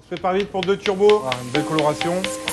On 0.00 0.02
se 0.02 0.14
prépare 0.14 0.32
vite 0.32 0.48
pour 0.48 0.62
deux 0.62 0.78
turbos. 0.78 1.24
Ah, 1.26 1.30
une 1.44 1.50
belle. 1.50 1.64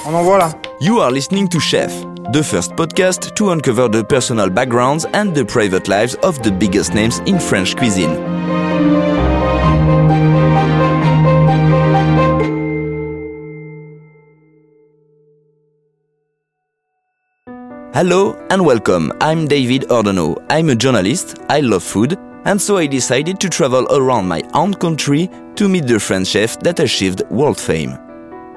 On 0.05 0.13
envoie 0.13 0.37
là. 0.37 0.49
You 0.81 0.99
are 0.99 1.09
listening 1.09 1.47
to 1.47 1.61
Chef, 1.61 1.93
the 2.33 2.43
first 2.43 2.75
podcast 2.75 3.33
to 3.35 3.51
uncover 3.51 3.87
the 3.87 4.03
personal 4.03 4.49
backgrounds 4.49 5.05
and 5.13 5.33
the 5.33 5.45
private 5.45 5.87
lives 5.87 6.17
of 6.23 6.41
the 6.41 6.51
biggest 6.51 6.93
names 6.93 7.21
in 7.25 7.39
French 7.39 7.77
cuisine. 7.77 8.17
Hello 17.93 18.35
and 18.49 18.65
welcome. 18.65 19.13
I'm 19.21 19.47
David 19.47 19.83
Ordonneau. 19.89 20.35
I'm 20.49 20.67
a 20.67 20.75
journalist, 20.75 21.37
I 21.49 21.61
love 21.61 21.83
food, 21.83 22.17
and 22.43 22.61
so 22.61 22.75
I 22.75 22.87
decided 22.87 23.39
to 23.39 23.47
travel 23.47 23.87
around 23.95 24.27
my 24.27 24.41
own 24.53 24.73
country 24.73 25.29
to 25.57 25.67
meet 25.67 25.87
the 25.87 25.99
French 25.99 26.27
chef 26.27 26.59
that 26.59 26.79
achieved 26.79 27.23
world 27.29 27.59
fame. 27.59 27.97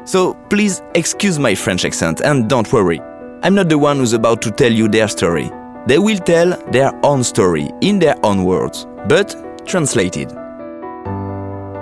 So 0.04 0.34
please 0.48 0.82
excuse 0.95 1.38
my 1.38 1.54
French 1.54 1.84
accent 1.84 2.20
and 2.20 2.48
don't 2.48 2.72
worry. 2.72 3.00
I'm 3.42 3.54
not 3.54 3.68
the 3.68 3.78
one 3.78 3.98
who's 3.98 4.12
about 4.12 4.42
to 4.42 4.50
tell 4.50 4.72
you 4.72 4.88
their 4.88 5.08
story. 5.08 5.50
They 5.86 5.98
will 5.98 6.18
tell 6.18 6.50
their 6.70 6.92
own 7.05 7.24
story 7.24 7.70
in 7.80 7.98
their 7.98 8.16
own 8.24 8.44
words, 8.44 8.86
but 9.08 9.34
translated. 9.66 10.30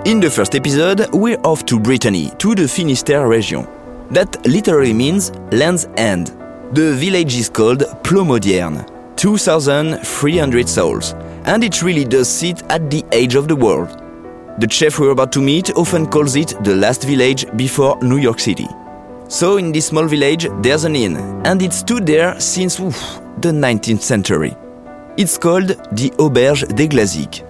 In 0.05 0.21
the 0.21 0.31
first 0.33 0.55
episode, 0.55 1.07
we're 1.11 1.39
off 1.41 1.65
to 1.65 1.79
Brittany, 1.79 2.31
to 2.37 2.55
the 2.55 2.63
Finistère 2.63 3.27
region. 3.27 3.67
That 4.11 4.45
literally 4.45 4.93
means 4.93 5.31
land's 5.51 5.87
end. 5.97 6.27
The 6.71 6.93
village 6.95 7.35
is 7.35 7.49
called 7.49 7.79
Plomodiern, 8.03 8.87
2,300 9.17 10.69
souls, 10.69 11.13
and 11.43 11.63
it 11.63 11.83
really 11.83 12.05
does 12.05 12.29
sit 12.29 12.63
at 12.71 12.89
the 12.89 13.03
edge 13.11 13.35
of 13.35 13.49
the 13.49 13.55
world. 13.55 14.08
The 14.59 14.69
chef 14.69 14.99
we're 14.99 15.11
about 15.11 15.31
to 15.31 15.41
meet 15.41 15.71
often 15.77 16.05
calls 16.05 16.35
it 16.35 16.53
the 16.65 16.75
last 16.75 17.05
village 17.05 17.45
before 17.55 17.97
New 18.01 18.17
York 18.17 18.41
City. 18.41 18.67
So, 19.29 19.55
in 19.55 19.71
this 19.71 19.87
small 19.87 20.05
village, 20.05 20.47
there's 20.61 20.83
an 20.83 20.97
inn, 20.97 21.15
and 21.45 21.61
it 21.61 21.71
stood 21.71 22.05
there 22.05 22.37
since 22.41 22.77
oof, 22.77 23.21
the 23.37 23.51
19th 23.51 24.01
century. 24.01 24.57
It's 25.15 25.37
called 25.37 25.69
the 25.93 26.09
Auberge 26.17 26.67
des 26.75 26.89
Glazick. 26.89 27.41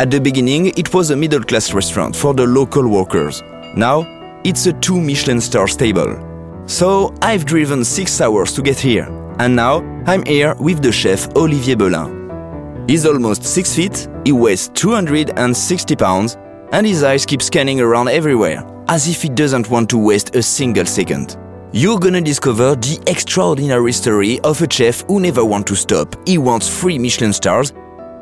At 0.00 0.10
the 0.10 0.18
beginning, 0.18 0.72
it 0.78 0.94
was 0.94 1.10
a 1.10 1.16
middle 1.16 1.42
class 1.42 1.74
restaurant 1.74 2.16
for 2.16 2.32
the 2.32 2.46
local 2.46 2.88
workers. 2.88 3.42
Now, 3.74 4.06
it's 4.42 4.64
a 4.64 4.72
two 4.72 4.98
Michelin 4.98 5.42
star 5.42 5.68
stable. 5.68 6.16
So, 6.64 7.14
I've 7.20 7.44
driven 7.44 7.84
six 7.84 8.18
hours 8.18 8.54
to 8.54 8.62
get 8.62 8.78
here, 8.78 9.06
and 9.40 9.54
now 9.54 9.82
I'm 10.06 10.24
here 10.24 10.54
with 10.54 10.80
the 10.80 10.90
chef 10.90 11.28
Olivier 11.36 11.74
Bellin. 11.74 12.86
He's 12.88 13.04
almost 13.04 13.44
six 13.44 13.74
feet, 13.76 14.08
he 14.24 14.32
weighs 14.32 14.68
260 14.68 15.96
pounds, 15.96 16.38
and 16.72 16.86
his 16.86 17.02
eyes 17.02 17.26
keep 17.26 17.42
scanning 17.42 17.80
around 17.80 18.08
everywhere, 18.08 18.64
as 18.88 19.08
if 19.08 19.22
he 19.22 19.28
doesn't 19.28 19.70
want 19.70 19.90
to 19.90 19.98
waste 19.98 20.34
a 20.34 20.42
single 20.42 20.86
second. 20.86 21.36
You're 21.72 21.98
gonna 21.98 22.20
discover 22.20 22.74
the 22.76 22.98
extraordinary 23.06 23.92
story 23.92 24.40
of 24.40 24.62
a 24.62 24.70
chef 24.70 25.04
who 25.08 25.20
never 25.20 25.44
wants 25.44 25.70
to 25.70 25.76
stop. 25.76 26.16
He 26.26 26.38
wants 26.38 26.68
three 26.80 26.98
Michelin 26.98 27.32
stars, 27.32 27.72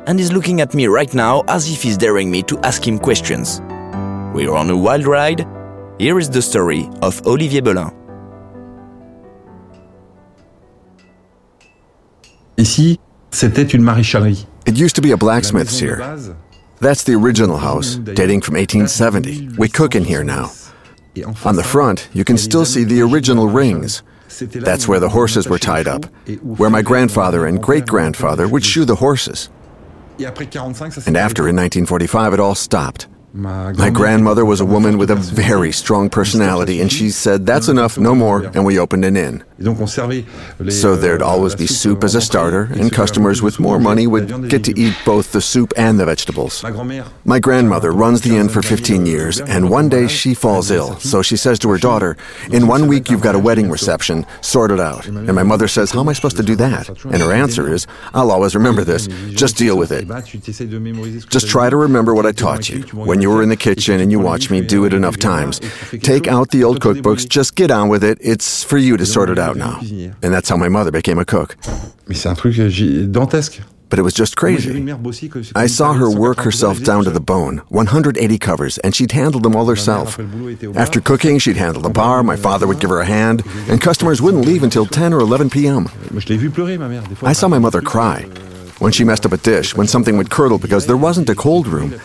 and 0.07 0.19
is 0.19 0.31
looking 0.31 0.61
at 0.61 0.73
me 0.73 0.87
right 0.87 1.13
now 1.13 1.43
as 1.47 1.69
if 1.71 1.81
he's 1.81 1.97
daring 1.97 2.29
me 2.29 2.43
to 2.43 2.59
ask 2.59 2.85
him 2.85 2.99
questions. 2.99 3.61
We're 4.33 4.53
on 4.53 4.69
a 4.69 4.77
wild 4.77 5.05
ride. 5.05 5.47
Here 5.97 6.19
is 6.19 6.29
the 6.29 6.41
story 6.41 6.89
of 7.01 7.21
Olivier 7.25 7.61
Bellin. 7.61 7.91
Ici, 12.57 12.99
c'était 13.31 13.73
une 13.73 13.83
maréchalerie. 13.83 14.45
It 14.65 14.77
used 14.77 14.95
to 14.95 15.01
be 15.01 15.11
a 15.11 15.17
blacksmith's 15.17 15.79
here. 15.79 15.97
That's 16.85 17.01
the 17.01 17.15
original 17.15 17.57
house, 17.57 17.95
dating 17.95 18.41
from 18.41 18.53
1870. 18.53 19.57
We 19.57 19.67
cook 19.67 19.95
in 19.95 20.03
here 20.03 20.23
now. 20.23 20.51
On 21.43 21.55
the 21.55 21.63
front, 21.63 22.07
you 22.13 22.23
can 22.23 22.37
still 22.37 22.63
see 22.63 22.83
the 22.83 23.01
original 23.01 23.47
rings. 23.47 24.03
That's 24.39 24.87
where 24.87 24.99
the 24.99 25.09
horses 25.09 25.47
were 25.47 25.57
tied 25.57 25.87
up, 25.87 26.05
where 26.43 26.69
my 26.69 26.83
grandfather 26.83 27.47
and 27.47 27.59
great 27.59 27.87
grandfather 27.87 28.47
would 28.47 28.63
shoe 28.63 28.85
the 28.85 28.97
horses. 28.97 29.49
And 30.19 31.17
after, 31.17 31.49
in 31.49 31.55
1945, 31.55 32.33
it 32.33 32.39
all 32.39 32.53
stopped. 32.53 33.07
My 33.35 33.89
grandmother 33.89 34.45
was 34.45 34.61
a 34.61 34.65
woman 34.65 34.97
with 34.97 35.11
a 35.11 35.15
very 35.15 35.73
strong 35.73 36.09
personality, 36.09 36.79
and 36.79 36.89
she 36.89 37.09
said, 37.09 37.45
That's 37.45 37.67
enough, 37.67 37.97
no 37.97 38.15
more, 38.15 38.45
and 38.45 38.65
we 38.65 38.79
opened 38.79 39.03
an 39.03 39.17
inn. 39.17 39.43
So 40.69 40.95
there'd 40.95 41.21
always 41.21 41.55
be 41.55 41.67
soup 41.67 42.03
as 42.05 42.15
a 42.15 42.21
starter, 42.21 42.69
and 42.71 42.91
customers 42.91 43.41
with 43.41 43.59
more 43.59 43.77
money 43.77 44.07
would 44.07 44.49
get 44.49 44.63
to 44.65 44.79
eat 44.79 44.95
both 45.05 45.33
the 45.33 45.41
soup 45.41 45.73
and 45.75 45.99
the 45.99 46.05
vegetables. 46.05 46.63
My 47.25 47.39
grandmother 47.39 47.91
runs 47.91 48.21
the 48.21 48.37
inn 48.37 48.47
for 48.47 48.61
15 48.61 49.05
years, 49.05 49.41
and 49.41 49.69
one 49.69 49.89
day 49.89 50.07
she 50.07 50.33
falls 50.33 50.71
ill, 50.71 50.97
so 50.99 51.21
she 51.21 51.35
says 51.35 51.59
to 51.59 51.69
her 51.71 51.77
daughter, 51.77 52.15
In 52.51 52.67
one 52.67 52.87
week 52.87 53.09
you've 53.09 53.21
got 53.21 53.35
a 53.35 53.39
wedding 53.39 53.69
reception, 53.69 54.25
sort 54.39 54.71
it 54.71 54.79
out. 54.79 55.07
And 55.07 55.33
my 55.35 55.43
mother 55.43 55.67
says, 55.67 55.91
How 55.91 55.99
am 55.99 56.07
I 56.09 56.13
supposed 56.13 56.37
to 56.37 56.43
do 56.43 56.55
that? 56.55 56.87
And 57.03 57.21
her 57.21 57.33
answer 57.33 57.73
is, 57.73 57.85
I'll 58.13 58.31
always 58.31 58.55
remember 58.55 58.85
this, 58.85 59.07
just 59.35 59.57
deal 59.57 59.77
with 59.77 59.91
it. 59.91 60.07
Just 61.27 61.49
try 61.49 61.69
to 61.69 61.75
remember 61.75 62.13
what 62.13 62.25
I 62.25 62.31
taught 62.31 62.69
you. 62.69 62.81
When 62.93 63.21
you 63.21 63.24
were 63.27 63.41
in 63.43 63.49
the 63.49 63.57
kitchen 63.57 63.99
and 63.99 64.11
you 64.11 64.19
watched 64.19 64.51
me 64.51 64.61
do 64.61 64.85
it 64.85 64.93
enough 64.93 65.17
times. 65.17 65.59
Take 66.01 66.27
out 66.27 66.51
the 66.51 66.63
old 66.63 66.79
cookbooks, 66.79 67.27
just 67.27 67.55
get 67.55 67.71
on 67.71 67.89
with 67.89 68.03
it. 68.03 68.17
It's 68.21 68.63
for 68.63 68.77
you 68.77 68.97
to 68.97 69.05
sort 69.05 69.29
it 69.29 69.39
out 69.39 69.55
now. 69.55 69.79
And 70.23 70.33
that's 70.33 70.49
how 70.49 70.57
my 70.57 70.69
mother 70.69 70.91
became 70.91 71.19
a 71.19 71.25
cook. 71.25 71.55
Mais 72.07 72.15
c'est 72.15 72.29
un 72.29 72.35
truc 72.35 72.55
dantesque. 73.11 73.61
But 73.89 73.99
it 73.99 74.01
was 74.01 74.13
just 74.13 74.35
crazy. 74.35 74.71
I 75.55 75.67
saw 75.67 75.93
her 75.93 76.09
work 76.09 76.39
herself 76.39 76.83
down 76.83 77.03
to 77.03 77.11
the 77.11 77.19
bone 77.19 77.61
180 77.69 78.37
covers, 78.39 78.77
and 78.79 78.95
she'd 78.95 79.11
handle 79.11 79.39
them 79.39 79.55
all 79.55 79.67
herself. 79.67 80.19
After 80.75 80.99
cooking, 80.99 81.37
she'd 81.39 81.55
handle 81.55 81.81
the 81.81 81.91
bar, 81.91 82.23
my 82.23 82.35
father 82.35 82.65
would 82.67 82.79
give 82.79 82.89
her 82.89 82.99
a 82.99 83.05
hand, 83.05 83.43
and 83.69 83.79
customers 83.79 84.21
wouldn't 84.21 84.45
leave 84.45 84.63
until 84.63 84.85
10 84.85 85.13
or 85.13 85.19
11 85.19 85.49
p.m. 85.51 85.87
I 87.23 87.33
saw 87.33 87.47
my 87.47 87.59
mother 87.59 87.81
cry. 87.81 88.25
When 88.79 88.91
she 88.91 89.03
messed 89.05 89.25
up 89.25 89.31
a 89.31 89.37
dish, 89.37 89.75
when 89.75 89.87
something 89.87 90.17
would 90.17 90.29
curdle 90.29 90.57
because 90.59 90.85
there 90.85 90.97
wasn't 90.97 91.29
a 91.29 91.35
cold 91.35 91.65
room, 91.67 91.97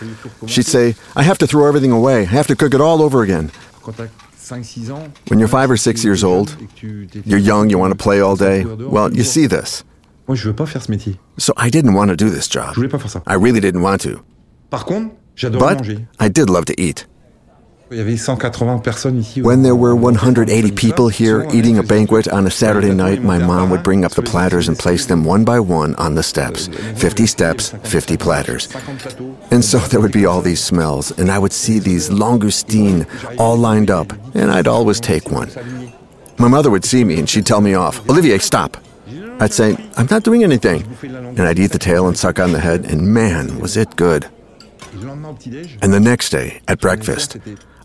she'd 0.47 0.65
say, 0.65 0.95
I 1.15 1.23
have 1.23 1.37
to 1.39 1.47
throw 1.47 1.67
everything 1.67 1.91
away. 1.91 2.21
I 2.21 2.25
have 2.25 2.47
to 2.47 2.55
cook 2.55 2.73
it 2.73 2.79
all 2.81 3.01
over 3.01 3.23
again. 3.23 3.51
When 5.27 5.39
you're 5.39 5.47
five 5.49 5.69
or 5.69 5.77
six 5.77 6.03
years 6.03 6.23
old, 6.23 6.55
you're 7.25 7.39
young, 7.39 7.69
you 7.69 7.77
want 7.77 7.91
to 7.97 8.01
play 8.03 8.21
all 8.21 8.35
day. 8.35 8.63
Well, 8.63 9.11
you 9.13 9.23
see 9.23 9.47
this. 9.47 9.83
So 11.37 11.53
I 11.57 11.69
didn't 11.69 11.93
want 11.93 12.09
to 12.09 12.15
do 12.15 12.29
this 12.29 12.47
job. 12.47 12.75
I 13.27 13.33
really 13.35 13.59
didn't 13.59 13.81
want 13.81 14.01
to. 14.01 14.23
But 15.59 15.77
I 16.19 16.29
did 16.29 16.49
love 16.49 16.65
to 16.65 16.79
eat. 16.79 17.05
When 17.91 19.63
there 19.63 19.75
were 19.75 19.95
180 19.97 20.71
people 20.71 21.09
here 21.09 21.45
eating 21.53 21.77
a 21.77 21.83
banquet 21.83 22.29
on 22.29 22.47
a 22.47 22.49
Saturday 22.49 22.93
night, 22.93 23.21
my 23.21 23.37
mom 23.37 23.69
would 23.69 23.83
bring 23.83 24.05
up 24.05 24.13
the 24.13 24.21
platters 24.21 24.69
and 24.69 24.79
place 24.79 25.07
them 25.07 25.25
one 25.25 25.43
by 25.43 25.59
one 25.59 25.95
on 25.95 26.15
the 26.15 26.23
steps. 26.23 26.67
50 26.67 27.25
steps, 27.25 27.71
50 27.83 28.15
platters. 28.15 28.73
And 29.51 29.65
so 29.65 29.77
there 29.77 29.99
would 29.99 30.13
be 30.13 30.25
all 30.25 30.39
these 30.39 30.63
smells, 30.63 31.11
and 31.19 31.29
I 31.29 31.37
would 31.37 31.51
see 31.51 31.79
these 31.79 32.09
langoustines 32.09 33.05
all 33.37 33.57
lined 33.57 33.91
up, 33.91 34.13
and 34.35 34.51
I'd 34.51 34.69
always 34.69 35.01
take 35.01 35.29
one. 35.29 35.51
My 36.37 36.47
mother 36.47 36.69
would 36.69 36.85
see 36.85 37.03
me 37.03 37.19
and 37.19 37.29
she'd 37.29 37.45
tell 37.45 37.59
me 37.59 37.73
off. 37.73 38.09
Olivier, 38.09 38.37
stop. 38.37 38.77
I'd 39.41 39.51
say, 39.51 39.75
I'm 39.97 40.07
not 40.09 40.23
doing 40.23 40.45
anything. 40.45 40.85
And 41.01 41.41
I'd 41.41 41.59
eat 41.59 41.73
the 41.73 41.77
tail 41.79 42.07
and 42.07 42.17
suck 42.17 42.39
on 42.39 42.53
the 42.53 42.61
head, 42.61 42.85
and 42.85 43.13
man, 43.13 43.59
was 43.59 43.75
it 43.75 43.97
good. 43.97 44.27
And 44.93 45.93
the 45.93 45.99
next 45.99 46.29
day, 46.29 46.61
at 46.69 46.79
breakfast, 46.79 47.37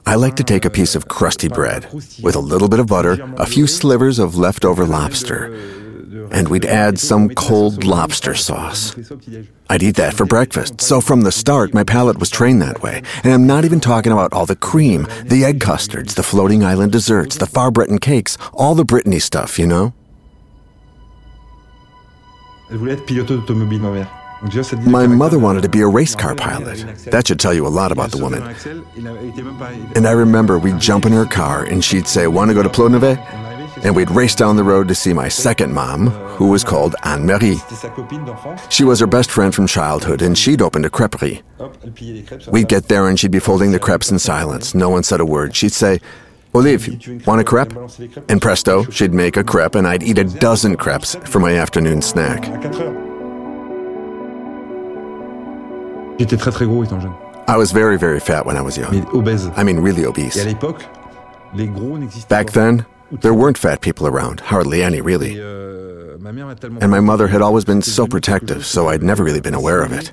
I 0.06 0.14
like 0.14 0.36
to 0.36 0.44
take 0.44 0.64
a 0.64 0.70
piece 0.70 0.94
of 0.94 1.08
crusty 1.08 1.48
bread 1.48 1.92
with 2.22 2.36
a 2.36 2.40
little 2.40 2.68
bit 2.68 2.78
of 2.78 2.86
butter, 2.86 3.18
a 3.36 3.46
few 3.46 3.66
slivers 3.66 4.20
of 4.20 4.36
leftover 4.36 4.86
lobster, 4.86 5.52
and 6.30 6.46
we'd 6.48 6.64
add 6.64 6.98
some 7.00 7.28
cold 7.30 7.82
lobster 7.84 8.34
sauce. 8.34 8.94
I'd 9.68 9.82
eat 9.82 9.96
that 9.96 10.14
for 10.14 10.24
breakfast. 10.24 10.80
So 10.80 11.00
from 11.00 11.22
the 11.22 11.32
start, 11.32 11.74
my 11.74 11.82
palate 11.82 12.18
was 12.18 12.30
trained 12.30 12.62
that 12.62 12.82
way. 12.82 13.02
And 13.24 13.32
I'm 13.32 13.46
not 13.48 13.64
even 13.64 13.80
talking 13.80 14.12
about 14.12 14.32
all 14.32 14.46
the 14.46 14.54
cream, 14.54 15.08
the 15.24 15.44
egg 15.44 15.60
custards, 15.60 16.14
the 16.14 16.22
floating 16.22 16.62
island 16.62 16.92
desserts, 16.92 17.36
the 17.36 17.46
far 17.46 17.72
Breton 17.72 17.98
cakes, 17.98 18.38
all 18.54 18.76
the 18.76 18.84
Brittany 18.84 19.18
stuff, 19.18 19.58
you 19.58 19.66
know? 19.66 19.92
My 24.86 25.06
mother 25.06 25.38
wanted 25.38 25.62
to 25.62 25.68
be 25.68 25.80
a 25.80 25.86
race 25.86 26.14
car 26.14 26.34
pilot. 26.34 26.78
That 27.10 27.26
should 27.26 27.40
tell 27.40 27.54
you 27.54 27.66
a 27.66 27.68
lot 27.68 27.92
about 27.92 28.10
the 28.10 28.18
woman. 28.18 28.42
And 29.94 30.06
I 30.06 30.12
remember 30.12 30.58
we'd 30.58 30.78
jump 30.78 31.06
in 31.06 31.12
her 31.12 31.24
car 31.24 31.64
and 31.64 31.84
she'd 31.84 32.06
say, 32.06 32.26
Want 32.26 32.50
to 32.50 32.54
go 32.54 32.62
to 32.62 32.68
Plonevet? 32.68 33.18
And 33.84 33.94
we'd 33.94 34.10
race 34.10 34.34
down 34.34 34.56
the 34.56 34.64
road 34.64 34.88
to 34.88 34.94
see 34.94 35.12
my 35.12 35.28
second 35.28 35.72
mom, 35.72 36.06
who 36.08 36.48
was 36.48 36.64
called 36.64 36.96
Anne 37.04 37.26
Marie. 37.26 37.58
She 38.70 38.84
was 38.84 39.00
her 39.00 39.06
best 39.06 39.30
friend 39.30 39.54
from 39.54 39.66
childhood, 39.66 40.22
and 40.22 40.36
she'd 40.36 40.62
opened 40.62 40.86
a 40.86 40.90
creperie. 40.90 41.42
We'd 42.50 42.68
get 42.68 42.88
there 42.88 43.08
and 43.08 43.20
she'd 43.20 43.30
be 43.30 43.38
folding 43.38 43.72
the 43.72 43.78
crepes 43.78 44.10
in 44.10 44.18
silence. 44.18 44.74
No 44.74 44.88
one 44.88 45.02
said 45.02 45.20
a 45.20 45.26
word. 45.26 45.54
She'd 45.54 45.72
say, 45.72 46.00
Olive, 46.54 46.88
want 47.26 47.40
a 47.40 47.44
crepe? 47.44 47.74
And 48.30 48.40
presto, 48.40 48.84
she'd 48.84 49.12
make 49.12 49.36
a 49.36 49.44
crepe, 49.44 49.74
and 49.74 49.86
I'd 49.86 50.02
eat 50.02 50.18
a 50.18 50.24
dozen 50.24 50.76
crepes 50.76 51.14
for 51.26 51.38
my 51.38 51.54
afternoon 51.54 52.00
snack. 52.00 53.05
I 57.48 57.56
was 57.56 57.72
very, 57.72 57.96
very 57.96 58.18
fat 58.20 58.44
when 58.44 58.56
I 58.56 58.60
was 58.62 58.76
young. 58.76 59.04
obèse. 59.12 59.50
I 59.56 59.62
mean, 59.64 59.78
really 59.78 60.04
obese. 60.04 60.36
Et 60.36 60.40
à 60.40 60.44
l'époque, 60.44 60.82
les 61.54 61.66
gros 61.68 61.96
n'existaient 61.98 62.28
Back 62.28 62.46
pas. 62.52 62.60
then, 62.60 62.84
there 63.20 63.32
weren't 63.34 63.56
fat 63.58 63.76
people 63.80 64.06
around, 64.06 64.40
hardly 64.50 64.82
any, 64.82 64.96
Et, 64.98 65.02
really. 65.04 65.36
euh, 65.38 66.16
And 66.80 66.88
my 66.90 67.00
mother 67.00 67.28
had 67.28 67.40
always 67.40 67.64
been 67.64 67.82
so 67.82 68.06
protective, 68.06 68.64
so 68.64 68.88
I'd 68.90 69.02
never 69.02 69.22
really 69.24 69.40
been 69.40 69.54
aware 69.54 69.82
of 69.82 69.92
it. 69.92 70.12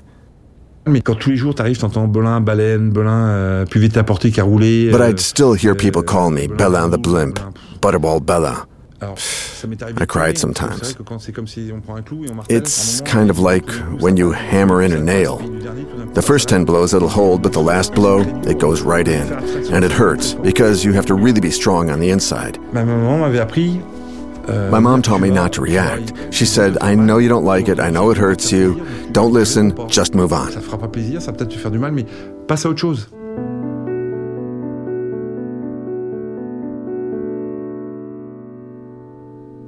Mais 0.86 1.00
quand 1.00 1.14
tous 1.18 1.30
les 1.30 1.36
jours 1.36 1.54
t'arrives, 1.54 1.78
t'entends 1.78 2.06
Belin, 2.06 2.40
baleine, 2.40 2.90
Belin, 2.90 3.26
euh, 3.28 3.64
plus 3.64 3.80
vite 3.80 3.96
à 3.96 4.04
porter 4.04 4.30
qu'à 4.30 4.44
rouler. 4.44 4.90
But 4.92 5.00
euh, 5.00 5.08
I'd 5.10 5.18
still 5.18 5.54
hear 5.54 5.74
people 5.74 6.02
euh, 6.02 6.04
call 6.04 6.30
me 6.30 6.46
Belin, 6.46 6.88
the 6.90 6.98
Belin, 6.98 6.98
Blimp, 7.00 7.34
Belin. 7.34 7.52
Butterball 7.80 8.20
Bella. 8.20 8.66
Alors, 9.04 9.18
ça 9.18 9.66
m'est 9.66 9.82
arrivé 9.82 9.98
I 10.02 10.06
cried 10.06 10.38
sometimes. 10.38 10.78
C'est 10.78 10.84
vrai 10.86 10.94
que 10.94 11.02
quand 11.02 11.18
c'est 11.18 11.32
comme 11.32 11.46
si 11.46 11.70
on 11.74 11.80
prend 11.80 11.96
un 11.96 12.02
clou 12.02 12.24
et 12.24 12.30
on 12.30 12.34
martèle, 12.36 12.56
It's 12.56 13.00
à 13.04 13.10
un 13.10 13.24
moment, 13.24 13.28
kind 13.28 13.30
of 13.30 13.38
like 13.38 13.66
when 14.00 14.16
you 14.16 14.32
hammer 14.32 14.80
in 14.82 14.92
a 14.92 14.98
nail. 14.98 15.38
The 16.14 16.22
first 16.22 16.48
10 16.48 16.64
blows 16.64 16.94
it'll 16.94 17.08
hold, 17.08 17.42
but 17.42 17.52
the 17.52 17.62
last 17.62 17.92
blow, 17.94 18.20
it 18.46 18.58
goes 18.58 18.82
right 18.82 19.06
in. 19.06 19.30
And 19.72 19.84
it 19.84 19.92
hurts 19.92 20.34
because 20.34 20.84
you 20.84 20.92
have 20.94 21.06
to 21.06 21.14
really 21.14 21.40
be 21.40 21.50
strong 21.50 21.90
on 21.90 22.00
the 22.00 22.10
inside. 22.10 22.58
Ma 22.72 22.84
maman 22.84 23.18
m'avait 23.20 23.40
appris. 23.40 23.80
euh, 24.48 24.70
My 24.70 24.78
mom 24.80 25.02
told 25.02 25.20
me 25.20 25.30
not 25.30 25.52
to 25.54 25.60
react. 25.62 26.12
She 26.32 26.46
said, 26.46 26.76
I 26.80 26.94
know 26.94 27.18
you 27.18 27.28
don't 27.28 27.44
like 27.44 27.68
it, 27.68 27.78
I 27.80 27.90
know 27.90 28.10
it 28.10 28.16
hurts 28.16 28.50
you. 28.52 28.80
Don't 29.12 29.32
listen, 29.32 29.74
just 29.88 30.14
move 30.14 30.32
on. 30.32 30.50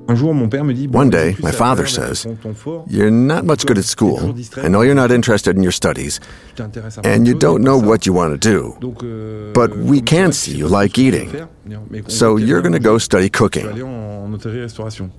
One 0.08 1.11
day, 1.11 1.35
my 1.43 1.50
father 1.50 1.87
says, 1.87 2.23
ton- 2.23 2.37
ton 2.43 2.55
fort, 2.55 2.85
You're 2.88 3.11
not 3.11 3.44
much 3.44 3.67
good 3.67 3.76
at 3.79 3.85
school. 3.85 4.35
I 4.62 4.69
know 4.69 4.82
you're 4.82 4.94
not 4.94 5.11
interested 5.11 5.56
in 5.56 5.62
your 5.62 5.73
studies, 5.73 6.20
tu 6.55 6.62
t'intéresses 6.62 6.99
à 6.99 7.03
plein 7.03 7.12
and 7.20 7.26
you 7.26 7.35
don't 7.35 7.62
know 7.62 7.76
what 7.76 8.06
you 8.06 8.12
want 8.14 8.31
to 8.31 8.38
do. 8.38 8.75
Euh, 9.03 9.53
But 9.53 9.76
we 9.76 10.00
can 10.00 10.31
see 10.32 10.56
you 10.56 10.69
like 10.69 10.94
ce 10.97 11.03
que 11.03 11.11
tu 11.11 11.11
veux 11.11 11.17
eating. 11.23 11.31
faire, 11.31 11.49
mais 11.91 12.03
on 12.06 12.08
So 12.08 12.37
you're 12.38 12.62
going 12.62 12.73
to 12.75 12.79
go 12.81 12.99
study 12.99 13.29
cooking. 13.31 13.67
aller 13.67 13.82
en, 13.82 14.25
en 14.26 14.32
hôtellerie-restauration. 14.32 15.11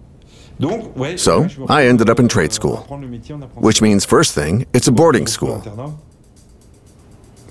Donc, 0.60 0.98
ouais, 0.98 1.18
So, 1.18 1.42
ouais, 1.42 1.50
je 1.50 1.60
me 1.60 1.66
I 1.70 1.88
ended 1.90 2.10
up 2.10 2.20
in 2.20 2.24
euh, 2.24 2.28
trade 2.28 2.52
euh, 2.52 2.56
school, 2.56 2.78
apprendre 2.80 3.02
le 3.04 3.10
métier 3.10 3.36
en 3.36 3.42
apprentissage. 3.42 3.64
Which 3.64 3.82
means, 3.82 4.06
first 4.08 4.34
thing, 4.34 4.66
it's 4.74 4.88
a 4.88 4.92
boarding 4.92 5.28
school. 5.28 5.58
internat. 5.58 5.92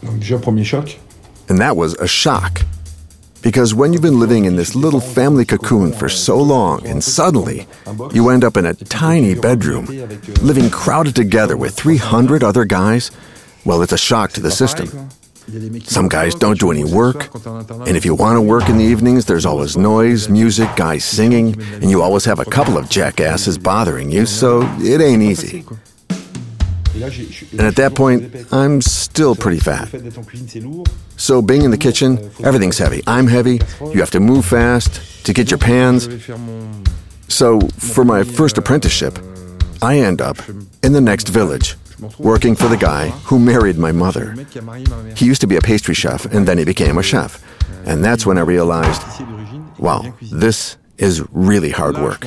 Donc, 0.03 0.19
déjà, 0.19 0.39
premier 0.39 0.65
choc. 0.65 0.99
And 1.49 1.59
that 1.59 1.77
was 1.77 1.95
a 2.01 2.07
shock. 2.07 2.63
Because 3.47 3.77
when 3.77 3.93
you've 3.93 4.03
been 4.03 4.19
living 4.19 4.45
in 4.45 4.57
this 4.57 4.75
little 4.75 4.99
family 4.99 5.45
cocoon 5.45 5.93
for 5.93 6.09
so 6.09 6.37
long, 6.37 6.85
and 6.85 6.99
suddenly 7.03 7.69
you 8.13 8.29
end 8.31 8.43
up 8.43 8.57
in 8.57 8.67
a 8.67 8.75
tiny 8.75 9.37
bedroom, 9.37 9.85
living 10.43 10.69
crowded 10.69 11.15
together 11.15 11.57
with 11.57 11.73
300 11.77 12.43
other 12.43 12.65
guys, 12.65 13.13
well, 13.65 13.83
it's 13.83 13.93
a 13.93 13.97
shock 13.97 14.33
to 14.33 14.41
the 14.41 14.51
system. 14.51 15.11
Some 15.85 16.09
guys 16.09 16.35
don't 16.35 16.59
do 16.59 16.73
any 16.73 16.83
work, 16.83 17.33
and 17.87 17.97
if 17.97 18.05
you 18.05 18.17
want 18.17 18.37
to 18.37 18.43
work 18.43 18.69
in 18.69 18.79
the 18.79 18.85
evenings, 18.85 19.27
there's 19.27 19.47
always 19.47 19.77
noise, 19.77 20.29
music, 20.29 20.69
guys 20.75 21.05
singing, 21.05 21.55
and 21.75 21.89
you 21.89 22.03
always 22.03 22.25
have 22.25 22.41
a 22.41 22.45
couple 22.45 22.77
of 22.77 22.91
jackasses 22.91 23.59
bothering 23.59 24.11
you, 24.11 24.27
so 24.27 24.63
it 24.81 25.01
ain't 25.01 25.23
easy. 25.23 25.65
And 27.53 27.61
at 27.61 27.77
that 27.77 27.95
point, 27.95 28.35
I'm 28.53 28.81
still 28.81 29.35
pretty 29.35 29.59
fat. 29.61 29.89
So 31.17 31.41
being 31.43 31.63
in 31.63 31.71
the 31.71 31.79
kitchen, 31.79 32.31
everything's 32.45 32.79
heavy. 32.79 33.03
I'm 33.07 33.27
heavy. 33.27 33.61
You 33.81 34.01
have 34.01 34.11
to 34.11 34.21
move 34.21 34.45
fast 34.45 35.25
to 35.27 35.33
get 35.33 35.51
your 35.51 35.59
pans. 35.59 36.09
So 37.29 37.61
for 37.79 38.05
my 38.05 38.23
first 38.23 38.59
apprenticeship, 38.59 39.19
I 39.83 39.99
end 39.99 40.21
up 40.21 40.39
in 40.83 40.93
the 40.93 41.01
next 41.01 41.29
village, 41.29 41.77
working 42.19 42.55
for 42.55 42.69
the 42.69 42.77
guy 42.77 43.09
who 43.29 43.39
married 43.39 43.77
my 43.79 43.93
mother. 43.93 44.35
He 45.17 45.27
used 45.27 45.41
to 45.41 45.47
be 45.47 45.57
a 45.57 45.61
pastry 45.61 45.95
chef, 45.95 46.25
and 46.27 46.47
then 46.47 46.59
he 46.59 46.65
became 46.65 46.99
a 46.99 47.03
chef. 47.03 47.43
And 47.85 48.05
that's 48.05 48.25
when 48.27 48.39
I 48.39 48.43
realized, 48.43 49.03
wow, 49.79 50.15
this 50.21 50.77
is 50.99 51.23
really 51.33 51.71
hard 51.71 51.97
work. 51.99 52.25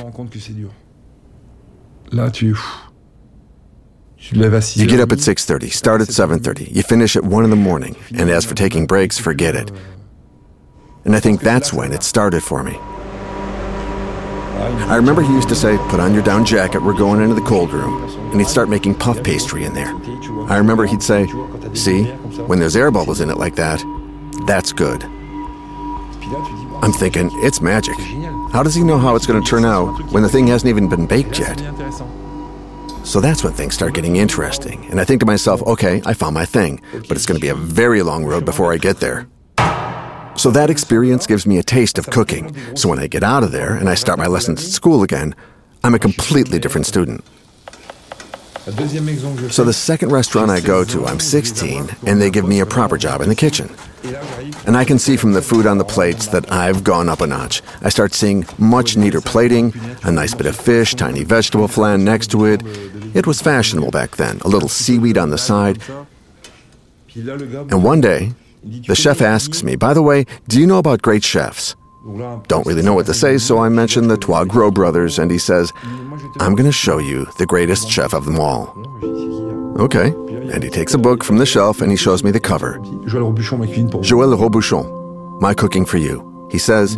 You 4.76 4.86
get 4.86 5.00
up 5.00 5.12
at 5.12 5.18
6:30, 5.18 5.70
start 5.70 6.02
at 6.02 6.08
7:30, 6.08 6.70
you 6.70 6.82
finish 6.82 7.16
at 7.16 7.24
1 7.24 7.42
in 7.42 7.50
the 7.50 7.56
morning, 7.56 7.96
and 8.14 8.30
as 8.30 8.44
for 8.44 8.54
taking 8.54 8.86
breaks, 8.86 9.18
forget 9.18 9.56
it. 9.56 9.72
And 11.04 11.16
I 11.16 11.20
think 11.20 11.40
that's 11.40 11.72
when 11.72 11.92
it 11.92 12.02
started 12.02 12.42
for 12.42 12.62
me. 12.62 12.78
I 14.92 14.96
remember 14.96 15.22
he 15.22 15.32
used 15.32 15.48
to 15.48 15.54
say, 15.54 15.78
"Put 15.88 16.00
on 16.00 16.12
your 16.12 16.22
down 16.22 16.44
jacket, 16.44 16.82
we're 16.82 16.92
going 16.92 17.22
into 17.22 17.34
the 17.34 17.40
cold 17.40 17.72
room." 17.72 18.02
And 18.30 18.40
he'd 18.40 18.48
start 18.48 18.68
making 18.68 18.96
puff 18.96 19.22
pastry 19.22 19.64
in 19.64 19.72
there. 19.72 19.92
I 20.48 20.58
remember 20.58 20.84
he'd 20.84 21.02
say, 21.02 21.26
"See, 21.72 22.04
when 22.46 22.58
there's 22.58 22.76
air 22.76 22.90
bubbles 22.90 23.20
in 23.20 23.30
it 23.30 23.38
like 23.38 23.56
that, 23.56 23.82
that's 24.46 24.72
good." 24.72 25.02
I'm 26.82 26.92
thinking, 26.92 27.30
it's 27.42 27.60
magic. 27.60 27.98
How 28.52 28.62
does 28.62 28.74
he 28.74 28.82
know 28.82 28.98
how 28.98 29.16
it's 29.16 29.26
going 29.26 29.42
to 29.42 29.48
turn 29.48 29.64
out 29.64 30.12
when 30.12 30.22
the 30.22 30.28
thing 30.28 30.46
hasn't 30.46 30.68
even 30.68 30.88
been 30.88 31.06
baked 31.06 31.38
yet? 31.38 31.60
So 33.10 33.18
that's 33.18 33.42
when 33.42 33.52
things 33.52 33.74
start 33.74 33.94
getting 33.94 34.14
interesting. 34.14 34.86
And 34.88 35.00
I 35.00 35.04
think 35.04 35.18
to 35.18 35.26
myself, 35.26 35.60
okay, 35.62 36.00
I 36.06 36.14
found 36.14 36.32
my 36.32 36.44
thing, 36.44 36.80
but 36.92 37.16
it's 37.16 37.26
going 37.26 37.40
to 37.40 37.44
be 37.44 37.48
a 37.48 37.56
very 37.56 38.02
long 38.02 38.24
road 38.24 38.44
before 38.44 38.72
I 38.72 38.76
get 38.76 39.00
there. 39.00 39.26
So 40.36 40.52
that 40.52 40.70
experience 40.70 41.26
gives 41.26 41.44
me 41.44 41.58
a 41.58 41.64
taste 41.64 41.98
of 41.98 42.06
cooking. 42.06 42.54
So 42.76 42.88
when 42.88 43.00
I 43.00 43.08
get 43.08 43.24
out 43.24 43.42
of 43.42 43.50
there 43.50 43.74
and 43.74 43.88
I 43.88 43.96
start 43.96 44.20
my 44.20 44.28
lessons 44.28 44.64
at 44.64 44.70
school 44.70 45.02
again, 45.02 45.34
I'm 45.82 45.96
a 45.96 45.98
completely 45.98 46.60
different 46.60 46.86
student. 46.86 47.24
So 49.50 49.64
the 49.64 49.72
second 49.72 50.12
restaurant 50.12 50.50
I 50.52 50.60
go 50.60 50.84
to, 50.84 51.06
I'm 51.06 51.18
16, 51.18 51.88
and 52.06 52.22
they 52.22 52.30
give 52.30 52.46
me 52.46 52.60
a 52.60 52.66
proper 52.66 52.96
job 52.96 53.22
in 53.22 53.28
the 53.28 53.34
kitchen. 53.34 53.68
And 54.66 54.76
I 54.76 54.84
can 54.84 54.98
see 54.98 55.16
from 55.16 55.32
the 55.32 55.42
food 55.42 55.66
on 55.66 55.78
the 55.78 55.84
plates 55.84 56.28
that 56.28 56.52
I've 56.52 56.84
gone 56.84 57.08
up 57.08 57.20
a 57.20 57.26
notch. 57.26 57.62
I 57.82 57.88
start 57.88 58.14
seeing 58.14 58.46
much 58.58 58.96
neater 58.96 59.20
plating, 59.20 59.72
a 60.04 60.12
nice 60.12 60.34
bit 60.34 60.46
of 60.46 60.56
fish, 60.56 60.94
tiny 60.94 61.24
vegetable 61.24 61.68
flan 61.68 62.04
next 62.04 62.30
to 62.30 62.44
it. 62.44 62.62
It 63.14 63.26
was 63.26 63.40
fashionable 63.40 63.90
back 63.90 64.16
then, 64.16 64.40
a 64.40 64.48
little 64.48 64.68
seaweed 64.68 65.18
on 65.18 65.30
the 65.30 65.38
side. 65.38 65.82
And 67.14 67.84
one 67.84 68.00
day, 68.00 68.32
the 68.62 68.94
chef 68.94 69.20
asks 69.20 69.62
me, 69.62 69.76
by 69.76 69.94
the 69.94 70.02
way, 70.02 70.26
do 70.48 70.60
you 70.60 70.66
know 70.66 70.78
about 70.78 71.02
great 71.02 71.24
chefs? 71.24 71.74
Don't 72.48 72.66
really 72.66 72.82
know 72.82 72.94
what 72.94 73.06
to 73.06 73.14
say, 73.14 73.36
so 73.38 73.58
I 73.58 73.68
mention 73.68 74.08
the 74.08 74.16
Troisgros 74.16 74.72
brothers, 74.72 75.18
and 75.18 75.30
he 75.30 75.38
says, 75.38 75.72
I'm 76.38 76.54
going 76.54 76.64
to 76.66 76.72
show 76.72 76.98
you 76.98 77.26
the 77.38 77.46
greatest 77.46 77.90
chef 77.90 78.14
of 78.14 78.24
them 78.24 78.38
all. 78.38 78.72
Okay. 79.78 80.08
And 80.52 80.62
he 80.62 80.70
takes 80.70 80.94
a 80.94 80.98
book 80.98 81.22
from 81.22 81.38
the 81.38 81.46
shelf 81.46 81.80
and 81.80 81.90
he 81.90 81.96
shows 81.96 82.24
me 82.24 82.30
the 82.30 82.40
cover. 82.40 82.78
Joël 83.06 83.22
Robuchon, 83.22 83.58
ma 83.58 83.66
cuisine 83.66 83.88
pour 83.88 84.02
Joël 84.02 84.36
Robuchon, 84.36 85.40
My 85.40 85.54
Cooking 85.54 85.84
for 85.86 85.98
You. 85.98 86.29
He 86.50 86.58
says, 86.58 86.96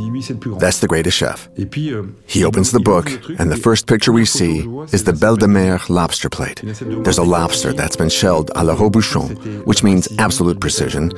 That's 0.58 0.80
the 0.80 0.86
greatest 0.88 1.16
chef. 1.16 1.48
Euh, 1.58 2.02
He 2.26 2.44
opens 2.44 2.70
the 2.72 2.80
book, 2.80 3.06
and 3.38 3.50
the 3.50 3.56
first 3.56 3.86
picture 3.86 4.12
we 4.12 4.24
see 4.24 4.66
is 4.92 5.04
the 5.04 5.12
Belle 5.12 5.36
de 5.36 5.46
Mer 5.46 5.78
lobster 5.88 6.28
plate. 6.30 6.62
There's 7.04 7.18
a 7.18 7.22
lobster 7.24 7.72
that's 7.74 7.96
been 7.96 8.08
shelled 8.08 8.50
à 8.54 8.64
la 8.64 8.74
Robuchon, 8.74 9.36
which 9.66 9.82
means 9.82 10.08
absolute 10.18 10.58
precision, 10.60 11.10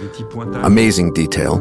amazing 0.65 1.13
detail, 1.13 1.61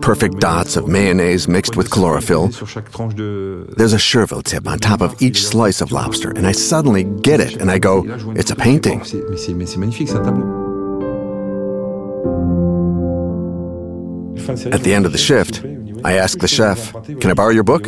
perfect 0.00 0.40
dots 0.40 0.76
of 0.76 0.88
mayonnaise 0.88 1.48
mixed 1.48 1.76
with 1.76 1.90
chlorophyll. 1.90 2.50
sur 2.50 2.66
chaque 2.66 2.90
tranche 2.90 3.14
de. 3.14 3.66
There's 3.76 3.92
a 3.92 3.98
chervil 3.98 4.42
tip 4.42 4.66
on 4.66 4.78
top 4.78 5.02
of 5.02 5.14
each 5.20 5.42
slice 5.44 5.82
of 5.82 5.92
lobster, 5.92 6.30
and 6.30 6.46
I 6.46 6.52
suddenly 6.52 7.04
get 7.22 7.40
it, 7.40 7.60
and 7.60 7.70
I 7.70 7.78
go, 7.78 8.04
It's 8.36 8.50
a 8.50 8.56
painting. 8.56 9.02
C'est- 9.04 9.22
Mais 9.30 9.36
c'est 9.36 9.54
mais 9.54 9.66
c'est 9.66 9.78
magnifique, 9.78 10.08
c'est 10.08 10.16
un 10.16 10.22
tableau. 10.24 10.44
At 14.72 14.82
the 14.82 14.92
end 14.92 15.06
of 15.06 15.12
the 15.12 15.18
shift, 15.18 15.62
I 16.04 16.14
ask 16.18 16.38
the 16.38 16.48
chef, 16.48 16.92
Can 17.20 17.30
I 17.30 17.34
borrow 17.34 17.50
your 17.50 17.64
book? 17.64 17.86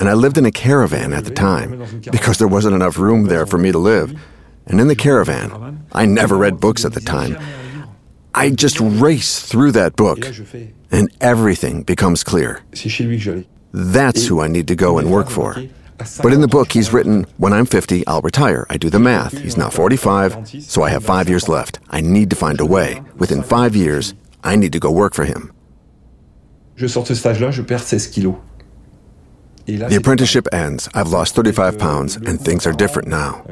And 0.00 0.08
I 0.08 0.14
lived 0.14 0.36
in 0.38 0.46
a 0.46 0.50
caravan 0.50 1.12
at 1.12 1.24
the 1.24 1.30
time 1.30 1.84
because 2.10 2.38
there 2.38 2.48
wasn't 2.48 2.74
enough 2.74 2.98
room 2.98 3.24
there 3.24 3.46
for 3.46 3.58
me 3.58 3.70
to 3.72 3.78
live. 3.78 4.18
And 4.66 4.80
in 4.80 4.88
the 4.88 4.96
caravan, 4.96 5.84
I 5.92 6.06
never 6.06 6.36
read 6.36 6.60
books 6.60 6.84
at 6.84 6.92
the 6.92 7.00
time. 7.00 7.36
I 8.34 8.50
just 8.50 8.78
race 8.80 9.40
through 9.40 9.72
that 9.72 9.96
book, 9.96 10.24
and 10.90 11.10
everything 11.20 11.82
becomes 11.82 12.22
clear. 12.24 12.62
That's 13.72 14.26
who 14.26 14.40
I 14.40 14.48
need 14.48 14.68
to 14.68 14.76
go 14.76 14.98
and 14.98 15.10
work 15.10 15.28
for. 15.28 15.56
But 16.22 16.32
in 16.32 16.40
the 16.40 16.48
book, 16.48 16.72
he's 16.72 16.92
written, 16.92 17.26
When 17.36 17.52
I'm 17.52 17.66
50, 17.66 18.06
I'll 18.06 18.22
retire. 18.22 18.66
I 18.70 18.76
do 18.78 18.88
the 18.88 18.98
math. 18.98 19.36
He's 19.36 19.56
now 19.56 19.68
45, 19.68 20.62
so 20.62 20.82
I 20.82 20.90
have 20.90 21.04
five 21.04 21.28
years 21.28 21.48
left. 21.48 21.78
I 21.90 22.00
need 22.00 22.30
to 22.30 22.36
find 22.36 22.58
a 22.60 22.64
way. 22.66 23.02
Within 23.18 23.42
five 23.42 23.76
years, 23.76 24.14
I 24.42 24.56
need 24.56 24.72
to 24.72 24.78
go 24.80 24.90
work 24.90 25.14
for 25.14 25.24
him. 25.24 25.52
The 29.66 29.96
apprenticeship 29.96 30.48
ends. 30.52 30.88
I've 30.94 31.08
lost 31.08 31.34
35 31.36 31.78
pounds, 31.78 32.16
and 32.16 32.40
things 32.40 32.66
are 32.66 32.72
different 32.72 33.08
now. 33.08 33.44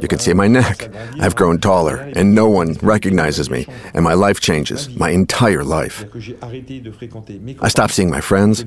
You 0.00 0.06
can 0.06 0.18
see 0.18 0.32
my 0.32 0.46
neck. 0.46 0.94
I've 1.18 1.34
grown 1.34 1.58
taller, 1.58 1.96
and 2.14 2.34
no 2.34 2.48
one 2.48 2.74
recognizes 2.82 3.50
me, 3.50 3.66
and 3.94 4.04
my 4.04 4.14
life 4.14 4.40
changes, 4.40 4.94
my 4.96 5.10
entire 5.10 5.64
life. 5.64 6.04
I 7.60 7.68
stop 7.68 7.90
seeing 7.90 8.10
my 8.10 8.20
friends. 8.20 8.64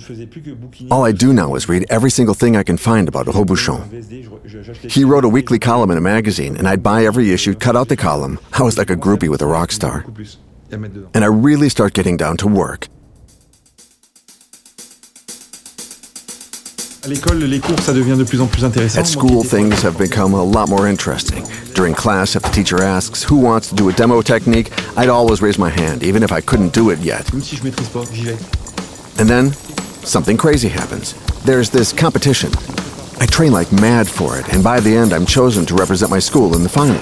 All 0.92 1.06
I 1.06 1.12
do 1.12 1.32
now 1.32 1.56
is 1.56 1.70
read 1.70 1.86
every 1.90 2.12
single 2.12 2.36
thing 2.36 2.58
I 2.58 2.64
can 2.64 2.78
find 2.78 3.08
about 3.08 3.28
Robuchon. 3.28 4.92
He 4.92 5.04
wrote 5.06 5.24
a 5.24 5.30
weekly 5.30 5.60
column 5.60 5.92
in 5.92 5.98
a 5.98 6.02
magazine, 6.02 6.58
and 6.58 6.68
I'd 6.68 6.84
buy 6.84 7.06
every 7.06 7.32
issue, 7.32 7.54
cut 7.54 7.76
out 7.76 7.88
the 7.88 7.96
column. 7.96 8.40
I 8.52 8.64
was 8.64 8.78
like 8.78 8.90
a 8.90 8.96
groupie 8.96 9.30
with 9.30 9.42
a 9.42 9.48
rock 9.48 9.72
star. 9.72 10.06
And 10.72 11.24
I 11.24 11.28
really 11.28 11.70
start 11.70 11.94
getting 11.94 12.18
down 12.18 12.36
to 12.38 12.48
work. 12.48 12.88
At 18.98 19.08
school, 19.08 19.44
things 19.44 19.82
have 19.82 19.98
become 19.98 20.34
a 20.34 20.42
lot 20.42 20.70
more 20.70 20.88
interesting. 20.88 21.46
During 21.74 21.94
class, 21.94 22.38
if 22.38 22.44
the 22.44 22.50
teacher 22.50 22.82
asks 22.82 23.24
who 23.24 23.36
wants 23.36 23.68
to 23.70 23.76
do 23.76 23.90
a 23.90 23.92
demo 23.92 24.22
technique, 24.22 24.72
I'd 24.98 25.10
always 25.10 25.42
raise 25.42 25.58
my 25.60 25.70
hand, 25.70 26.02
even 26.02 26.24
if 26.24 26.32
I 26.32 26.40
couldn't 26.40 26.74
do 26.74 26.92
it 26.92 27.00
yet. 27.00 27.30
And 29.20 29.30
then, 29.30 29.52
something 30.06 30.38
crazy 30.38 30.70
happens. 30.70 31.14
There's 31.44 31.70
this 31.70 31.92
competition. 31.92 32.52
I 33.20 33.26
train 33.26 33.52
like 33.52 33.70
mad 33.74 34.08
for 34.08 34.40
it, 34.40 34.48
and 34.54 34.64
by 34.64 34.80
the 34.80 34.96
end, 34.96 35.12
I'm 35.12 35.26
chosen 35.26 35.66
to 35.66 35.76
represent 35.76 36.10
my 36.10 36.20
school 36.20 36.56
in 36.56 36.64
the 36.64 36.70
final. 36.70 36.96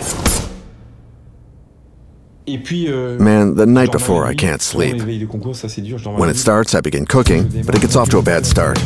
Euh, 2.48 3.20
Man, 3.20 3.56
the 3.56 3.68
night 3.68 3.92
before, 3.92 4.26
I 4.26 4.34
can't 4.34 4.62
sleep. 4.64 4.96
When 4.98 6.30
it 6.30 6.38
starts, 6.38 6.74
I 6.74 6.82
begin 6.82 7.06
cooking, 7.06 7.48
but 7.66 7.76
it 7.76 7.82
gets 7.82 7.96
off 7.96 8.10
to 8.10 8.18
a 8.18 8.24
bad 8.24 8.48
start. 8.48 8.80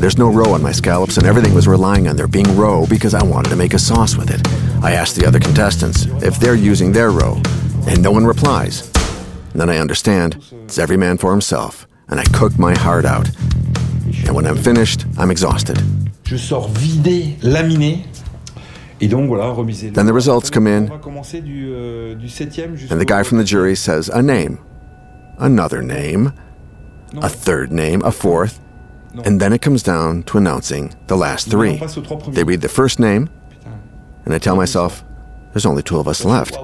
There's 0.00 0.16
no 0.16 0.30
roe 0.32 0.54
on 0.54 0.62
my 0.62 0.72
scallops, 0.72 1.18
and 1.18 1.26
everything 1.26 1.52
was 1.52 1.68
relying 1.68 2.08
on 2.08 2.16
there 2.16 2.26
being 2.26 2.56
roe 2.56 2.86
because 2.86 3.12
I 3.12 3.22
wanted 3.22 3.50
to 3.50 3.56
make 3.56 3.74
a 3.74 3.78
sauce 3.78 4.16
with 4.16 4.30
it. 4.30 4.40
I 4.82 4.92
asked 4.92 5.14
the 5.16 5.26
other 5.26 5.38
contestants 5.38 6.06
if 6.22 6.40
they're 6.40 6.54
using 6.54 6.90
their 6.90 7.10
roe, 7.10 7.36
and 7.86 8.02
no 8.02 8.10
one 8.10 8.24
replies. 8.24 8.90
And 9.52 9.60
then 9.60 9.68
I 9.68 9.76
understand 9.76 10.42
it's 10.64 10.78
every 10.78 10.96
man 10.96 11.18
for 11.18 11.32
himself, 11.32 11.86
and 12.08 12.18
I 12.18 12.24
cook 12.32 12.58
my 12.58 12.74
heart 12.78 13.04
out. 13.04 13.28
And 14.24 14.34
when 14.34 14.46
I'm 14.46 14.56
finished, 14.56 15.04
I'm 15.18 15.30
exhausted. 15.30 15.78
Je 16.24 16.38
sors 16.38 16.66
vidé, 16.70 17.36
laminé. 17.42 18.06
Then 19.00 20.06
the 20.06 20.14
results 20.14 20.48
come 20.48 20.66
in, 20.66 20.90
euh, 20.90 22.14
and 22.90 23.00
the 23.00 23.04
guy 23.06 23.22
from 23.22 23.36
the 23.36 23.44
jury 23.44 23.74
says 23.74 24.08
a 24.08 24.22
name, 24.22 24.58
another 25.38 25.82
name, 25.82 26.32
a 27.20 27.28
third 27.28 27.70
name, 27.70 28.02
a 28.02 28.10
fourth, 28.12 28.60
and 29.24 29.40
then 29.40 29.52
it 29.52 29.60
comes 29.62 29.82
down 29.82 30.22
to 30.24 30.38
announcing 30.38 30.94
the 31.08 31.16
last 31.16 31.50
three. 31.50 31.76
They 32.28 32.44
read 32.44 32.60
the 32.60 32.68
first 32.68 33.00
name, 33.00 33.28
and 34.24 34.34
I 34.34 34.38
tell 34.38 34.56
myself, 34.56 35.04
there's 35.52 35.66
only 35.66 35.82
two 35.82 35.98
of 35.98 36.06
us 36.06 36.24
left. 36.24 36.56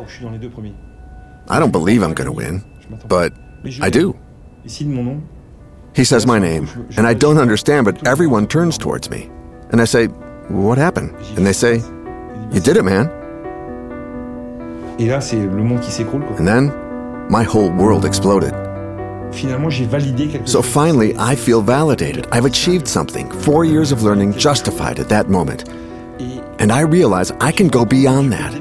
I 1.49 1.59
don't 1.59 1.73
believe 1.73 2.03
I'm 2.03 2.15
going 2.15 2.27
to 2.27 2.33
win, 2.33 2.65
but 3.09 3.33
I 3.81 3.91
do. 3.91 4.17
He 5.95 6.05
says 6.05 6.27
my 6.27 6.39
name, 6.39 6.69
and 6.97 7.07
I 7.07 7.15
don't 7.15 7.39
understand, 7.39 7.85
but 7.87 8.07
everyone 8.07 8.47
turns 8.47 8.77
towards 8.79 9.11
me. 9.11 9.31
And 9.71 9.81
I 9.81 9.85
say, 9.87 10.07
What 10.49 10.79
happened? 10.79 11.15
And 11.37 11.47
they 11.47 11.53
say, 11.53 11.77
You 12.53 12.61
did 12.61 12.77
it, 12.77 12.85
man. 12.85 13.11
And 16.39 16.47
then 16.47 16.73
my 17.31 17.43
whole 17.43 17.71
world 17.71 18.05
exploded. 18.05 18.53
So 20.47 20.63
finally, 20.63 21.15
I 21.19 21.35
feel 21.35 21.61
validated. 21.63 22.27
I've 22.33 22.45
achieved 22.45 22.89
something. 22.89 23.31
Four 23.31 23.65
years 23.65 23.93
of 23.93 24.03
learning 24.03 24.33
justified 24.39 24.99
at 24.99 25.09
that 25.09 25.29
moment. 25.29 25.69
And 26.59 26.73
I 26.73 26.81
realize 26.81 27.31
I 27.41 27.53
can 27.53 27.69
go 27.69 27.85
beyond 27.85 28.33
that. 28.33 28.53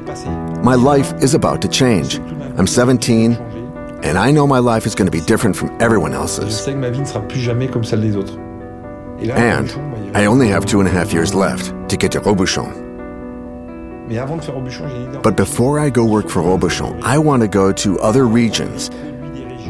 My 0.63 0.75
life 0.75 1.13
is 1.22 1.34
about 1.34 1.62
to 1.62 1.67
change. 1.69 2.17
I'm 2.57 2.67
17, 2.67 3.34
and 4.03 4.17
I 4.17 4.31
know 4.31 4.45
my 4.48 4.60
life 4.60 4.86
is 4.86 4.95
going 4.95 5.05
to 5.10 5.12
be 5.12 5.22
different 5.25 5.55
from 5.55 5.69
everyone 5.81 6.13
else's. 6.13 6.65
And 9.38 10.17
I 10.17 10.25
only 10.25 10.50
have 10.50 10.65
two 10.65 10.79
and 10.79 10.88
a 10.89 10.91
half 10.91 11.13
years 11.13 11.34
left 11.34 11.72
to 11.89 11.95
get 11.98 12.12
to 12.13 12.19
Robuchon. 12.22 12.84
But 15.24 15.36
before 15.38 15.79
I 15.79 15.89
go 15.89 16.05
work 16.05 16.29
for 16.29 16.41
Robuchon, 16.41 17.01
I 17.01 17.17
want 17.17 17.41
to 17.41 17.48
go 17.48 17.72
to 17.74 18.00
other 18.01 18.27
regions 18.27 18.89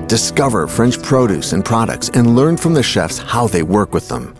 discover 0.07 0.67
French 0.67 1.01
produce 1.01 1.53
and 1.53 1.63
products, 1.63 2.09
and 2.09 2.35
learn 2.35 2.57
from 2.57 2.73
the 2.73 2.83
chefs 2.83 3.17
how 3.17 3.47
they 3.47 3.63
work 3.63 3.93
with 3.93 4.07
them. 4.07 4.35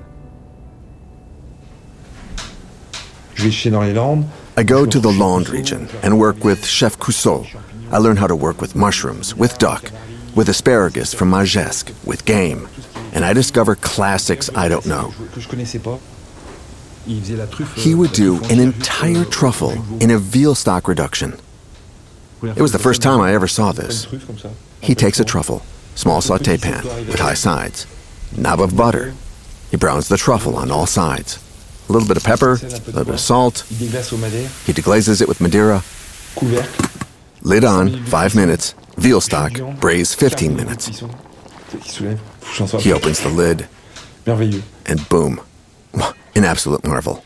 I 4.58 4.64
go 4.64 4.86
to 4.86 5.00
the 5.00 5.12
Landes 5.12 5.50
region 5.50 5.90
and 6.02 6.18
work 6.20 6.44
with 6.44 6.66
Chef 6.66 6.98
Coussau. 6.98 7.46
I 7.92 7.98
learn 7.98 8.16
how 8.18 8.28
to 8.28 8.36
work 8.36 8.62
with 8.62 8.76
mushrooms, 8.76 9.36
with 9.36 9.58
duck, 9.58 9.92
with 10.36 10.50
asparagus 10.50 11.14
from 11.14 11.32
Magescq, 11.32 11.94
with 12.06 12.26
game. 12.26 12.68
And 13.14 13.26
I 13.26 13.34
discover 13.34 13.76
classics 13.76 14.50
I 14.56 14.68
don't 14.70 14.86
know. 14.86 15.14
He 17.76 17.94
would 17.94 18.14
do 18.14 18.44
an 18.46 18.60
entire 18.60 19.26
truffle 19.26 19.72
in 20.02 20.12
a 20.12 20.18
veal 20.18 20.56
stock 20.56 20.88
reduction. 20.88 21.38
It 22.42 22.62
was 22.62 22.72
the 22.72 22.80
first 22.80 23.02
time 23.02 23.22
I 23.22 23.34
ever 23.34 23.48
saw 23.48 23.72
this. 23.72 24.08
He 24.82 24.96
takes 24.96 25.20
a 25.20 25.24
truffle, 25.26 25.64
small 25.96 26.22
saute 26.22 26.58
pan 26.58 26.84
with 27.08 27.20
high 27.20 27.34
sides, 27.34 27.88
knob 28.38 28.60
of 28.62 28.76
butter. 28.78 29.14
He 29.72 29.78
browns 29.78 30.08
the 30.08 30.18
truffle 30.18 30.56
on 30.56 30.72
all 30.72 30.86
sides. 30.86 31.40
A 31.90 31.92
little 31.92 32.08
bit 32.08 32.18
of 32.18 32.24
pepper, 32.24 32.54
a 32.54 32.56
little 32.66 33.06
bit 33.06 33.14
of 33.16 33.20
salt. 33.20 33.66
He 34.66 34.74
deglazes 34.74 35.22
it 35.22 35.28
with 35.28 35.42
Madeira. 35.42 35.84
Lid 37.42 37.64
on, 37.64 38.04
five 38.06 38.36
minutes. 38.36 38.74
Veal 38.98 39.22
stock, 39.22 39.54
braise 39.80 40.14
15 40.16 40.56
minutes. 40.56 40.88
He 42.84 42.92
opens 42.94 43.20
the 43.20 43.30
lid, 43.30 43.68
and 44.86 45.08
boom, 45.10 45.42
an 46.36 46.44
absolute 46.46 46.86
marvel. 46.86 47.24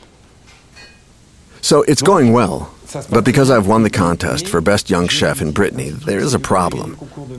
So 1.62 1.84
it's 1.84 2.02
going 2.02 2.34
well, 2.34 2.74
but 3.10 3.24
because 3.24 3.52
I've 3.52 3.68
won 3.68 3.84
the 3.84 3.90
contest 3.90 4.48
for 4.48 4.62
Best 4.62 4.90
Young 4.90 5.08
Chef 5.08 5.42
in 5.42 5.52
Brittany, 5.52 5.90
there 5.90 6.20
is 6.20 6.34
a 6.34 6.40
problem. 6.40 6.98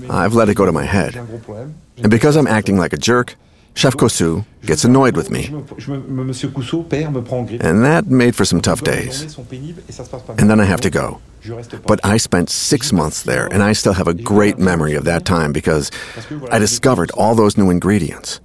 I've 0.09 0.35
let 0.35 0.49
it 0.49 0.54
go 0.54 0.66
to 0.66 0.73
my 0.73 0.85
head. 0.85 1.16
And 1.99 2.11
because 2.11 2.37
I'm 2.37 2.47
acting 2.47 2.76
like 2.76 2.92
a 2.92 2.97
jerk, 2.97 3.37
Chef 3.75 3.97
Coussau 3.97 4.45
gets 4.64 4.85
annoyed 4.85 5.16
with 5.16 5.30
me. 5.30 5.47
And 5.47 5.66
that 7.85 8.04
made 8.07 8.37
for 8.37 8.45
some 8.45 8.61
tough 8.61 8.83
days. 8.83 9.38
And 10.38 10.50
then 10.50 10.61
I 10.61 10.64
have 10.64 10.80
to 10.83 10.90
go. 10.90 11.21
But 11.87 12.04
I 12.04 12.19
spent 12.19 12.50
six 12.50 12.92
months 12.92 13.23
there, 13.23 13.47
and 13.47 13.62
I 13.62 13.73
still 13.73 13.95
have 13.95 14.09
a 14.09 14.14
great 14.14 14.59
memory 14.59 14.95
of 14.95 15.04
that 15.04 15.25
time 15.25 15.52
because 15.52 15.90
I 16.50 16.59
discovered 16.59 17.11
all 17.12 17.35
those 17.35 17.57
new 17.57 17.71
ingredients. 17.71 18.40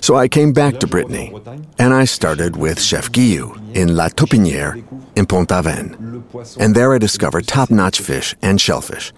So 0.00 0.16
I 0.16 0.28
came 0.28 0.52
back 0.52 0.78
to 0.80 0.86
Brittany, 0.86 1.34
and 1.78 1.94
I 1.94 2.04
started 2.04 2.56
with 2.56 2.80
Chef 2.80 3.10
Guilloux 3.10 3.56
in 3.74 3.96
La 3.96 4.08
Taupinière 4.08 4.84
in 5.16 5.26
Pont-Aven. 5.26 6.24
And 6.58 6.74
there 6.74 6.94
I 6.94 6.98
discovered 6.98 7.46
top-notch 7.46 8.00
fish 8.00 8.34
and 8.42 8.60
shellfish. 8.60 9.12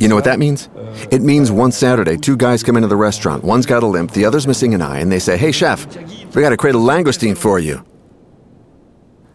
You 0.00 0.08
know 0.08 0.14
what 0.14 0.24
that 0.24 0.38
means? 0.38 0.68
It 1.10 1.22
means 1.22 1.50
one 1.50 1.72
Saturday, 1.72 2.16
two 2.16 2.36
guys 2.36 2.62
come 2.62 2.76
into 2.76 2.88
the 2.88 2.96
restaurant. 2.96 3.42
One's 3.44 3.66
got 3.66 3.82
a 3.82 3.86
limp, 3.86 4.12
the 4.12 4.24
other's 4.24 4.46
missing 4.46 4.74
an 4.74 4.82
eye, 4.82 4.98
and 5.00 5.10
they 5.10 5.18
say, 5.18 5.36
Hey, 5.36 5.52
chef, 5.52 5.86
we 6.34 6.42
got 6.42 6.52
a 6.52 6.56
crate 6.56 6.74
of 6.74 6.82
langoustine 6.82 7.36
for 7.36 7.58
you. 7.58 7.84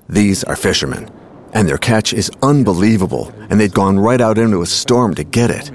These 0.08 0.44
are 0.46 0.56
fishermen, 0.56 1.10
and 1.54 1.68
their 1.68 1.78
catch 1.78 2.14
is 2.14 2.32
unbelievable, 2.42 3.32
and 3.50 3.60
they'd 3.60 3.74
gone 3.74 4.00
right 4.00 4.22
out 4.22 4.38
into 4.38 4.62
a 4.62 4.66
storm 4.66 5.16
to 5.16 5.24
get 5.24 5.50
it. 5.50 5.72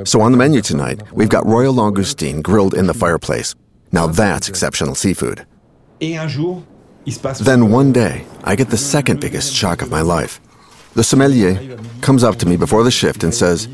Euh, 0.00 0.04
so 0.06 0.20
on 0.22 0.32
the 0.32 0.38
menu 0.38 0.62
tonight, 0.62 1.02
we've 1.12 1.28
got 1.28 1.44
royal 1.46 1.74
langoustine 1.74 2.42
grilled 2.42 2.72
in 2.74 2.86
the 2.86 2.94
fireplace. 2.94 3.54
Now 3.92 4.06
that's 4.06 4.48
exceptional 4.48 4.94
seafood. 4.94 5.46
Then 6.00 7.70
one 7.70 7.92
day, 7.92 8.24
I 8.44 8.56
get 8.56 8.70
the 8.70 8.76
second 8.76 9.20
biggest 9.20 9.52
shock 9.54 9.82
of 9.82 9.90
my 9.90 10.00
life. 10.02 10.40
The 10.94 11.04
sommelier 11.04 11.78
comes 12.00 12.24
up 12.24 12.36
to 12.36 12.46
me 12.46 12.56
before 12.56 12.84
the 12.84 12.90
shift 12.90 13.24
and 13.24 13.34
says, 13.34 13.68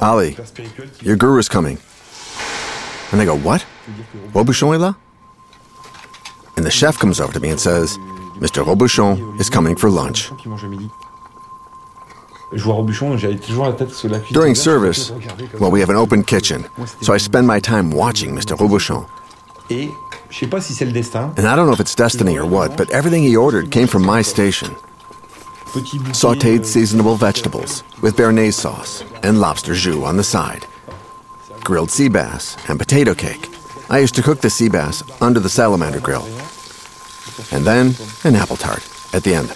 Ali, 0.00 0.36
your 1.00 1.16
guru 1.16 1.38
is 1.38 1.48
coming. 1.48 1.78
And 3.12 3.20
I 3.20 3.24
go, 3.24 3.36
What? 3.36 3.64
Robuchon 4.32 4.74
est 4.74 4.80
là? 4.80 4.96
And 6.56 6.66
the 6.66 6.70
chef 6.70 6.98
comes 6.98 7.20
over 7.20 7.32
to 7.32 7.40
me 7.40 7.50
and 7.50 7.60
says, 7.60 7.96
Mr. 8.38 8.64
Robuchon 8.64 9.40
is 9.40 9.48
coming 9.50 9.76
for 9.76 9.90
lunch. 9.90 10.30
During 14.32 14.54
service, 14.54 15.10
well, 15.58 15.70
we 15.70 15.80
have 15.80 15.88
an 15.90 15.96
open 15.96 16.22
kitchen, 16.22 16.66
so 17.00 17.14
I 17.14 17.16
spend 17.16 17.46
my 17.46 17.60
time 17.60 17.90
watching 17.90 18.34
Mr. 18.34 18.56
Robuchon. 18.56 19.08
And 21.36 21.46
I 21.46 21.56
don't 21.56 21.66
know 21.66 21.72
if 21.72 21.80
it's 21.80 21.94
destiny 21.94 22.36
or 22.38 22.46
what, 22.46 22.76
but 22.76 22.90
everything 22.90 23.22
he 23.22 23.36
ordered 23.36 23.70
came 23.70 23.86
from 23.86 24.04
my 24.04 24.22
station. 24.22 24.74
Sauteed 26.12 26.64
seasonable 26.64 27.16
vegetables 27.16 27.82
with 28.02 28.16
béarnaise 28.16 28.54
sauce 28.54 29.02
and 29.22 29.40
lobster 29.40 29.74
jus 29.74 30.04
on 30.04 30.16
the 30.16 30.24
side. 30.24 30.66
grilled 31.64 31.90
sea 31.90 32.08
bass, 32.08 32.56
and 32.68 32.78
potato 32.78 33.14
cake. 33.14 33.48
I 33.88 33.98
used 34.00 34.14
to 34.16 34.22
cook 34.22 34.40
the 34.40 34.50
sea 34.50 34.68
bass 34.68 35.02
under 35.22 35.38
the 35.40 35.48
salamander 35.48 36.00
grill. 36.00 36.24
And 37.52 37.64
then 37.64 37.94
an 38.24 38.34
apple 38.34 38.56
tart 38.56 38.82
at 39.14 39.22
the 39.24 39.34
end. 39.34 39.50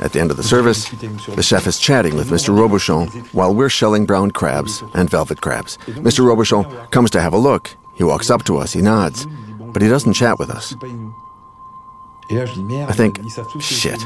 At 0.00 0.12
the 0.12 0.20
end 0.20 0.30
of 0.30 0.36
the 0.36 0.42
service, 0.42 0.88
the 0.88 1.42
chef 1.42 1.66
is 1.66 1.78
chatting 1.78 2.14
with 2.14 2.30
Mr. 2.30 2.54
Robuchon 2.54 3.08
while 3.34 3.54
we're 3.54 3.68
shelling 3.68 4.06
brown 4.06 4.30
crabs 4.30 4.82
and 4.94 5.08
velvet 5.10 5.40
crabs. 5.40 5.78
Mr. 5.86 6.24
Robuchon 6.24 6.90
comes 6.90 7.10
to 7.10 7.20
have 7.20 7.32
a 7.32 7.38
look. 7.38 7.76
He 8.00 8.04
walks 8.04 8.30
up 8.30 8.44
to 8.44 8.56
us, 8.56 8.72
he 8.72 8.80
nods, 8.80 9.26
but 9.74 9.82
he 9.82 9.88
doesn't 9.90 10.14
chat 10.14 10.38
with 10.38 10.48
us. 10.48 10.74
I 12.30 12.92
think, 12.92 13.20
shit, 13.60 14.00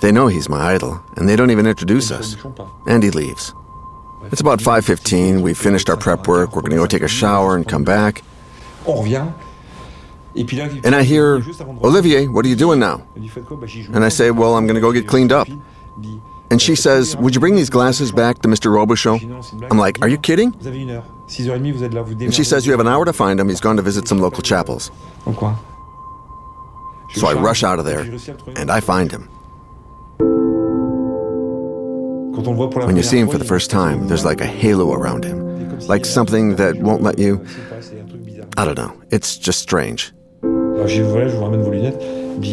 they 0.00 0.10
know 0.10 0.28
he's 0.28 0.48
my 0.48 0.72
idol, 0.72 1.02
and 1.16 1.28
they 1.28 1.36
don't 1.36 1.50
even 1.50 1.66
introduce 1.66 2.10
us. 2.10 2.34
And 2.86 3.02
he 3.02 3.10
leaves. 3.10 3.52
It's 4.32 4.40
about 4.40 4.60
5.15, 4.60 5.42
we've 5.42 5.58
finished 5.58 5.90
our 5.90 5.98
prep 5.98 6.26
work, 6.26 6.56
we're 6.56 6.62
gonna 6.62 6.76
go 6.76 6.86
take 6.86 7.02
a 7.02 7.08
shower 7.08 7.56
and 7.56 7.68
come 7.68 7.84
back. 7.84 8.22
And 10.84 10.94
I 10.94 11.02
hear, 11.02 11.42
Olivier, 11.84 12.28
what 12.28 12.46
are 12.46 12.48
you 12.48 12.56
doing 12.56 12.80
now? 12.80 13.06
And 13.92 14.02
I 14.02 14.08
say, 14.08 14.30
well, 14.30 14.56
I'm 14.56 14.66
gonna 14.66 14.80
go 14.80 14.92
get 14.92 15.06
cleaned 15.06 15.30
up. 15.30 15.46
And 16.50 16.62
she 16.62 16.74
says, 16.74 17.16
Would 17.16 17.34
you 17.34 17.40
bring 17.40 17.56
these 17.56 17.70
glasses 17.70 18.12
back 18.12 18.40
to 18.42 18.48
Mr. 18.48 18.70
Robuchon? 18.70 19.70
I'm 19.70 19.78
like, 19.78 20.00
Are 20.00 20.08
you 20.08 20.16
kidding? 20.16 20.54
And 22.26 22.34
she 22.34 22.44
says, 22.44 22.66
You 22.66 22.72
have 22.72 22.80
an 22.80 22.88
hour 22.88 23.04
to 23.04 23.12
find 23.12 23.38
him. 23.40 23.48
He's 23.48 23.60
gone 23.60 23.76
to 23.76 23.82
visit 23.82 24.06
some 24.08 24.18
local 24.18 24.42
chapels. 24.42 24.90
So 27.14 27.26
I 27.28 27.32
rush 27.34 27.62
out 27.62 27.78
of 27.78 27.84
there, 27.84 28.00
and 28.56 28.70
I 28.70 28.80
find 28.80 29.10
him. 29.10 29.28
When 32.86 32.96
you 32.96 33.02
see 33.02 33.18
him 33.18 33.28
for 33.28 33.38
the 33.38 33.44
first 33.44 33.70
time, 33.70 34.08
there's 34.08 34.24
like 34.24 34.40
a 34.40 34.46
halo 34.46 34.92
around 34.92 35.24
him, 35.24 35.78
like 35.88 36.04
something 36.04 36.56
that 36.56 36.76
won't 36.76 37.02
let 37.02 37.18
you. 37.18 37.44
I 38.58 38.64
don't 38.64 38.76
know. 38.76 39.00
It's 39.10 39.36
just 39.38 39.60
strange. 39.60 40.12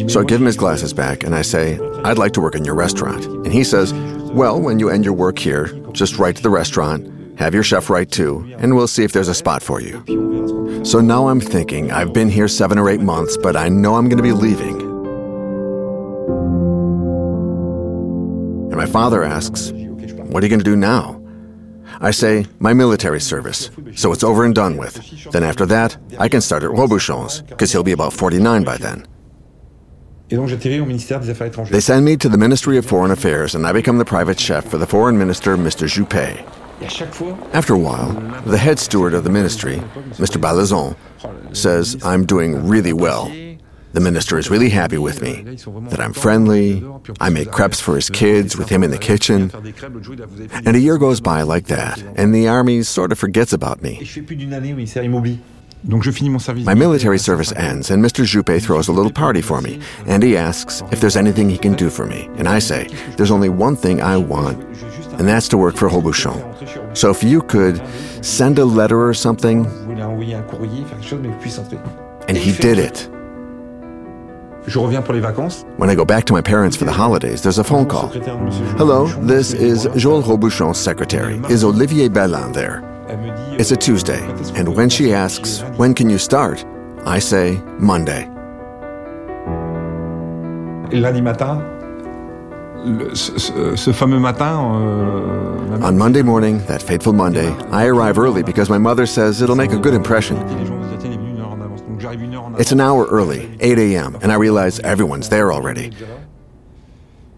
So 0.09 0.21
I 0.21 0.23
give 0.23 0.39
him 0.39 0.45
his 0.45 0.55
glasses 0.55 0.93
back 0.93 1.23
and 1.23 1.35
I 1.35 1.41
say, 1.41 1.77
I'd 2.05 2.17
like 2.17 2.31
to 2.33 2.41
work 2.41 2.55
in 2.55 2.63
your 2.63 2.75
restaurant. 2.75 3.25
And 3.25 3.51
he 3.51 3.63
says, 3.65 3.93
Well, 3.93 4.59
when 4.61 4.79
you 4.79 4.89
end 4.89 5.03
your 5.03 5.13
work 5.13 5.37
here, 5.37 5.67
just 5.91 6.17
write 6.17 6.37
to 6.37 6.41
the 6.41 6.49
restaurant, 6.49 7.05
have 7.37 7.53
your 7.53 7.63
chef 7.63 7.89
write 7.89 8.11
too, 8.11 8.53
and 8.59 8.75
we'll 8.75 8.87
see 8.87 9.03
if 9.03 9.11
there's 9.11 9.27
a 9.27 9.33
spot 9.33 9.63
for 9.63 9.81
you. 9.81 10.03
So 10.85 10.99
now 10.99 11.27
I'm 11.29 11.39
thinking, 11.39 11.91
I've 11.91 12.13
been 12.13 12.29
here 12.29 12.47
seven 12.47 12.77
or 12.77 12.89
eight 12.89 12.99
months, 13.01 13.37
but 13.37 13.55
I 13.55 13.69
know 13.69 13.95
I'm 13.95 14.09
going 14.09 14.17
to 14.17 14.23
be 14.23 14.33
leaving. 14.33 14.81
And 18.71 18.75
my 18.75 18.85
father 18.85 19.23
asks, 19.23 19.71
What 19.71 20.43
are 20.43 20.45
you 20.45 20.49
going 20.49 20.59
to 20.59 20.63
do 20.63 20.75
now? 20.75 21.19
I 22.01 22.11
say, 22.11 22.45
My 22.59 22.73
military 22.73 23.21
service. 23.21 23.69
So 23.95 24.11
it's 24.11 24.23
over 24.23 24.45
and 24.45 24.53
done 24.53 24.77
with. 24.77 24.95
Then 25.31 25.43
after 25.43 25.65
that, 25.67 25.97
I 26.19 26.27
can 26.27 26.41
start 26.41 26.63
at 26.63 26.69
Robuchon's, 26.71 27.41
because 27.41 27.71
he'll 27.71 27.83
be 27.83 27.91
about 27.91 28.13
49 28.13 28.63
by 28.63 28.77
then. 28.77 29.05
They 31.69 31.79
send 31.79 32.05
me 32.05 32.17
to 32.17 32.29
the 32.29 32.37
Ministry 32.37 32.77
of 32.77 32.85
Foreign 32.85 33.11
Affairs, 33.11 33.55
and 33.55 33.67
I 33.67 33.71
become 33.71 33.99
the 33.99 34.05
private 34.05 34.39
chef 34.39 34.65
for 34.65 34.77
the 34.77 34.87
foreign 34.87 35.17
minister, 35.17 35.55
Mr. 35.55 35.87
Juppé. 35.87 36.43
After 36.81 37.73
a 37.73 37.79
while, 37.79 38.11
the 38.45 38.57
head 38.57 38.79
steward 38.79 39.13
of 39.13 39.23
the 39.23 39.29
ministry, 39.29 39.77
Mr. 40.17 40.39
Balazon, 40.41 40.95
says 41.55 42.03
I'm 42.03 42.25
doing 42.25 42.67
really 42.67 42.93
well. 42.93 43.31
The 43.93 43.99
minister 43.99 44.39
is 44.39 44.49
really 44.49 44.69
happy 44.69 44.97
with 44.97 45.21
me, 45.21 45.43
that 45.89 45.99
I'm 45.99 46.13
friendly, 46.13 46.83
I 47.21 47.29
make 47.29 47.51
crepes 47.51 47.79
for 47.79 47.95
his 47.95 48.09
kids 48.09 48.57
with 48.57 48.67
him 48.69 48.83
in 48.83 48.89
the 48.89 48.97
kitchen. 48.97 49.51
And 50.65 50.75
a 50.75 50.79
year 50.79 50.97
goes 50.97 51.21
by 51.21 51.43
like 51.43 51.67
that, 51.67 52.01
and 52.15 52.33
the 52.33 52.47
army 52.47 52.81
sort 52.81 53.11
of 53.11 53.19
forgets 53.19 53.53
about 53.53 53.83
me. 53.83 54.01
My 55.85 56.73
military 56.73 57.19
service 57.19 57.51
ends, 57.51 57.91
and 57.91 58.03
Mr. 58.03 58.23
Juppé 58.23 58.59
throws 58.63 58.87
a 58.87 58.93
little 58.93 59.11
party 59.11 59.41
for 59.41 59.61
me, 59.61 59.79
and 60.07 60.23
he 60.23 60.37
asks 60.37 60.81
if 60.91 60.99
there's 60.99 61.17
anything 61.17 61.49
he 61.49 61.57
can 61.57 61.73
do 61.73 61.91
for 61.91 62.07
me. 62.07 62.29
And 62.37 62.47
I 62.47 62.59
say, 62.59 62.87
there's 63.17 63.31
only 63.31 63.49
one 63.49 63.75
thing 63.75 64.01
I 64.01 64.17
want, 64.17 64.57
and 65.23 65.29
that's 65.29 65.47
to 65.47 65.57
work 65.57 65.77
for 65.77 65.87
Robuchon. 65.87 66.97
So 66.97 67.09
if 67.09 67.23
you 67.23 67.41
could 67.43 67.81
send 68.21 68.59
a 68.59 68.65
letter 68.65 69.07
or 69.07 69.13
something. 69.13 69.65
And 72.27 72.37
he 72.37 72.51
did 72.51 72.77
it. 72.77 73.09
When 75.77 75.89
I 75.89 75.95
go 75.95 76.03
back 76.03 76.25
to 76.25 76.33
my 76.33 76.41
parents 76.41 76.75
for 76.75 76.83
the 76.83 76.91
holidays, 76.91 77.41
there's 77.41 77.57
a 77.57 77.63
phone 77.63 77.87
call. 77.87 78.09
Hello, 78.77 79.07
this 79.21 79.53
is 79.53 79.85
Joël 79.85 80.23
Robuchon's 80.23 80.77
secretary. 80.77 81.35
Is 81.49 81.63
Olivier 81.63 82.09
Bellin 82.09 82.51
there? 82.51 82.83
It's 83.57 83.71
a 83.71 83.77
Tuesday, 83.77 84.21
and 84.55 84.75
when 84.75 84.89
she 84.89 85.13
asks, 85.13 85.62
When 85.77 85.93
can 85.93 86.09
you 86.09 86.17
start? 86.17 86.65
I 87.05 87.19
say, 87.19 87.62
Monday. 87.79 88.27
Lundi 90.91 91.21
matin, 91.21 91.72
ce 93.13 93.91
fameux 93.91 94.19
matin. 94.19 94.60
Euh, 94.76 95.82
On 95.82 95.98
Monday 95.98 96.22
morning, 96.24 96.60
that 96.67 96.82
fateful 96.82 97.13
Monday, 97.13 97.50
I 97.72 97.86
arrive 97.88 98.17
early 98.17 98.43
because 98.43 98.69
my 98.69 98.78
mother 98.78 99.06
says 99.06 99.41
it'll 99.41 99.56
make 99.56 99.74
a 99.74 99.78
good 99.78 99.93
impression. 99.93 100.38
It's 102.60 102.72
an 102.72 102.80
hour 102.80 103.06
early, 103.06 103.50
8 103.60 103.80
a.m., 103.80 104.17
and 104.22 104.32
I 104.32 104.36
realize 104.36 104.80
everyone's 104.82 105.30
there 105.30 105.52
already. 105.52 105.91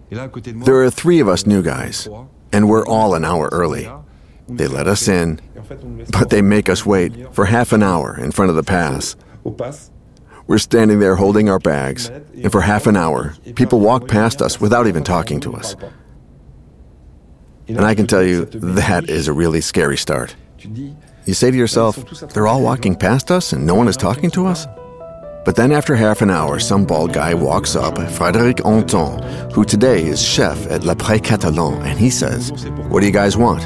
There 0.10 0.84
are 0.84 0.90
three 0.90 1.20
of 1.20 1.28
us 1.28 1.46
new 1.46 1.62
guys, 1.62 2.08
and 2.52 2.68
we're 2.70 2.86
all 2.86 3.16
an 3.16 3.24
hour 3.26 3.50
early. 3.52 3.90
They 4.48 4.68
let 4.68 4.88
us 4.88 5.08
in, 5.08 5.40
but 6.12 6.30
they 6.30 6.42
make 6.42 6.70
us 6.70 6.86
wait 6.86 7.34
for 7.34 7.46
half 7.46 7.72
an 7.74 7.82
hour 7.82 8.18
in 8.20 8.32
front 8.32 8.50
of 8.50 8.56
the 8.56 8.64
pass. 8.64 9.16
We're 10.48 10.60
standing 10.60 11.00
there 11.00 11.16
holding 11.16 11.50
our 11.50 11.60
bags, 11.60 12.08
and 12.08 12.52
for 12.52 12.62
half 12.62 12.86
an 12.86 12.96
hour, 12.96 13.36
people 13.56 13.80
walk 13.80 14.08
past 14.08 14.42
us 14.42 14.62
without 14.62 14.86
even 14.88 15.04
talking 15.04 15.40
to 15.42 15.54
us. 15.56 15.76
And 17.68 17.82
I 17.82 17.96
can 17.96 18.06
tell 18.06 18.24
you, 18.24 18.46
that 18.46 19.10
is 19.10 19.28
a 19.28 19.34
really 19.34 19.62
scary 19.62 19.98
start. 19.98 20.36
You 21.26 21.34
say 21.34 21.50
to 21.50 21.58
yourself, 21.58 21.96
they're 22.34 22.46
all 22.46 22.62
walking 22.62 22.96
past 22.96 23.32
us 23.32 23.54
and 23.54 23.66
no 23.66 23.74
one 23.74 23.88
is 23.88 23.98
talking 23.98 24.30
to 24.32 24.46
us? 24.46 24.68
But 25.46 25.56
then 25.56 25.72
after 25.72 25.96
half 25.96 26.22
an 26.22 26.30
hour, 26.30 26.60
some 26.60 26.86
bald 26.86 27.14
guy 27.14 27.34
walks 27.34 27.76
up, 27.76 27.96
Frédéric 27.96 28.66
Anton, 28.66 29.52
who 29.52 29.64
today 29.64 30.04
is 30.04 30.22
chef 30.22 30.66
at 30.72 30.84
Le 30.84 30.96
Pré 30.96 31.24
Catalan, 31.24 31.82
and 31.84 32.00
he 32.00 32.10
says, 32.10 32.52
What 32.90 33.02
do 33.02 33.06
you 33.06 33.12
guys 33.12 33.38
want? 33.38 33.64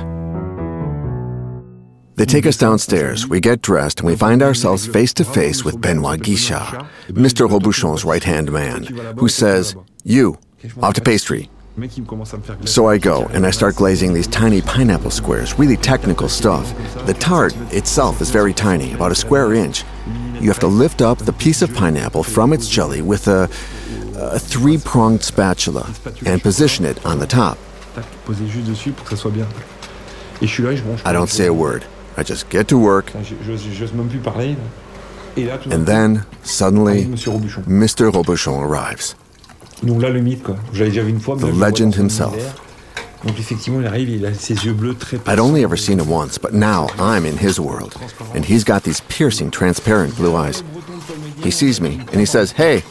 They 2.19 2.25
take 2.25 2.45
us 2.45 2.57
downstairs, 2.57 3.29
we 3.29 3.39
get 3.39 3.61
dressed, 3.61 4.01
and 4.01 4.07
we 4.07 4.13
find 4.13 4.43
ourselves 4.43 4.85
face 4.85 5.13
to 5.13 5.23
face 5.23 5.63
with 5.63 5.79
Benoit 5.79 6.19
Guichard, 6.19 6.85
Mr. 7.07 7.49
Robuchon's 7.49 8.03
right 8.03 8.21
hand 8.21 8.51
man, 8.51 8.83
who 9.17 9.29
says, 9.29 9.73
You, 10.03 10.37
off 10.81 10.95
to 10.95 11.01
pastry. 11.01 11.49
So 12.65 12.89
I 12.89 12.97
go 12.97 13.27
and 13.27 13.45
I 13.45 13.51
start 13.51 13.77
glazing 13.77 14.13
these 14.13 14.27
tiny 14.27 14.61
pineapple 14.61 15.11
squares, 15.11 15.57
really 15.57 15.77
technical 15.77 16.27
stuff. 16.27 16.75
The 17.05 17.13
tart 17.13 17.55
itself 17.71 18.19
is 18.19 18.31
very 18.31 18.53
tiny, 18.53 18.91
about 18.91 19.13
a 19.13 19.15
square 19.15 19.53
inch. 19.53 19.85
You 20.41 20.49
have 20.49 20.59
to 20.59 20.67
lift 20.67 21.01
up 21.01 21.19
the 21.19 21.31
piece 21.31 21.61
of 21.61 21.73
pineapple 21.73 22.23
from 22.23 22.51
its 22.51 22.67
jelly 22.67 23.01
with 23.01 23.29
a, 23.29 23.43
a 24.17 24.37
three 24.37 24.77
pronged 24.77 25.23
spatula 25.23 25.89
and 26.25 26.41
position 26.41 26.83
it 26.83 27.05
on 27.05 27.19
the 27.19 27.27
top. 27.27 27.57
I 31.05 31.13
don't 31.13 31.29
say 31.29 31.45
a 31.45 31.53
word. 31.53 31.85
I 32.19 32.23
just 32.23 32.49
get 32.49 32.67
to 32.67 32.77
work. 32.77 33.13
Ah, 33.15 33.19
and 35.71 35.85
then, 35.85 36.25
suddenly, 36.43 37.05
Mr. 37.05 38.11
Robuchon 38.11 38.61
arrives. 38.61 39.15
Donc 39.81 40.01
là, 40.01 40.09
le 40.09 40.21
mythe, 40.21 40.43
quoi. 40.43 40.57
J'avais 40.73 40.89
déjà 40.89 41.03
vu 41.03 41.11
une 41.11 41.21
fois. 41.21 41.37
The 41.37 41.45
legend 41.45 41.95
himself. 41.95 42.35
Donc 43.23 43.37
effectivement, 43.37 43.79
il 43.81 43.87
arrive, 43.87 44.09
il 44.09 44.25
a 44.25 44.33
ses 44.33 44.55
yeux 44.65 44.73
bleus 44.73 44.95
très 44.95 45.17
I'd 45.27 45.39
only 45.39 45.63
ever 45.63 45.77
seen 45.77 45.99
him 45.99 46.09
once, 46.09 46.37
but 46.37 46.53
now 46.53 46.87
I'm 46.97 47.25
in 47.25 47.37
his 47.37 47.59
world, 47.59 47.95
and 48.33 48.45
he's 48.45 48.63
got 48.63 48.83
these 48.83 49.01
piercing, 49.09 49.51
transparent 49.51 50.15
blue 50.15 50.35
eyes. 50.35 50.63
He 51.43 51.51
sees 51.51 51.81
me, 51.81 51.99
and 52.11 52.19
he 52.19 52.25
says, 52.25 52.53
Hey, 52.53 52.83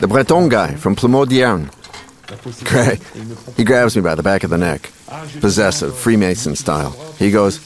the 0.00 0.08
Breton 0.08 0.48
guy 0.48 0.74
from 0.74 0.96
Plomodiern. 0.96 1.70
Great. 2.64 3.00
He 3.56 3.64
grabs 3.64 3.96
me 3.96 4.02
by 4.02 4.14
the 4.14 4.22
back 4.22 4.44
of 4.44 4.50
the 4.50 4.58
neck, 4.58 4.90
possessive, 5.40 5.96
Freemason 5.96 6.56
style. 6.56 6.90
He 7.18 7.30
goes, 7.30 7.58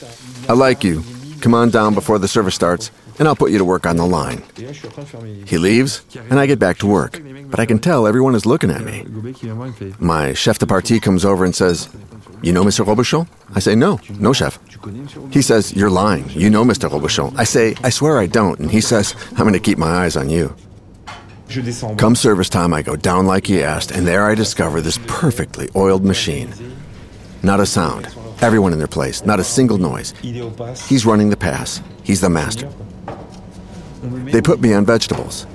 I 0.47 0.53
like 0.53 0.83
you. 0.83 1.03
Come 1.41 1.53
on 1.53 1.69
down 1.69 1.93
before 1.93 2.19
the 2.19 2.27
service 2.27 2.55
starts 2.55 2.91
and 3.19 3.27
I'll 3.27 3.35
put 3.35 3.51
you 3.51 3.57
to 3.57 3.65
work 3.65 3.85
on 3.85 3.97
the 3.97 4.05
line. 4.05 4.43
He 5.45 5.57
leaves, 5.57 6.03
and 6.29 6.39
I 6.39 6.45
get 6.45 6.59
back 6.59 6.77
to 6.79 6.87
work, 6.87 7.21
but 7.49 7.59
I 7.59 7.65
can 7.65 7.79
tell 7.79 8.07
everyone 8.07 8.35
is 8.35 8.45
looking 8.45 8.69
at 8.71 8.81
me. 8.81 9.05
My 9.99 10.33
chef 10.33 10.59
de 10.59 10.65
partie 10.67 10.99
comes 10.99 11.23
over 11.23 11.45
and 11.45 11.55
says, 11.55 11.89
You 12.41 12.51
know 12.51 12.63
Mr. 12.63 12.85
Robuchon? 12.85 13.27
I 13.53 13.59
say, 13.59 13.75
No, 13.75 13.99
no, 14.19 14.33
chef. 14.33 14.59
He 15.31 15.41
says, 15.41 15.73
You're 15.73 15.89
lying. 15.89 16.29
You 16.29 16.49
know 16.49 16.63
Mr. 16.63 16.89
Robuchon. 16.89 17.33
I 17.37 17.43
say, 17.43 17.75
I 17.83 17.89
swear 17.89 18.19
I 18.19 18.27
don't. 18.27 18.59
And 18.59 18.71
he 18.71 18.81
says, 18.81 19.15
I'm 19.31 19.47
going 19.47 19.53
to 19.53 19.59
keep 19.59 19.77
my 19.77 20.03
eyes 20.03 20.17
on 20.17 20.29
you. 20.29 20.55
Come 21.97 22.15
service 22.15 22.49
time, 22.49 22.73
I 22.73 22.81
go 22.81 22.95
down 22.95 23.27
like 23.27 23.45
he 23.47 23.61
asked, 23.63 23.91
and 23.91 24.07
there 24.07 24.25
I 24.25 24.35
discover 24.35 24.81
this 24.81 24.99
perfectly 25.05 25.69
oiled 25.75 26.03
machine. 26.03 26.53
Not 27.43 27.59
a 27.59 27.65
sound. 27.65 28.07
Everyone 28.41 28.73
in 28.73 28.79
their 28.79 28.87
place, 28.87 29.25
not 29.25 29.39
a 29.39 29.43
single 29.43 29.77
noise. 29.77 30.13
He's 30.21 31.05
running 31.05 31.29
the 31.29 31.37
pass. 31.37 31.81
He's 32.03 32.21
the 32.21 32.29
master. 32.29 32.69
They 34.03 34.41
put 34.41 34.61
me 34.61 34.73
on 34.73 34.85
vegetables. 34.85 35.47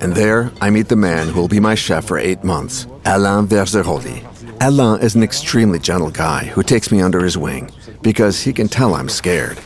And 0.00 0.14
there, 0.14 0.50
I 0.60 0.70
meet 0.70 0.88
the 0.88 0.96
man 0.96 1.28
who 1.28 1.40
will 1.40 1.48
be 1.48 1.60
my 1.60 1.74
chef 1.74 2.04
for 2.04 2.18
eight 2.18 2.42
months, 2.42 2.86
Alain 3.04 3.46
Verzeroli. 3.46 4.24
Alain 4.60 5.00
is 5.00 5.14
an 5.14 5.22
extremely 5.22 5.78
gentle 5.78 6.10
guy 6.10 6.46
who 6.46 6.62
takes 6.62 6.90
me 6.90 7.00
under 7.00 7.22
his 7.22 7.36
wing 7.38 7.70
because 8.02 8.40
he 8.40 8.52
can 8.52 8.68
tell 8.68 8.94
I'm 8.94 9.08
scared. 9.08 9.58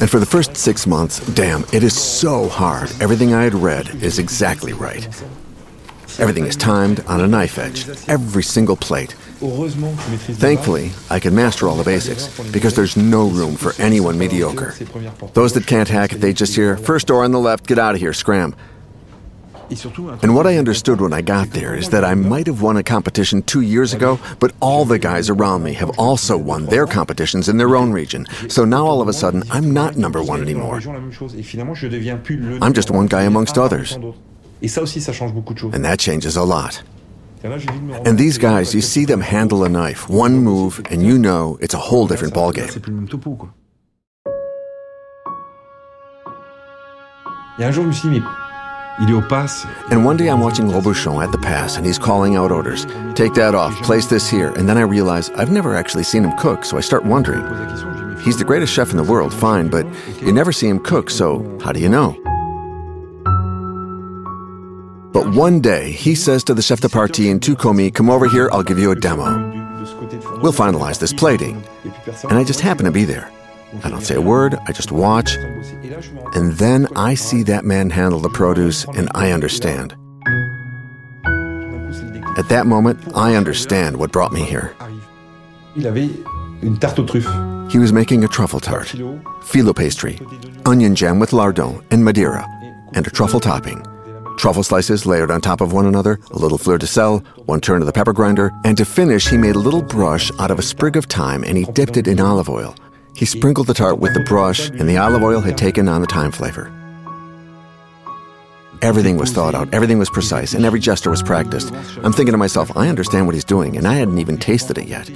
And 0.00 0.08
for 0.08 0.20
the 0.20 0.26
first 0.26 0.56
six 0.56 0.86
months, 0.86 1.20
damn, 1.34 1.64
it 1.72 1.82
is 1.82 1.96
so 1.96 2.48
hard. 2.48 2.90
Everything 3.00 3.34
I 3.34 3.44
had 3.44 3.54
read 3.54 3.88
is 4.02 4.18
exactly 4.18 4.72
right. 4.72 5.08
Everything 6.18 6.46
is 6.46 6.56
timed 6.56 7.00
on 7.06 7.20
a 7.20 7.28
knife 7.28 7.58
edge, 7.58 7.88
every 8.08 8.42
single 8.42 8.76
plate. 8.76 9.12
Thankfully, 9.38 10.90
I 11.10 11.20
can 11.20 11.32
master 11.34 11.68
all 11.68 11.76
the 11.76 11.84
basics 11.84 12.26
because 12.50 12.74
there's 12.74 12.96
no 12.96 13.28
room 13.28 13.54
for 13.54 13.72
anyone 13.80 14.18
mediocre. 14.18 14.74
Those 15.34 15.52
that 15.52 15.68
can't 15.68 15.88
hack, 15.88 16.12
it, 16.12 16.16
they 16.16 16.32
just 16.32 16.56
hear, 16.56 16.76
first 16.76 17.06
door 17.06 17.22
on 17.22 17.30
the 17.30 17.38
left, 17.38 17.68
get 17.68 17.78
out 17.78 17.94
of 17.94 18.00
here, 18.00 18.12
scram. 18.12 18.56
And 20.22 20.34
what 20.34 20.46
I 20.46 20.56
understood 20.56 21.00
when 21.00 21.12
I 21.12 21.20
got 21.20 21.50
there 21.50 21.74
is 21.74 21.90
that 21.90 22.04
I 22.04 22.14
might 22.14 22.46
have 22.46 22.62
won 22.62 22.78
a 22.78 22.82
competition 22.82 23.42
two 23.42 23.60
years 23.60 23.92
ago, 23.92 24.18
but 24.40 24.52
all 24.60 24.84
the 24.84 24.98
guys 24.98 25.28
around 25.28 25.62
me 25.62 25.74
have 25.74 25.98
also 25.98 26.36
won 26.36 26.66
their 26.66 26.86
competitions 26.86 27.48
in 27.48 27.58
their 27.58 27.76
own 27.76 27.92
region. 27.92 28.26
So 28.48 28.64
now 28.64 28.86
all 28.86 29.00
of 29.02 29.08
a 29.08 29.12
sudden, 29.12 29.44
I'm 29.50 29.72
not 29.72 29.96
number 29.96 30.22
one 30.22 30.40
anymore. 30.40 30.80
I'm 30.86 31.12
just 32.72 32.90
one 32.90 33.06
guy 33.06 33.22
amongst 33.22 33.58
others. 33.58 33.96
And 35.74 35.84
that 35.84 35.98
changes 35.98 36.36
a 36.36 36.44
lot. 36.44 36.82
And 38.06 38.18
these 38.18 38.38
guys, 38.38 38.74
you 38.74 38.80
see 38.80 39.04
them 39.04 39.20
handle 39.20 39.62
a 39.64 39.68
knife, 39.68 40.08
one 40.08 40.38
move, 40.38 40.80
and 40.90 41.02
you 41.02 41.18
know 41.18 41.56
it's 41.60 41.74
a 41.74 41.78
whole 41.78 42.06
different 42.06 42.34
ballgame. 42.34 42.68
And 49.92 50.04
one 50.04 50.16
day 50.16 50.28
I'm 50.28 50.40
watching 50.40 50.66
Robuchon 50.66 51.24
at 51.24 51.30
the 51.30 51.38
pass 51.38 51.76
and 51.76 51.86
he's 51.86 51.98
calling 51.98 52.34
out 52.34 52.50
orders. 52.50 52.84
Take 53.14 53.34
that 53.34 53.54
off, 53.54 53.80
place 53.82 54.06
this 54.06 54.28
here. 54.28 54.50
And 54.50 54.68
then 54.68 54.76
I 54.76 54.82
realize 54.82 55.30
I've 55.30 55.52
never 55.52 55.76
actually 55.76 56.02
seen 56.02 56.24
him 56.24 56.36
cook, 56.36 56.64
so 56.64 56.76
I 56.76 56.80
start 56.80 57.04
wondering. 57.04 57.44
He's 58.20 58.38
the 58.38 58.44
greatest 58.44 58.72
chef 58.72 58.90
in 58.90 58.96
the 58.96 59.04
world, 59.04 59.32
fine, 59.32 59.68
but 59.68 59.86
you 60.20 60.32
never 60.32 60.50
see 60.50 60.68
him 60.68 60.80
cook, 60.80 61.10
so 61.10 61.58
how 61.62 61.70
do 61.70 61.78
you 61.78 61.88
know? 61.88 62.20
But 65.12 65.34
one 65.34 65.60
day, 65.60 65.90
he 65.92 66.14
says 66.14 66.44
to 66.44 66.54
the 66.54 66.62
chef 66.62 66.80
de 66.80 66.88
partie 66.88 67.30
in 67.30 67.40
tout 67.40 67.58
commis, 67.58 67.90
Come 67.92 68.10
over 68.10 68.28
here, 68.28 68.50
I'll 68.52 68.62
give 68.62 68.78
you 68.78 68.90
a 68.90 68.94
demo. 68.94 69.24
We'll 70.42 70.52
finalize 70.52 71.00
this 71.00 71.12
plating. 71.12 71.64
And 72.28 72.38
I 72.38 72.44
just 72.44 72.60
happen 72.60 72.84
to 72.84 72.90
be 72.90 73.04
there. 73.04 73.30
I 73.84 73.90
don't 73.90 74.02
say 74.02 74.16
a 74.16 74.20
word, 74.20 74.58
I 74.66 74.72
just 74.72 74.92
watch. 74.92 75.34
And 75.34 76.52
then 76.52 76.88
I 76.96 77.14
see 77.14 77.42
that 77.44 77.64
man 77.64 77.90
handle 77.90 78.20
the 78.20 78.28
produce, 78.28 78.84
and 78.84 79.10
I 79.14 79.30
understand. 79.32 79.92
At 82.38 82.48
that 82.50 82.66
moment, 82.66 83.00
I 83.16 83.34
understand 83.34 83.96
what 83.96 84.12
brought 84.12 84.32
me 84.32 84.42
here. 84.42 84.74
He 87.70 87.78
was 87.78 87.92
making 87.92 88.24
a 88.24 88.28
truffle 88.28 88.60
tart, 88.60 88.94
filo 89.42 89.72
pastry, 89.72 90.18
onion 90.66 90.94
jam 90.94 91.18
with 91.18 91.32
lardon 91.32 91.84
and 91.90 92.04
Madeira, 92.04 92.46
and 92.94 93.06
a 93.06 93.10
truffle 93.10 93.40
topping. 93.40 93.84
Truffle 94.38 94.62
slices 94.62 95.04
layered 95.04 95.32
on 95.32 95.40
top 95.40 95.60
of 95.60 95.72
one 95.72 95.86
another, 95.86 96.20
a 96.30 96.38
little 96.38 96.58
fleur 96.58 96.78
de 96.78 96.86
sel, 96.86 97.18
one 97.46 97.60
turn 97.60 97.82
of 97.82 97.86
the 97.86 97.92
pepper 97.92 98.12
grinder, 98.12 98.52
and 98.64 98.76
to 98.76 98.84
finish, 98.84 99.26
he 99.26 99.36
made 99.36 99.56
a 99.56 99.58
little 99.58 99.82
brush 99.82 100.30
out 100.38 100.52
of 100.52 100.60
a 100.60 100.62
sprig 100.62 100.96
of 100.96 101.06
thyme 101.06 101.42
and 101.42 101.58
he 101.58 101.64
dipped 101.64 101.96
it 101.96 102.06
in 102.06 102.20
olive 102.20 102.48
oil. 102.48 102.76
He 103.16 103.24
sprinkled 103.24 103.66
the 103.66 103.74
tart 103.74 103.98
with 103.98 104.14
the 104.14 104.20
brush, 104.20 104.70
and 104.70 104.88
the 104.88 104.96
olive 104.96 105.24
oil 105.24 105.40
had 105.40 105.58
taken 105.58 105.88
on 105.88 106.02
the 106.02 106.06
thyme 106.06 106.30
flavor. 106.30 106.72
Everything 108.80 109.16
was 109.16 109.32
thought 109.32 109.56
out, 109.56 109.74
everything 109.74 109.98
was 109.98 110.08
precise, 110.08 110.54
and 110.54 110.64
every 110.64 110.78
gesture 110.78 111.10
was 111.10 111.20
practiced. 111.20 111.72
I'm 112.04 112.12
thinking 112.12 112.30
to 112.30 112.38
myself, 112.38 112.70
I 112.76 112.86
understand 112.86 113.26
what 113.26 113.34
he's 113.34 113.44
doing, 113.44 113.76
and 113.76 113.88
I 113.88 113.94
hadn't 113.94 114.18
even 114.18 114.38
tasted 114.38 114.78
it 114.78 114.86
yet. 114.86 115.10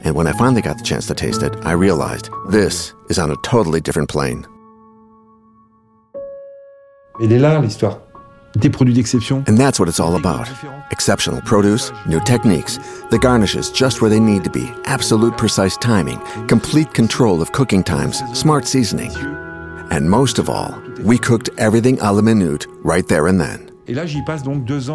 And 0.00 0.14
when 0.14 0.26
I 0.26 0.32
finally 0.32 0.62
got 0.62 0.78
the 0.78 0.84
chance 0.84 1.06
to 1.08 1.14
taste 1.14 1.42
it, 1.42 1.54
I 1.66 1.72
realized 1.72 2.30
this 2.48 2.94
is 3.10 3.18
on 3.18 3.30
a 3.30 3.36
totally 3.42 3.82
different 3.82 4.08
plane. 4.08 4.46
Est 7.20 7.38
là, 7.38 7.60
l'histoire. 7.60 8.03
Des 8.56 8.70
produits 8.70 8.94
d'exception. 8.94 9.42
And 9.48 9.58
that's 9.58 9.80
what 9.80 9.88
it's 9.88 9.98
all 9.98 10.14
about. 10.14 10.48
Exceptional 10.92 11.40
produce, 11.42 11.90
new 12.06 12.20
techniques, 12.20 12.78
the 13.10 13.18
garnishes 13.18 13.70
just 13.70 14.00
where 14.00 14.08
they 14.08 14.20
need 14.20 14.44
to 14.44 14.50
be, 14.50 14.70
absolute 14.84 15.36
precise 15.36 15.76
timing, 15.76 16.20
complete 16.46 16.94
control 16.94 17.42
of 17.42 17.50
cooking 17.50 17.82
times, 17.82 18.22
smart 18.32 18.66
seasoning. 18.66 19.10
And 19.90 20.08
most 20.08 20.38
of 20.38 20.48
all, 20.48 20.80
we 21.00 21.18
cooked 21.18 21.50
everything 21.58 21.98
a 22.00 22.12
la 22.12 22.22
minute 22.22 22.66
right 22.84 23.06
there 23.08 23.26
and 23.26 23.40
then. 23.40 23.70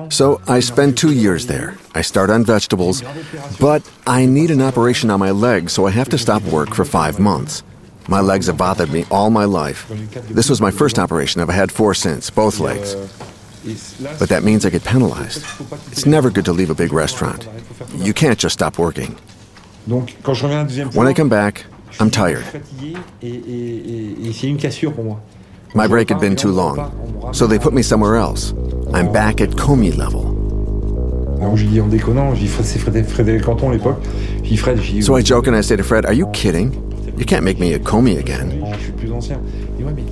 So 0.09 0.41
I 0.47 0.59
spend 0.61 0.97
two 0.97 1.11
years 1.11 1.45
there. 1.45 1.77
I 1.93 2.01
start 2.01 2.29
on 2.29 2.45
vegetables, 2.45 3.03
but 3.59 3.83
I 4.07 4.25
need 4.25 4.51
an 4.51 4.61
operation 4.61 5.11
on 5.11 5.19
my 5.19 5.31
legs, 5.31 5.73
so 5.73 5.85
I 5.85 5.91
have 5.91 6.09
to 6.09 6.17
stop 6.17 6.41
work 6.43 6.73
for 6.73 6.85
five 6.85 7.19
months. 7.19 7.61
My 8.07 8.21
legs 8.21 8.47
have 8.47 8.57
bothered 8.57 8.91
me 8.91 9.05
all 9.11 9.29
my 9.29 9.45
life. 9.45 9.87
This 10.29 10.49
was 10.49 10.59
my 10.59 10.71
first 10.71 10.97
operation. 10.97 11.41
I've 11.41 11.49
had 11.49 11.71
four 11.71 11.93
since, 11.93 12.29
both 12.31 12.59
legs. 12.59 12.95
But 14.19 14.29
that 14.29 14.43
means 14.43 14.65
I 14.65 14.69
get 14.69 14.83
penalized. 14.83 15.45
It's 15.91 16.05
never 16.05 16.29
good 16.29 16.45
to 16.45 16.53
leave 16.53 16.69
a 16.69 16.75
big 16.75 16.93
restaurant. 16.93 17.47
You 17.95 18.13
can't 18.13 18.39
just 18.39 18.53
stop 18.53 18.77
working. 18.77 19.17
When 19.87 21.07
I 21.07 21.13
come 21.13 21.29
back, 21.29 21.65
I'm 21.99 22.11
tired. 22.11 22.45
My 25.75 25.87
break 25.87 26.09
had 26.09 26.19
been 26.19 26.35
too 26.35 26.51
long, 26.51 27.33
so 27.33 27.47
they 27.47 27.59
put 27.59 27.73
me 27.73 27.81
somewhere 27.81 28.15
else. 28.15 28.53
I'm 28.93 29.11
back 29.11 29.41
at 29.41 29.57
commis 29.57 29.95
level. 29.95 30.35
So 35.01 35.15
I 35.15 35.21
joke 35.21 35.47
and 35.47 35.55
I 35.55 35.61
say 35.61 35.75
to 35.75 35.83
Fred, 35.83 36.05
Are 36.05 36.13
you 36.13 36.27
kidding? 36.31 36.73
You 37.17 37.25
can't 37.25 37.43
make 37.43 37.59
me 37.59 37.73
a 37.73 37.79
commis 37.79 38.17
again. 38.17 38.63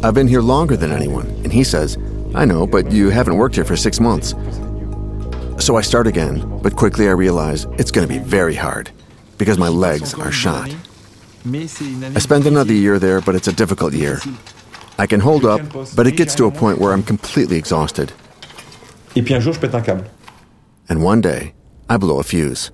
I've 0.03 0.13
been 0.13 0.27
here 0.27 0.41
longer 0.41 0.77
than 0.77 0.91
anyone. 0.91 1.27
And 1.43 1.51
he 1.51 1.63
says, 1.63 1.97
I 2.35 2.45
know, 2.45 2.67
but 2.67 2.91
you 2.91 3.09
haven't 3.09 3.37
worked 3.37 3.55
here 3.55 3.65
for 3.65 3.75
six 3.75 3.99
months. 3.99 4.35
So 5.63 5.75
I 5.75 5.81
start 5.81 6.07
again, 6.07 6.59
but 6.61 6.75
quickly 6.75 7.07
I 7.07 7.11
realize 7.11 7.65
it's 7.79 7.91
going 7.91 8.07
to 8.07 8.13
be 8.13 8.19
very 8.19 8.55
hard 8.55 8.91
because 9.37 9.57
my 9.57 9.69
legs 9.69 10.13
are 10.13 10.31
shot. 10.31 10.73
I 12.15 12.19
spend 12.19 12.45
another 12.45 12.73
year 12.73 12.99
there, 12.99 13.21
but 13.21 13.35
it's 13.35 13.47
a 13.47 13.53
difficult 13.53 13.93
year. 13.93 14.19
I 14.99 15.07
can 15.07 15.19
hold 15.19 15.45
up, 15.45 15.61
but 15.95 16.07
it 16.07 16.17
gets 16.17 16.35
to 16.35 16.45
a 16.45 16.51
point 16.51 16.79
where 16.79 16.91
I'm 16.93 17.03
completely 17.03 17.57
exhausted. 17.57 18.11
And 20.89 21.03
one 21.03 21.21
day, 21.21 21.53
I 21.89 21.97
blow 21.97 22.19
a 22.19 22.23
fuse. 22.23 22.71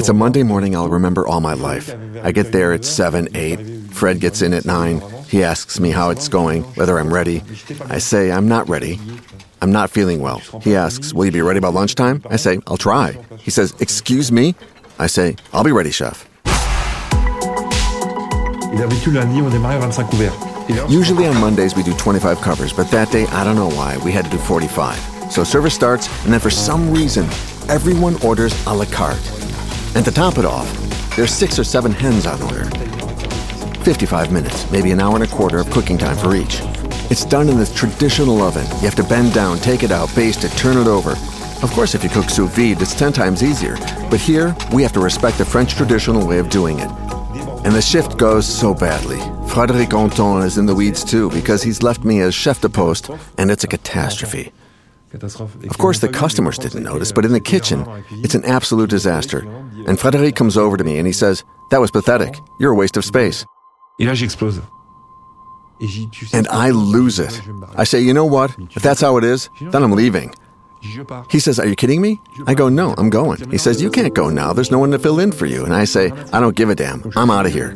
It's 0.00 0.08
a 0.08 0.12
Monday 0.14 0.42
morning 0.42 0.74
I'll 0.74 0.88
remember 0.88 1.26
all 1.26 1.40
my 1.40 1.54
life. 1.54 1.94
I 2.22 2.32
get 2.32 2.50
there 2.52 2.72
at 2.72 2.84
7, 2.84 3.28
8. 3.34 3.60
Fred 3.92 4.20
gets 4.20 4.42
in 4.42 4.52
at 4.52 4.64
9. 4.64 5.00
He 5.34 5.42
asks 5.42 5.80
me 5.80 5.90
how 5.90 6.10
it's 6.10 6.28
going, 6.28 6.62
whether 6.76 6.96
I'm 6.96 7.12
ready. 7.12 7.42
I 7.90 7.98
say, 7.98 8.30
I'm 8.30 8.46
not 8.46 8.68
ready. 8.68 9.00
I'm 9.60 9.72
not 9.72 9.90
feeling 9.90 10.20
well. 10.20 10.38
He 10.62 10.76
asks, 10.76 11.12
Will 11.12 11.24
you 11.24 11.32
be 11.32 11.42
ready 11.42 11.58
by 11.58 11.70
lunchtime? 11.70 12.22
I 12.30 12.36
say, 12.36 12.60
I'll 12.68 12.76
try. 12.76 13.18
He 13.40 13.50
says, 13.50 13.74
Excuse 13.80 14.30
me? 14.30 14.54
I 15.00 15.08
say, 15.08 15.34
I'll 15.52 15.64
be 15.64 15.72
ready, 15.72 15.90
chef. 15.90 16.28
Usually 20.88 21.26
on 21.26 21.40
Mondays 21.40 21.74
we 21.74 21.82
do 21.82 21.94
25 21.94 22.40
covers, 22.40 22.72
but 22.72 22.88
that 22.92 23.10
day, 23.10 23.26
I 23.26 23.42
don't 23.42 23.56
know 23.56 23.70
why, 23.70 23.98
we 24.04 24.12
had 24.12 24.26
to 24.26 24.30
do 24.30 24.38
45. 24.38 25.32
So 25.32 25.42
service 25.42 25.74
starts, 25.74 26.06
and 26.22 26.32
then 26.32 26.38
for 26.38 26.50
some 26.50 26.92
reason, 26.92 27.24
everyone 27.68 28.22
orders 28.22 28.54
a 28.68 28.72
la 28.72 28.84
carte. 28.84 29.18
And 29.96 30.04
to 30.04 30.12
top 30.12 30.38
it 30.38 30.44
off, 30.44 30.70
there's 31.16 31.34
six 31.34 31.58
or 31.58 31.64
seven 31.64 31.90
hens 31.90 32.24
on 32.24 32.40
order. 32.40 32.93
55 33.84 34.32
minutes, 34.32 34.70
maybe 34.70 34.90
an 34.92 35.00
hour 35.00 35.14
and 35.14 35.24
a 35.24 35.26
quarter 35.26 35.58
of 35.58 35.70
cooking 35.70 35.98
time 35.98 36.16
for 36.16 36.34
each. 36.34 36.60
It's 37.10 37.24
done 37.24 37.50
in 37.50 37.58
this 37.58 37.74
traditional 37.74 38.40
oven. 38.40 38.64
You 38.76 38.88
have 38.88 38.94
to 38.94 39.04
bend 39.04 39.34
down, 39.34 39.58
take 39.58 39.82
it 39.82 39.90
out, 39.90 40.14
baste 40.14 40.44
it, 40.44 40.52
turn 40.52 40.78
it 40.78 40.86
over. 40.86 41.10
Of 41.62 41.70
course, 41.72 41.94
if 41.94 42.02
you 42.02 42.10
cook 42.10 42.30
sous 42.30 42.50
vide, 42.50 42.80
it's 42.80 42.94
10 42.94 43.12
times 43.12 43.42
easier. 43.42 43.76
But 44.10 44.20
here, 44.20 44.56
we 44.72 44.82
have 44.82 44.92
to 44.92 45.00
respect 45.00 45.38
the 45.38 45.44
French 45.44 45.74
traditional 45.74 46.26
way 46.26 46.38
of 46.38 46.48
doing 46.48 46.78
it. 46.78 46.90
And 47.64 47.74
the 47.74 47.82
shift 47.82 48.18
goes 48.18 48.46
so 48.46 48.74
badly. 48.74 49.18
Frédéric 49.48 49.92
Anton 49.98 50.42
is 50.42 50.58
in 50.58 50.66
the 50.66 50.74
weeds 50.74 51.04
too 51.04 51.30
because 51.30 51.62
he's 51.62 51.82
left 51.82 52.04
me 52.04 52.20
as 52.20 52.34
chef 52.34 52.60
de 52.60 52.68
poste, 52.68 53.10
and 53.38 53.50
it's 53.50 53.64
a 53.64 53.68
catastrophe. 53.68 54.52
Of 55.12 55.78
course, 55.78 56.00
the 56.00 56.08
customers 56.08 56.58
didn't 56.58 56.82
notice, 56.82 57.12
but 57.12 57.24
in 57.24 57.32
the 57.32 57.40
kitchen, 57.40 57.86
it's 58.24 58.34
an 58.34 58.44
absolute 58.44 58.90
disaster. 58.90 59.40
And 59.86 59.98
Frédéric 59.98 60.34
comes 60.36 60.56
over 60.56 60.76
to 60.76 60.84
me 60.84 60.98
and 60.98 61.06
he 61.06 61.12
says, 61.12 61.44
That 61.70 61.80
was 61.80 61.90
pathetic. 61.90 62.34
You're 62.58 62.72
a 62.72 62.74
waste 62.74 62.96
of 62.96 63.04
space. 63.04 63.44
And 66.32 66.46
I 66.48 66.70
lose 66.70 67.18
it. 67.18 67.40
I 67.76 67.84
say, 67.84 68.00
You 68.00 68.14
know 68.14 68.24
what? 68.24 68.56
If 68.74 68.82
that's 68.82 69.00
how 69.00 69.16
it 69.16 69.24
is, 69.24 69.48
then 69.60 69.82
I'm 69.82 69.92
leaving. 69.92 70.34
He 71.30 71.38
says, 71.40 71.58
Are 71.58 71.66
you 71.66 71.74
kidding 71.74 72.00
me? 72.02 72.20
I 72.46 72.54
go, 72.54 72.68
No, 72.68 72.94
I'm 72.98 73.08
going. 73.10 73.50
He 73.50 73.58
says, 73.58 73.80
You 73.80 73.90
can't 73.90 74.14
go 74.14 74.28
now. 74.30 74.52
There's 74.52 74.70
no 74.70 74.78
one 74.78 74.90
to 74.90 74.98
fill 74.98 75.18
in 75.18 75.32
for 75.32 75.46
you. 75.46 75.64
And 75.64 75.74
I 75.74 75.84
say, 75.84 76.10
I 76.32 76.40
don't 76.40 76.54
give 76.56 76.70
a 76.70 76.74
damn. 76.74 77.10
I'm 77.16 77.30
out 77.30 77.46
of 77.46 77.52
here. 77.52 77.74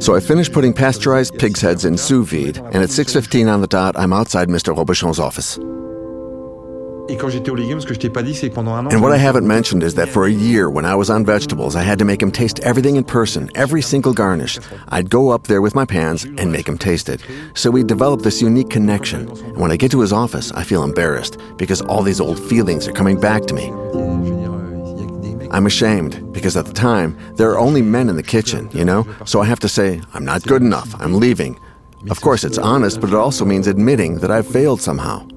So 0.00 0.14
I 0.14 0.20
finish 0.20 0.50
putting 0.50 0.72
pasteurized 0.74 1.38
pig's 1.38 1.60
heads 1.60 1.84
in 1.84 1.96
sous 1.96 2.28
vide, 2.28 2.58
and 2.58 2.76
at 2.76 2.90
6.15 2.90 3.52
on 3.52 3.60
the 3.60 3.66
dot, 3.66 3.96
I'm 3.96 4.12
outside 4.12 4.48
Mr. 4.48 4.76
Robuchon's 4.76 5.18
office. 5.18 5.58
And 8.94 9.02
what 9.02 9.12
I 9.12 9.18
haven't 9.18 9.46
mentioned 9.46 9.82
is 9.82 9.94
that 9.96 10.08
for 10.08 10.24
a 10.24 10.30
year, 10.30 10.70
when 10.70 10.86
I 10.86 10.94
was 10.94 11.10
on 11.10 11.24
vegetables, 11.26 11.76
I 11.76 11.82
had 11.82 11.98
to 11.98 12.04
make 12.04 12.22
him 12.22 12.30
taste 12.30 12.60
everything 12.60 12.96
in 12.96 13.04
person, 13.04 13.50
every 13.54 13.82
single 13.82 14.14
garnish. 14.14 14.58
I'd 14.88 15.10
go 15.10 15.28
up 15.28 15.46
there 15.46 15.60
with 15.60 15.74
my 15.74 15.84
pans 15.84 16.24
and 16.24 16.50
make 16.50 16.66
him 16.66 16.78
taste 16.78 17.10
it. 17.10 17.20
So 17.52 17.70
we 17.70 17.84
developed 17.84 18.24
this 18.24 18.40
unique 18.40 18.70
connection. 18.70 19.28
And 19.28 19.58
when 19.58 19.70
I 19.70 19.76
get 19.76 19.90
to 19.90 20.00
his 20.00 20.14
office, 20.14 20.50
I 20.52 20.64
feel 20.64 20.82
embarrassed 20.82 21.36
because 21.58 21.82
all 21.82 22.02
these 22.02 22.20
old 22.20 22.40
feelings 22.48 22.88
are 22.88 22.92
coming 22.92 23.20
back 23.20 23.44
to 23.46 23.54
me. 23.54 23.70
I'm 25.50 25.66
ashamed 25.66 26.32
because 26.32 26.56
at 26.56 26.64
the 26.64 26.72
time, 26.72 27.18
there 27.36 27.50
are 27.50 27.58
only 27.58 27.82
men 27.82 28.08
in 28.08 28.16
the 28.16 28.22
kitchen, 28.22 28.70
you 28.72 28.84
know? 28.84 29.06
So 29.26 29.42
I 29.42 29.44
have 29.44 29.60
to 29.60 29.68
say, 29.68 30.00
I'm 30.14 30.24
not 30.24 30.42
good 30.44 30.62
enough, 30.62 30.94
I'm 30.98 31.14
leaving. 31.14 31.60
Of 32.10 32.22
course, 32.22 32.44
it's 32.44 32.58
honest, 32.58 33.00
but 33.00 33.10
it 33.10 33.14
also 33.14 33.44
means 33.44 33.66
admitting 33.66 34.20
that 34.20 34.30
I've 34.30 34.46
failed 34.46 34.80
somehow. 34.80 35.28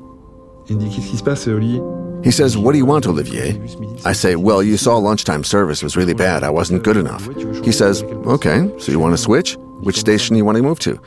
He 2.24 2.32
says, 2.32 2.58
What 2.58 2.72
do 2.74 2.78
you 2.78 2.86
want, 2.86 3.08
Olivier? 3.08 3.60
I 4.06 4.14
say, 4.14 4.36
Well, 4.36 4.62
you 4.62 4.78
saw 4.78 4.98
lunchtime 4.98 5.44
service 5.44 5.82
was 5.84 5.96
really 5.96 6.14
bad. 6.14 6.44
I 6.44 6.50
wasn't 6.50 6.84
good 6.84 6.98
enough. 6.98 7.26
He 7.64 7.72
says, 7.72 8.04
Okay, 8.04 8.70
so 8.80 8.92
you 8.92 9.00
want 9.00 9.14
to 9.14 9.18
switch? 9.18 9.56
Which 9.82 9.98
station 9.98 10.34
do 10.34 10.38
you 10.38 10.46
want 10.46 10.58
to 10.58 10.64
move 10.64 10.80
to? 10.80 11.00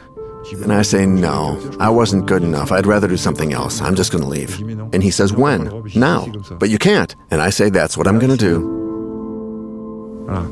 And 0.62 0.73
I 0.73 0.83
say, 0.83 1.05
No, 1.07 1.59
I 1.79 1.90
wasn't 1.90 2.27
good 2.27 2.42
enough. 2.42 2.73
I'd 2.73 2.87
rather 2.87 3.09
do 3.09 3.16
something 3.16 3.53
else. 3.53 3.81
I'm 3.81 3.94
just 3.96 4.12
going 4.12 4.25
to 4.25 4.31
leave. 4.31 4.61
And 4.94 5.03
he 5.03 5.11
says, 5.11 5.33
When? 5.33 5.83
Now. 5.94 6.27
But 6.59 6.70
you 6.70 6.79
can't. 6.79 7.14
And 7.31 7.42
I 7.42 7.51
say, 7.51 7.68
That's 7.70 7.96
what 7.96 8.07
I'm 8.07 8.18
going 8.18 8.37
to 8.37 8.44
do. 8.51 10.27
Ah. 10.31 10.46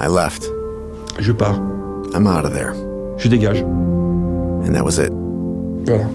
I 0.00 0.06
left. 0.06 0.42
Je 1.20 1.32
pars. 1.34 1.58
I'm 2.14 2.26
out 2.26 2.44
of 2.44 2.54
there. 2.54 2.72
Je 3.18 3.28
dégage. 3.28 3.60
And 4.64 4.74
that 4.74 4.84
was 4.84 4.98
it. 4.98 5.12
Voilà. 5.12 6.08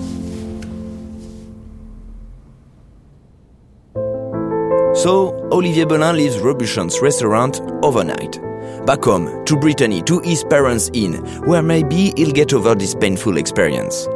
So, 5.03 5.33
Olivier 5.51 5.83
Bellin 5.83 6.15
leaves 6.15 6.39
Robuchon's 6.39 7.01
restaurant 7.01 7.59
overnight. 7.83 8.39
Back 8.85 9.03
home, 9.03 9.43
to 9.43 9.57
Brittany, 9.57 10.01
to 10.03 10.21
his 10.21 10.45
parents' 10.45 10.89
inn, 10.93 11.15
where 11.43 11.61
maybe 11.61 12.13
he'll 12.15 12.31
get 12.31 12.53
over 12.53 12.73
this 12.73 12.95
painful 12.95 13.35
experience. 13.35 14.07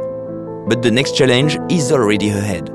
But 0.66 0.80
the 0.80 0.90
next 0.90 1.14
challenge 1.14 1.58
is 1.70 1.92
already 1.92 2.30
ahead. 2.30 2.70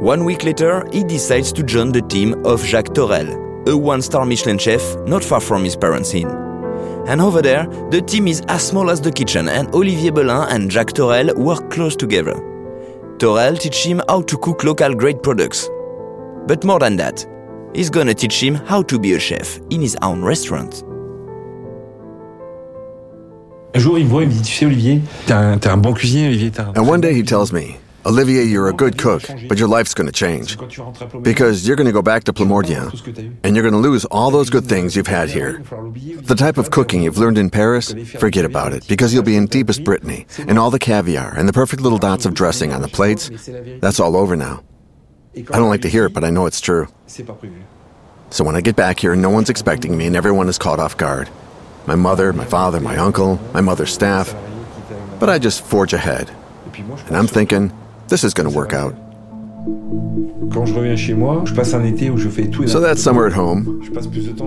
One 0.00 0.24
week 0.24 0.44
later, 0.44 0.88
he 0.90 1.04
decides 1.04 1.52
to 1.52 1.62
join 1.62 1.92
the 1.92 2.00
team 2.00 2.42
of 2.46 2.64
Jacques 2.64 2.94
Thorel, 2.94 3.68
a 3.68 3.76
one 3.76 4.00
star 4.00 4.24
Michelin 4.24 4.56
chef 4.56 4.96
not 5.06 5.22
far 5.22 5.40
from 5.40 5.64
his 5.64 5.76
parents' 5.76 6.14
inn. 6.14 6.30
And 7.06 7.20
over 7.20 7.42
there, 7.42 7.66
the 7.90 8.00
team 8.00 8.26
is 8.26 8.40
as 8.48 8.66
small 8.66 8.88
as 8.88 9.02
the 9.02 9.12
kitchen, 9.12 9.50
and 9.50 9.68
Olivier 9.74 10.08
Bellin 10.08 10.48
and 10.48 10.70
Jacques 10.70 10.96
Thorel 10.96 11.34
work 11.36 11.68
close 11.70 11.94
together. 11.94 12.32
Thorel 13.18 13.56
teach 13.56 13.84
him 13.84 14.00
how 14.08 14.22
to 14.22 14.38
cook 14.38 14.64
local 14.64 14.94
grade 14.94 15.22
products, 15.22 15.68
but 16.46 16.64
more 16.64 16.78
than 16.78 16.96
that, 16.96 17.26
he's 17.74 17.90
gonna 17.90 18.14
teach 18.14 18.42
him 18.42 18.54
how 18.54 18.82
to 18.82 18.98
be 18.98 19.14
a 19.14 19.20
chef 19.20 19.58
in 19.70 19.80
his 19.80 19.96
own 20.02 20.22
restaurant. 20.22 20.82
Un 23.74 23.80
jour, 23.80 23.98
il 23.98 24.04
me 24.04 24.10
voit, 24.10 24.22
il 24.24 24.28
me 24.28 24.34
dit, 24.34 24.42
tu 24.42 24.52
sais, 24.52 24.66
Olivier, 24.66 25.00
t'es 25.26 25.32
un, 25.32 25.58
un, 25.64 25.76
bon 25.78 25.94
cuisinier, 25.94 26.26
Olivier. 26.28 26.52
And 26.76 26.86
one 26.86 27.00
day 27.00 27.14
he 27.14 27.22
tells 27.22 27.54
me, 27.54 27.78
Olivier, 28.04 28.44
you're 28.44 28.68
a 28.68 28.72
good 28.72 28.98
cook, 28.98 29.22
but 29.48 29.58
your 29.58 29.68
life's 29.68 29.94
going 29.94 30.08
to 30.08 30.12
change. 30.12 30.58
Because 31.22 31.66
you're 31.66 31.76
going 31.76 31.86
to 31.86 31.92
go 31.92 32.02
back 32.02 32.24
to 32.24 32.32
Plomodiern, 32.32 33.38
and 33.44 33.56
you're 33.56 33.62
going 33.62 33.72
to 33.72 33.88
lose 33.88 34.04
all 34.06 34.30
those 34.30 34.50
good 34.50 34.64
things 34.64 34.94
you've 34.96 35.06
had 35.06 35.30
here. 35.30 35.62
The 35.62 36.34
type 36.36 36.58
of 36.58 36.70
cooking 36.70 37.02
you've 37.02 37.16
learned 37.16 37.38
in 37.38 37.48
Paris, 37.48 37.94
forget 38.18 38.44
about 38.44 38.72
it, 38.72 38.86
because 38.88 39.14
you'll 39.14 39.22
be 39.22 39.36
in 39.36 39.46
deepest 39.46 39.84
Brittany, 39.84 40.26
and 40.38 40.58
all 40.58 40.70
the 40.70 40.78
caviar 40.78 41.32
and 41.34 41.48
the 41.48 41.52
perfect 41.52 41.80
little 41.80 41.98
dots 41.98 42.26
of 42.26 42.34
dressing 42.34 42.72
on 42.72 42.82
the 42.82 42.88
plates, 42.88 43.30
that's 43.80 44.00
all 44.00 44.16
over 44.16 44.36
now. 44.36 44.62
I 45.34 45.40
don't 45.42 45.68
like 45.68 45.82
to 45.82 45.88
hear 45.88 46.04
it, 46.04 46.12
but 46.12 46.24
I 46.24 46.30
know 46.30 46.46
it's 46.46 46.60
true. 46.60 46.88
So 48.30 48.44
when 48.44 48.56
I 48.56 48.60
get 48.60 48.76
back 48.76 48.98
here, 49.00 49.14
no 49.16 49.30
one's 49.30 49.50
expecting 49.50 49.96
me 49.96 50.06
and 50.06 50.16
everyone 50.16 50.48
is 50.48 50.58
caught 50.58 50.78
off 50.80 50.96
guard. 50.96 51.28
My 51.86 51.94
mother, 51.96 52.32
my 52.32 52.44
father, 52.44 52.80
my 52.80 52.96
uncle, 52.96 53.36
my 53.52 53.60
mother's 53.60 53.92
staff. 53.92 54.34
But 55.18 55.28
I 55.30 55.38
just 55.38 55.62
forge 55.64 55.92
ahead. 55.92 56.30
And 57.06 57.16
I'm 57.16 57.26
thinking, 57.26 57.72
this 58.08 58.24
is 58.24 58.34
going 58.34 58.50
to 58.50 58.56
work 58.56 58.72
out. 58.72 58.94
So 62.68 62.80
that 62.80 62.98
summer 62.98 63.26
at 63.26 63.32
home, 63.32 63.82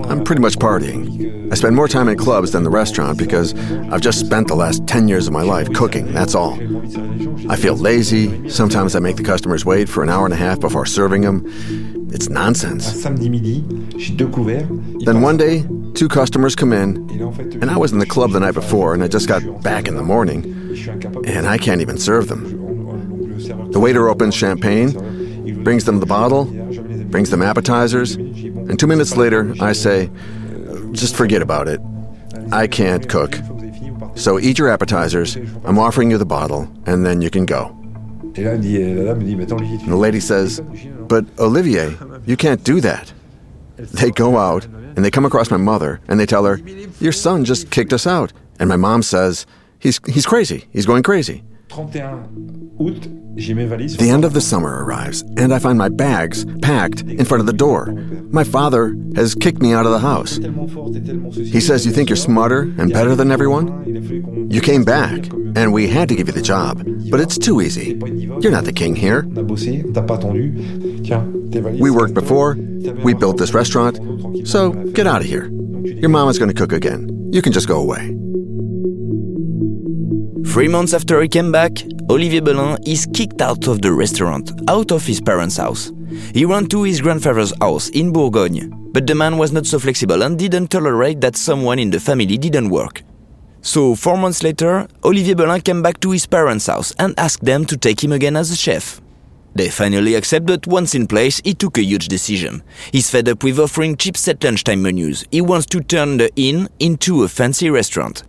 I'm 0.09 0.23
pretty 0.23 0.41
much 0.41 0.55
partying. 0.57 1.51
I 1.51 1.55
spend 1.55 1.75
more 1.75 1.87
time 1.87 2.09
in 2.09 2.17
clubs 2.17 2.51
than 2.51 2.63
the 2.63 2.69
restaurant 2.69 3.17
because 3.17 3.53
I've 3.91 4.01
just 4.01 4.19
spent 4.19 4.47
the 4.47 4.55
last 4.55 4.85
10 4.87 5.07
years 5.07 5.27
of 5.27 5.33
my 5.33 5.41
life 5.41 5.71
cooking, 5.73 6.11
that's 6.11 6.35
all. 6.35 6.53
I 7.49 7.55
feel 7.55 7.75
lazy. 7.75 8.49
Sometimes 8.49 8.95
I 8.95 8.99
make 8.99 9.15
the 9.15 9.23
customers 9.23 9.65
wait 9.65 9.87
for 9.87 10.03
an 10.03 10.09
hour 10.09 10.25
and 10.25 10.33
a 10.33 10.37
half 10.37 10.59
before 10.59 10.85
serving 10.85 11.21
them. 11.21 11.43
It's 12.11 12.29
nonsense. 12.29 13.03
Then 15.05 15.21
one 15.21 15.37
day, 15.37 15.63
two 15.93 16.07
customers 16.07 16.55
come 16.55 16.73
in, 16.73 16.97
and 17.61 17.69
I 17.69 17.77
was 17.77 17.91
in 17.91 17.99
the 17.99 18.05
club 18.05 18.31
the 18.31 18.39
night 18.39 18.53
before, 18.53 18.93
and 18.93 19.03
I 19.03 19.07
just 19.07 19.27
got 19.27 19.41
back 19.63 19.87
in 19.87 19.95
the 19.95 20.03
morning, 20.03 20.43
and 21.25 21.47
I 21.47 21.57
can't 21.57 21.81
even 21.81 21.97
serve 21.97 22.27
them. 22.27 22.84
The 23.71 23.79
waiter 23.79 24.07
opens 24.07 24.33
champagne, 24.33 25.63
brings 25.63 25.83
them 25.85 25.99
the 25.99 26.05
bottle, 26.05 26.45
brings 26.45 27.29
them 27.29 27.41
appetizers, 27.41 28.15
and 28.15 28.79
two 28.79 28.87
minutes 28.87 29.17
later, 29.17 29.53
I 29.59 29.73
say, 29.73 30.09
just 30.91 31.15
forget 31.15 31.41
about 31.41 31.67
it. 31.67 31.81
I 32.51 32.67
can't 32.67 33.09
cook. 33.09 33.37
So 34.15 34.39
eat 34.39 34.57
your 34.57 34.69
appetizers, 34.69 35.35
I'm 35.65 35.77
offering 35.77 36.11
you 36.11 36.17
the 36.17 36.25
bottle, 36.25 36.71
and 36.85 37.05
then 37.05 37.21
you 37.21 37.29
can 37.29 37.45
go. 37.45 37.75
And 38.37 38.63
the 39.91 39.97
lady 39.97 40.19
says, 40.19 40.61
But 41.07 41.25
Olivier, 41.37 41.95
you 42.25 42.37
can't 42.37 42.63
do 42.63 42.79
that. 42.81 43.11
They 43.77 44.11
go 44.11 44.37
out, 44.37 44.65
and 44.65 45.03
they 45.03 45.11
come 45.11 45.25
across 45.25 45.51
my 45.51 45.57
mother, 45.57 45.99
and 46.07 46.19
they 46.19 46.25
tell 46.25 46.45
her, 46.45 46.57
Your 46.99 47.11
son 47.11 47.43
just 47.43 47.69
kicked 47.69 47.91
us 47.91 48.07
out. 48.07 48.31
And 48.59 48.69
my 48.69 48.77
mom 48.77 49.03
says, 49.03 49.45
He's, 49.79 49.99
he's 50.07 50.25
crazy. 50.25 50.65
He's 50.71 50.85
going 50.85 51.03
crazy. 51.03 51.43
The 53.97 54.09
end 54.09 54.25
of 54.25 54.33
the 54.33 54.41
summer 54.41 54.83
arrives, 54.83 55.21
and 55.37 55.53
I 55.53 55.59
find 55.59 55.77
my 55.77 55.89
bags 55.89 56.45
packed 56.61 57.01
in 57.01 57.25
front 57.25 57.41
of 57.41 57.47
the 57.47 57.53
door. 57.53 57.87
My 58.31 58.43
father 58.43 58.95
has 59.15 59.35
kicked 59.35 59.61
me 59.61 59.73
out 59.73 59.85
of 59.85 59.91
the 59.91 59.99
house. 59.99 60.37
He 61.35 61.59
says, 61.59 61.85
You 61.85 61.91
think 61.91 62.09
you're 62.09 62.15
smarter 62.15 62.61
and 62.61 62.91
better 62.93 63.15
than 63.15 63.31
everyone? 63.31 64.49
You 64.51 64.61
came 64.61 64.83
back, 64.83 65.25
and 65.55 65.73
we 65.73 65.87
had 65.87 66.07
to 66.09 66.15
give 66.15 66.27
you 66.27 66.33
the 66.33 66.41
job, 66.41 66.83
but 67.09 67.19
it's 67.19 67.37
too 67.37 67.61
easy. 67.61 67.99
You're 68.41 68.51
not 68.51 68.65
the 68.65 68.73
king 68.73 68.95
here. 68.95 69.23
We 71.79 71.91
worked 71.91 72.13
before, 72.13 72.55
we 73.03 73.13
built 73.13 73.37
this 73.37 73.53
restaurant, 73.53 74.47
so 74.47 74.71
get 74.71 75.07
out 75.07 75.21
of 75.21 75.27
here. 75.27 75.49
Your 75.83 76.09
mama's 76.09 76.39
going 76.39 76.49
to 76.49 76.55
cook 76.55 76.71
again. 76.71 77.09
You 77.31 77.41
can 77.41 77.51
just 77.51 77.67
go 77.67 77.81
away. 77.81 78.15
Three 80.45 80.67
months 80.69 80.93
after 80.93 81.21
he 81.21 81.27
came 81.27 81.51
back, 81.51 81.83
Olivier 82.09 82.39
Bellin 82.39 82.77
is 82.85 83.05
kicked 83.13 83.41
out 83.41 83.67
of 83.67 83.81
the 83.81 83.91
restaurant, 83.91 84.51
out 84.69 84.91
of 84.91 85.05
his 85.05 85.19
parents' 85.19 85.57
house. 85.57 85.91
He 86.33 86.45
ran 86.45 86.67
to 86.67 86.83
his 86.83 87.01
grandfather's 87.01 87.53
house 87.59 87.89
in 87.89 88.13
Bourgogne, 88.13 88.71
but 88.93 89.05
the 89.05 89.15
man 89.15 89.37
was 89.37 89.51
not 89.51 89.65
so 89.65 89.79
flexible 89.79 90.23
and 90.23 90.39
didn't 90.39 90.69
tolerate 90.69 91.19
that 91.21 91.35
someone 91.35 91.77
in 91.77 91.89
the 91.89 91.99
family 91.99 92.37
didn't 92.37 92.69
work. 92.69 93.03
So, 93.61 93.95
four 93.95 94.17
months 94.17 94.43
later, 94.43 94.87
Olivier 95.03 95.33
Bellin 95.33 95.61
came 95.61 95.81
back 95.81 95.99
to 96.01 96.11
his 96.11 96.25
parents' 96.25 96.67
house 96.67 96.93
and 96.99 97.19
asked 97.19 97.43
them 97.43 97.65
to 97.65 97.75
take 97.75 98.01
him 98.01 98.13
again 98.13 98.37
as 98.37 98.51
a 98.51 98.55
chef. 98.55 99.01
They 99.55 99.69
finally 99.69 100.15
accepted, 100.15 100.61
but 100.61 100.67
once 100.67 100.93
in 100.95 101.07
place, 101.07 101.41
he 101.43 101.53
took 101.53 101.77
a 101.77 101.83
huge 101.83 102.07
decision. 102.07 102.61
He's 102.91 103.09
fed 103.09 103.27
up 103.27 103.43
with 103.43 103.59
offering 103.59 103.97
cheap 103.97 104.15
set 104.15 104.43
lunchtime 104.43 104.83
menus. 104.83 105.25
He 105.31 105.41
wants 105.41 105.65
to 105.67 105.81
turn 105.81 106.17
the 106.17 106.29
inn 106.35 106.69
into 106.79 107.23
a 107.23 107.27
fancy 107.27 107.69
restaurant. 107.69 108.23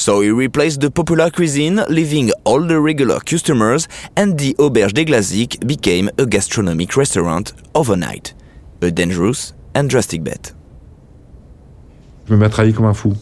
So 0.00 0.22
he 0.22 0.30
replaced 0.30 0.80
the 0.80 0.90
popular 0.90 1.28
cuisine, 1.28 1.82
leaving 1.90 2.30
all 2.44 2.62
the 2.62 2.80
regular 2.80 3.20
customers, 3.20 3.86
and 4.16 4.38
the 4.38 4.54
Auberge 4.54 4.94
des 4.94 5.04
Glazick 5.04 5.60
became 5.66 6.08
a 6.16 6.24
gastronomic 6.24 6.96
restaurant 6.96 7.52
overnight. 7.74 8.32
A 8.80 8.90
dangerous 8.90 9.52
and 9.74 9.90
drastic 9.90 10.24
bet. 10.24 10.54
Je 12.26 12.32
me 12.32 12.38
mets 12.38 12.46
à 12.46 12.48
travailler 12.48 12.72
comme 12.72 12.86
un 12.86 12.94
fou. 12.94 13.12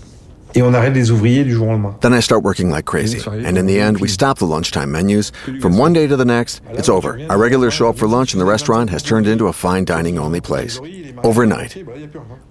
Et 0.55 0.63
on 0.63 0.73
arrête 0.73 0.95
les 0.95 1.11
ouvriers 1.11 1.43
du 1.43 1.51
jour 1.51 1.67
au 1.67 1.73
lendemain. 1.73 1.97
Then 2.01 2.15
I 2.15 2.21
start 2.21 2.45
working 2.45 2.71
like 2.71 2.85
crazy. 2.85 3.19
And 3.27 3.59
in 3.59 3.67
the 3.67 3.81
end, 3.81 3.99
we 4.01 4.09
stop 4.09 4.39
the 4.39 4.47
lunchtime 4.47 4.93
menus. 4.93 5.33
From 5.61 5.77
one 5.77 5.93
day 5.93 6.07
to 6.07 6.17
the 6.17 6.25
next, 6.25 6.63
it's 6.71 6.89
over. 6.89 7.19
Our 7.29 7.39
regulars 7.39 7.75
show 7.75 7.89
up 7.89 7.99
for 7.99 8.07
lunch 8.07 8.35
and 8.35 8.41
the 8.41 8.47
restaurant 8.47 8.89
has 8.91 9.03
turned 9.03 9.27
into 9.27 9.49
a 9.49 9.53
fine 9.53 9.85
dining 9.85 10.17
only 10.17 10.41
place. 10.41 10.79
Overnight. 11.25 11.77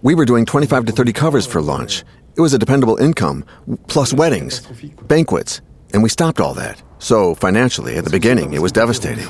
We 0.04 0.16
were 0.16 0.26
doing 0.26 0.46
25 0.46 0.86
to 0.88 0.92
30 0.92 1.13
covers 1.13 1.48
for 1.48 1.62
lunch. 1.62 2.04
It 2.38 2.41
was 2.41 2.54
a 2.54 2.60
dependable 2.60 2.97
income, 2.97 3.43
plus 3.88 4.13
weddings, 4.13 4.60
banquets, 5.08 5.62
and 5.91 6.04
we 6.04 6.10
stopped 6.10 6.39
all 6.39 6.54
that. 6.54 6.80
So 7.00 7.34
financially, 7.34 7.97
at 7.97 8.04
the 8.04 8.12
beginning, 8.12 8.54
it 8.54 8.62
was 8.62 8.71
devastating. 8.71 9.26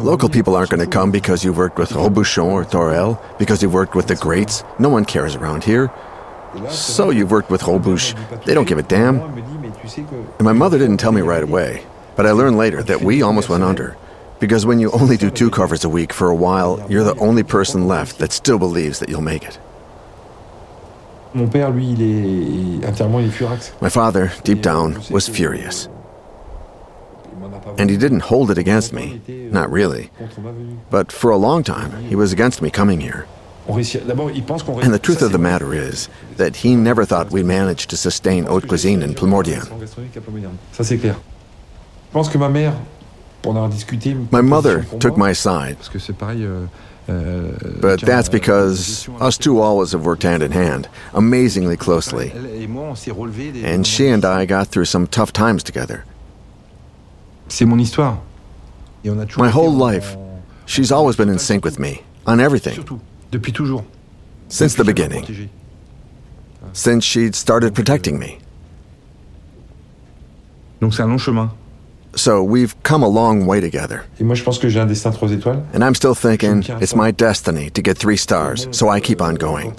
Local 0.00 0.28
people 0.28 0.56
aren't 0.56 0.70
going 0.70 0.84
to 0.84 0.90
come 0.90 1.12
because 1.12 1.44
you've 1.44 1.56
worked 1.56 1.78
with 1.78 1.90
Robuchon 1.90 2.46
or 2.46 2.64
Thorel, 2.64 3.22
because 3.38 3.62
you've 3.62 3.72
worked 3.72 3.94
with 3.94 4.08
the 4.08 4.16
greats. 4.16 4.64
No 4.80 4.88
one 4.88 5.04
cares 5.04 5.36
around 5.36 5.62
here. 5.62 5.88
So 6.68 7.10
you've 7.10 7.30
worked 7.30 7.50
with 7.50 7.62
Robuch. 7.62 8.44
They 8.44 8.54
don't 8.54 8.66
give 8.66 8.78
a 8.78 8.82
damn. 8.82 9.20
And 9.20 10.42
my 10.42 10.52
mother 10.52 10.78
didn't 10.78 10.96
tell 10.96 11.12
me 11.12 11.20
right 11.20 11.44
away, 11.44 11.86
but 12.16 12.26
I 12.26 12.32
learned 12.32 12.56
later 12.56 12.82
that 12.82 13.02
we 13.02 13.22
almost 13.22 13.48
went 13.48 13.62
under. 13.62 13.96
Because 14.40 14.66
when 14.66 14.80
you 14.80 14.90
only 14.90 15.16
do 15.16 15.30
two 15.30 15.50
covers 15.50 15.84
a 15.84 15.88
week 15.88 16.12
for 16.12 16.28
a 16.28 16.34
while, 16.34 16.84
you're 16.90 17.04
the 17.04 17.14
only 17.20 17.44
person 17.44 17.86
left 17.86 18.18
that 18.18 18.32
still 18.32 18.58
believes 18.58 18.98
that 18.98 19.08
you'll 19.08 19.20
make 19.20 19.44
it. 19.44 19.60
Mon 21.38 21.46
père, 21.46 21.70
lui, 21.70 21.92
il 21.92 22.02
est 22.02 22.84
intérieurement, 22.84 23.20
il 23.20 23.26
est 23.26 23.30
furax. 23.30 23.72
My 23.80 23.88
father, 23.88 24.32
deep 24.42 24.60
down, 24.60 24.98
was 25.08 25.28
furious. 25.28 25.88
And 27.78 27.88
he 27.88 27.96
didn't 27.96 28.22
hold 28.22 28.50
it 28.50 28.58
against 28.58 28.92
me. 28.92 29.20
Not 29.52 29.70
really. 29.70 30.10
But 30.90 31.12
for 31.12 31.30
a 31.30 31.36
long 31.36 31.62
time, 31.62 31.92
he 32.08 32.16
was 32.16 32.32
against 32.32 32.60
me 32.60 32.70
coming 32.70 33.00
here. 33.00 33.26
And 33.68 33.84
the 34.92 35.00
truth 35.00 35.22
of 35.22 35.30
the 35.30 35.38
matter 35.38 35.72
is 35.72 36.08
that 36.38 36.56
he 36.56 36.74
never 36.74 37.04
thought 37.04 37.30
we 37.30 37.44
managed 37.44 37.90
to 37.90 37.96
sustain 37.96 38.46
haute 38.46 38.66
cuisine 38.66 39.02
in 39.02 39.14
Plamordian. 39.14 39.62
My 44.32 44.40
mother 44.40 44.84
took 44.98 45.16
my 45.16 45.32
side. 45.32 45.76
But 47.08 48.02
that's 48.02 48.28
because 48.28 49.08
us 49.18 49.38
two 49.38 49.60
always 49.60 49.92
have 49.92 50.04
worked 50.04 50.24
hand 50.24 50.42
in 50.42 50.52
hand, 50.52 50.90
amazingly 51.14 51.76
closely. 51.76 52.30
And 52.32 53.86
she 53.86 54.08
and 54.08 54.24
I 54.26 54.44
got 54.44 54.68
through 54.68 54.84
some 54.84 55.06
tough 55.06 55.32
times 55.32 55.62
together. 55.62 56.04
My 59.38 59.48
whole 59.48 59.72
life, 59.72 60.16
she's 60.66 60.92
always 60.92 61.16
been 61.16 61.30
in 61.30 61.38
sync 61.38 61.64
with 61.64 61.78
me, 61.78 62.02
on 62.26 62.40
everything. 62.40 62.84
Since 64.48 64.74
the 64.74 64.84
beginning. 64.84 65.50
Since 66.74 67.04
she'd 67.04 67.34
started 67.34 67.74
protecting 67.74 68.18
me. 68.18 68.38
Donc 70.80 70.92
c'est 70.94 71.02
un 71.02 71.08
long 71.08 71.18
chemin. 71.18 71.50
So 72.14 72.42
we've 72.42 72.74
come 72.82 73.02
a 73.02 73.08
long 73.08 73.46
way 73.46 73.60
together. 73.60 74.04
And 74.18 74.32
I'm 75.84 75.94
still 75.94 76.14
thinking 76.14 76.64
it's 76.80 76.94
my 76.94 77.10
destiny 77.10 77.70
to 77.70 77.82
get 77.82 77.98
three 77.98 78.16
stars, 78.16 78.66
so 78.70 78.88
I 78.88 79.00
keep 79.00 79.20
on 79.20 79.36
going. 79.36 79.76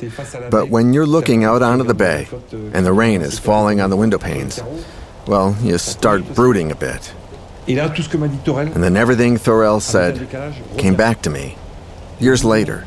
But 0.50 0.70
when 0.70 0.94
you're 0.94 1.08
looking 1.08 1.44
out 1.44 1.62
onto 1.62 1.84
the 1.84 1.94
bay 1.94 2.28
and 2.74 2.86
the 2.86 2.94
rain 2.94 3.22
is 3.22 3.40
falling 3.40 3.82
on 3.82 3.90
the 3.90 3.98
window 3.98 4.18
panes, 4.18 4.62
well, 5.28 5.56
you 5.62 5.78
start 5.78 6.24
brooding 6.36 6.72
a 6.72 6.76
bit. 6.76 7.14
And 7.68 8.84
then 8.84 8.96
everything 8.98 9.38
Thorel 9.38 9.80
said 9.80 10.30
came 10.78 10.96
back 10.96 11.22
to 11.24 11.30
me 11.30 11.56
years 12.20 12.44
later. 12.44 12.86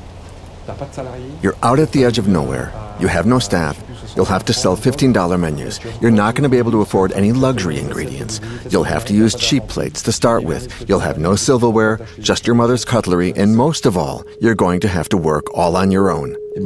You're 1.42 1.56
out 1.62 1.78
at 1.78 1.92
the 1.92 2.04
edge 2.04 2.18
of 2.18 2.26
nowhere. 2.28 2.72
You 3.00 3.08
have 3.08 3.26
no 3.26 3.38
staff. 3.38 3.82
You'll 4.16 4.26
have 4.26 4.44
to 4.46 4.52
sell 4.52 4.76
$15 4.76 5.38
menus. 5.38 5.80
You're 6.00 6.10
not 6.10 6.34
going 6.34 6.42
to 6.44 6.48
be 6.48 6.58
able 6.58 6.72
to 6.72 6.80
afford 6.82 7.12
any 7.12 7.32
luxury 7.32 7.78
ingredients. 7.78 8.40
You'll 8.70 8.84
have 8.84 9.04
to 9.06 9.14
use 9.14 9.34
cheap 9.34 9.66
plates 9.68 10.02
to 10.02 10.12
start 10.12 10.44
with. 10.44 10.88
You'll 10.88 11.00
have 11.00 11.18
no 11.18 11.36
silverware, 11.36 11.98
just 12.18 12.46
your 12.46 12.54
mother's 12.54 12.84
cutlery, 12.84 13.32
and 13.36 13.56
most 13.56 13.86
of 13.86 13.96
all, 13.96 14.24
you're 14.40 14.54
going 14.54 14.80
to 14.80 14.88
have 14.88 15.08
to 15.10 15.16
work 15.16 15.52
all 15.56 15.76
on 15.76 15.90
your 15.90 16.10
own. 16.10 16.36
Eh 16.56 16.60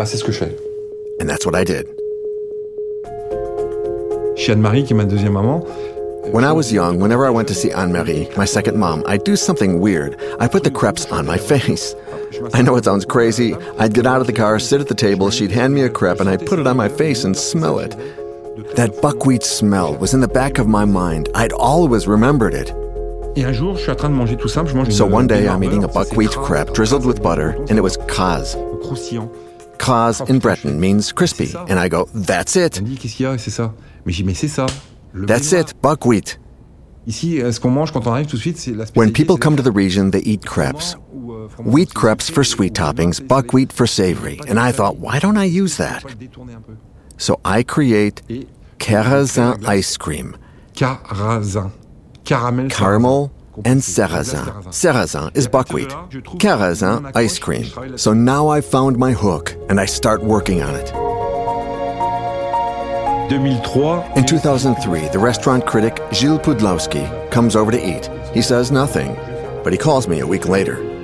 and 1.20 1.28
that's 1.28 1.46
what 1.46 1.54
I 1.54 1.64
did. 1.64 1.86
Anne-Marie, 4.48 4.84
qui 4.84 4.92
est 4.92 4.96
ma 4.96 5.04
deuxième 5.04 5.32
maman, 5.32 5.60
when 6.32 6.44
I 6.44 6.52
was 6.52 6.72
young, 6.72 6.98
whenever 6.98 7.24
I 7.24 7.30
went 7.30 7.46
to 7.48 7.54
see 7.54 7.70
Anne 7.70 7.92
Marie, 7.92 8.28
my 8.36 8.44
second 8.44 8.76
mom, 8.78 9.04
I'd 9.06 9.22
do 9.24 9.36
something 9.36 9.80
weird. 9.80 10.16
I 10.40 10.48
put 10.48 10.64
the 10.64 10.70
crepes 10.70 11.06
on 11.12 11.24
my 11.24 11.38
face. 11.52 11.94
I 12.52 12.62
know 12.62 12.76
it 12.76 12.84
sounds 12.84 13.04
crazy. 13.04 13.54
I'd 13.78 13.94
get 13.94 14.06
out 14.06 14.20
of 14.20 14.26
the 14.26 14.32
car, 14.32 14.58
sit 14.58 14.80
at 14.80 14.88
the 14.88 14.94
table, 14.94 15.30
she'd 15.30 15.50
hand 15.50 15.74
me 15.74 15.82
a 15.82 15.90
crepe, 15.90 16.20
and 16.20 16.28
I'd 16.28 16.46
put 16.46 16.58
it 16.58 16.66
on 16.66 16.76
my 16.76 16.88
face 16.88 17.24
and 17.24 17.36
smell 17.36 17.78
it. 17.78 17.90
That 18.76 18.98
buckwheat 19.02 19.42
smell 19.42 19.96
was 19.96 20.14
in 20.14 20.20
the 20.20 20.28
back 20.28 20.58
of 20.58 20.66
my 20.66 20.84
mind. 20.84 21.28
I'd 21.34 21.52
always 21.52 22.06
remembered 22.06 22.54
it. 22.54 22.72
So 24.92 25.06
one 25.06 25.26
day 25.26 25.46
I'm 25.48 25.62
eating 25.62 25.84
a 25.84 25.88
buckwheat 25.88 26.30
crepe 26.30 26.72
drizzled 26.72 27.04
with 27.04 27.22
butter, 27.22 27.50
and 27.68 27.72
it 27.72 27.82
was 27.82 27.96
Kaz. 27.98 28.54
Kaz 29.78 30.26
in 30.30 30.38
Breton 30.38 30.80
means 30.80 31.12
crispy, 31.12 31.52
and 31.68 31.78
I 31.78 31.88
go, 31.88 32.08
that's 32.14 32.56
it. 32.56 32.80
That's 35.12 35.52
it, 35.52 35.74
buckwheat. 35.82 36.38
When 38.94 39.12
people 39.12 39.36
come 39.36 39.54
to 39.56 39.62
the 39.62 39.70
region, 39.70 40.10
they 40.10 40.20
eat 40.20 40.44
crepes. 40.46 40.96
Wheat 41.58 41.94
crepes 41.94 42.28
for 42.30 42.44
sweet 42.44 42.74
toppings, 42.74 43.26
buckwheat 43.26 43.72
for 43.72 43.86
savory. 43.86 44.40
And 44.48 44.58
I 44.58 44.72
thought, 44.72 44.96
why 44.96 45.18
don't 45.18 45.36
I 45.36 45.44
use 45.44 45.76
that? 45.76 46.04
So 47.18 47.40
I 47.44 47.62
create 47.62 48.22
Caramel 48.78 49.66
ice 49.66 49.96
cream. 49.96 50.36
Caramel. 50.74 51.72
Caramel 52.24 53.32
and 53.64 53.80
sarrasin. 53.80 54.44
Sarrasin 54.66 55.34
is 55.36 55.48
buckwheat. 55.48 55.94
Caramel 56.38 57.10
ice 57.14 57.38
cream. 57.38 57.64
So 57.96 58.12
now 58.12 58.48
I've 58.48 58.66
found 58.66 58.98
my 58.98 59.12
hook 59.12 59.56
and 59.68 59.80
I 59.80 59.86
start 59.86 60.22
working 60.22 60.62
on 60.62 60.74
it. 60.74 60.92
In 63.28 64.24
2003, 64.24 65.08
the 65.08 65.18
restaurant 65.18 65.66
critic 65.66 66.00
Gilles 66.12 66.38
Pudlowski 66.38 67.30
comes 67.30 67.56
over 67.56 67.72
to 67.72 67.78
eat. 67.78 68.08
He 68.32 68.40
says 68.40 68.70
nothing, 68.70 69.16
but 69.64 69.72
he 69.72 69.78
calls 69.78 70.06
me 70.06 70.20
a 70.20 70.26
week 70.26 70.48
later. 70.48 70.95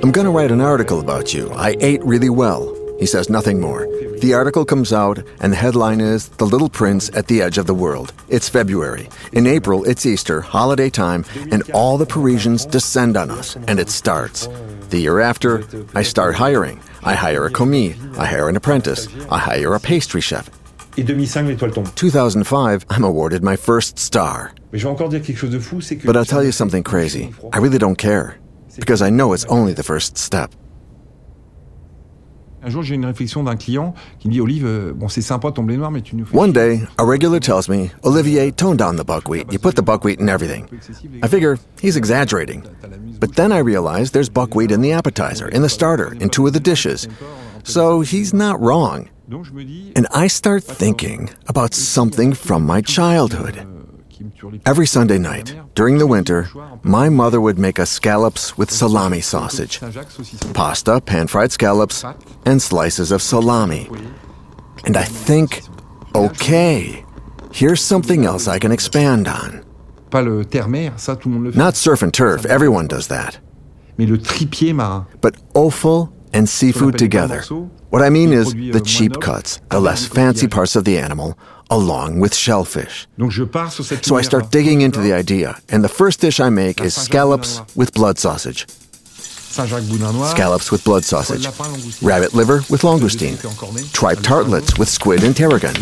I'm 0.00 0.12
going 0.12 0.26
to 0.26 0.30
write 0.30 0.52
an 0.52 0.60
article 0.60 1.00
about 1.00 1.34
you. 1.34 1.50
I 1.54 1.76
ate 1.80 2.00
really 2.04 2.30
well. 2.30 2.72
He 3.00 3.06
says 3.06 3.28
nothing 3.28 3.60
more. 3.60 3.88
The 4.20 4.32
article 4.32 4.64
comes 4.64 4.92
out, 4.92 5.18
and 5.40 5.52
the 5.52 5.56
headline 5.56 6.00
is 6.00 6.28
The 6.28 6.46
Little 6.46 6.68
Prince 6.68 7.10
at 7.16 7.26
the 7.26 7.42
Edge 7.42 7.58
of 7.58 7.66
the 7.66 7.74
World. 7.74 8.12
It's 8.28 8.48
February. 8.48 9.08
In 9.32 9.48
April, 9.48 9.82
it's 9.84 10.06
Easter, 10.06 10.40
holiday 10.40 10.88
time, 10.88 11.24
and 11.50 11.68
all 11.72 11.98
the 11.98 12.06
Parisians 12.06 12.64
descend 12.64 13.16
on 13.16 13.28
us, 13.28 13.56
and 13.66 13.80
it 13.80 13.90
starts. 13.90 14.48
The 14.90 14.98
year 14.98 15.18
after, 15.18 15.64
I 15.96 16.04
start 16.04 16.36
hiring. 16.36 16.80
I 17.02 17.14
hire 17.14 17.46
a 17.46 17.50
commis, 17.50 17.96
I 18.16 18.24
hire 18.26 18.48
an 18.48 18.54
apprentice, 18.56 19.08
I 19.30 19.38
hire 19.38 19.74
a 19.74 19.80
pastry 19.80 20.20
chef, 20.20 20.48
et 20.96 21.06
2005, 21.06 21.46
l'étoile 21.48 21.72
tombe. 21.72 21.92
2005, 21.96 22.86
I'm 22.90 23.04
awarded 23.04 23.42
my 23.42 23.56
first 23.56 23.98
star. 23.98 24.52
Mais 24.72 24.78
je 24.78 24.84
vais 24.84 24.90
encore 24.90 25.08
dire 25.08 25.22
quelque 25.22 25.38
chose 25.38 25.50
de 25.50 25.58
fou, 25.58 25.80
c'est 25.80 25.96
que 25.96 26.06
But 26.06 26.16
I'll 26.16 26.24
tell 26.24 26.44
you 26.44 26.52
something 26.52 26.84
crazy. 26.84 27.32
I 27.52 27.58
really 27.58 27.78
don't 27.78 27.98
care 27.98 28.38
because 28.78 29.02
I 29.02 29.10
know 29.10 29.32
it's 29.32 29.44
only 29.48 29.74
the 29.74 29.82
first 29.82 30.16
step. 30.16 30.54
Un 32.60 32.70
jour, 32.70 32.82
j'ai 32.82 32.96
une 32.96 33.06
réflexion 33.06 33.44
d'un 33.44 33.56
client 33.56 33.94
qui 34.18 34.26
me 34.26 34.32
dit 34.32 34.40
Olive, 34.40 34.66
euh, 34.66 34.92
bon, 34.92 35.08
c'est 35.08 35.22
sympa 35.22 35.52
ton 35.52 35.62
blé 35.62 35.76
noir, 35.76 35.92
mais 35.92 36.02
tu 36.02 36.16
nous 36.16 36.24
fais. 36.24 36.36
One 36.36 36.52
day, 36.52 36.80
a 36.98 37.04
regular 37.04 37.38
tells 37.38 37.68
me, 37.68 37.90
Olivier, 38.02 38.50
tone 38.50 38.76
down 38.76 38.96
the 38.96 39.04
buckwheat. 39.04 39.52
You 39.52 39.60
put 39.60 39.76
the 39.76 39.82
buckwheat 39.82 40.18
in 40.18 40.28
everything. 40.28 40.66
I 41.22 41.28
figure 41.28 41.56
he's 41.80 41.96
exaggerating. 41.96 42.64
But 43.20 43.36
then 43.36 43.52
I 43.52 43.58
realize 43.58 44.10
there's 44.10 44.28
buckwheat 44.28 44.72
in 44.72 44.80
the 44.80 44.90
appetizer, 44.92 45.48
in 45.48 45.62
the 45.62 45.68
starter, 45.68 46.14
in 46.20 46.30
two 46.30 46.48
of 46.48 46.52
the 46.52 46.60
dishes. 46.60 47.06
So 47.62 48.00
he's 48.00 48.34
not 48.34 48.60
wrong. 48.60 49.08
And 49.94 50.08
I 50.12 50.26
start 50.26 50.64
thinking 50.64 51.30
about 51.46 51.74
something 51.74 52.34
from 52.34 52.66
my 52.66 52.80
childhood. 52.80 53.64
Every 54.66 54.86
Sunday 54.86 55.18
night, 55.18 55.54
during 55.74 55.98
the 55.98 56.06
winter, 56.06 56.48
my 56.82 57.08
mother 57.08 57.40
would 57.40 57.58
make 57.58 57.78
us 57.78 57.90
scallops 57.90 58.56
with 58.58 58.70
salami 58.70 59.20
sausage, 59.20 59.80
pasta, 60.54 61.00
pan 61.00 61.26
fried 61.26 61.52
scallops, 61.52 62.04
and 62.44 62.60
slices 62.60 63.12
of 63.12 63.22
salami. 63.22 63.88
And 64.84 64.96
I 64.96 65.04
think, 65.04 65.62
okay, 66.14 67.04
here's 67.52 67.80
something 67.80 68.24
else 68.24 68.48
I 68.48 68.58
can 68.58 68.72
expand 68.72 69.28
on. 69.28 69.64
Not 71.56 71.76
surf 71.76 72.02
and 72.02 72.12
turf, 72.12 72.46
everyone 72.46 72.86
does 72.88 73.08
that. 73.08 73.38
But 75.20 75.36
offal 75.54 76.12
and 76.32 76.48
seafood 76.48 76.98
together. 76.98 77.42
What 77.90 78.02
I 78.02 78.10
mean 78.10 78.32
is 78.32 78.52
the 78.54 78.82
cheap 78.84 79.20
cuts, 79.20 79.60
the 79.70 79.80
less 79.80 80.06
fancy 80.06 80.46
parts 80.46 80.76
of 80.76 80.84
the 80.84 80.98
animal, 80.98 81.38
along 81.70 82.20
with 82.20 82.34
shellfish. 82.34 83.06
So 84.02 84.16
I 84.16 84.22
start 84.22 84.50
digging 84.50 84.80
into 84.80 85.00
the 85.00 85.12
idea, 85.12 85.58
and 85.68 85.82
the 85.84 85.88
first 85.88 86.20
dish 86.20 86.40
I 86.40 86.48
make 86.50 86.80
is 86.80 86.94
scallops 86.94 87.60
with 87.76 87.92
blood 87.94 88.18
sausage. 88.18 88.66
Scallops 89.50 90.70
with 90.70 90.84
blood 90.84 91.04
sausage, 91.04 91.46
rabbit 92.02 92.32
liver 92.34 92.58
with 92.70 92.82
langoustine, 92.82 93.36
tripe 93.92 94.20
tartlets 94.20 94.78
with 94.78 94.88
squid 94.88 95.24
and 95.24 95.34
tarragon, 95.34 95.74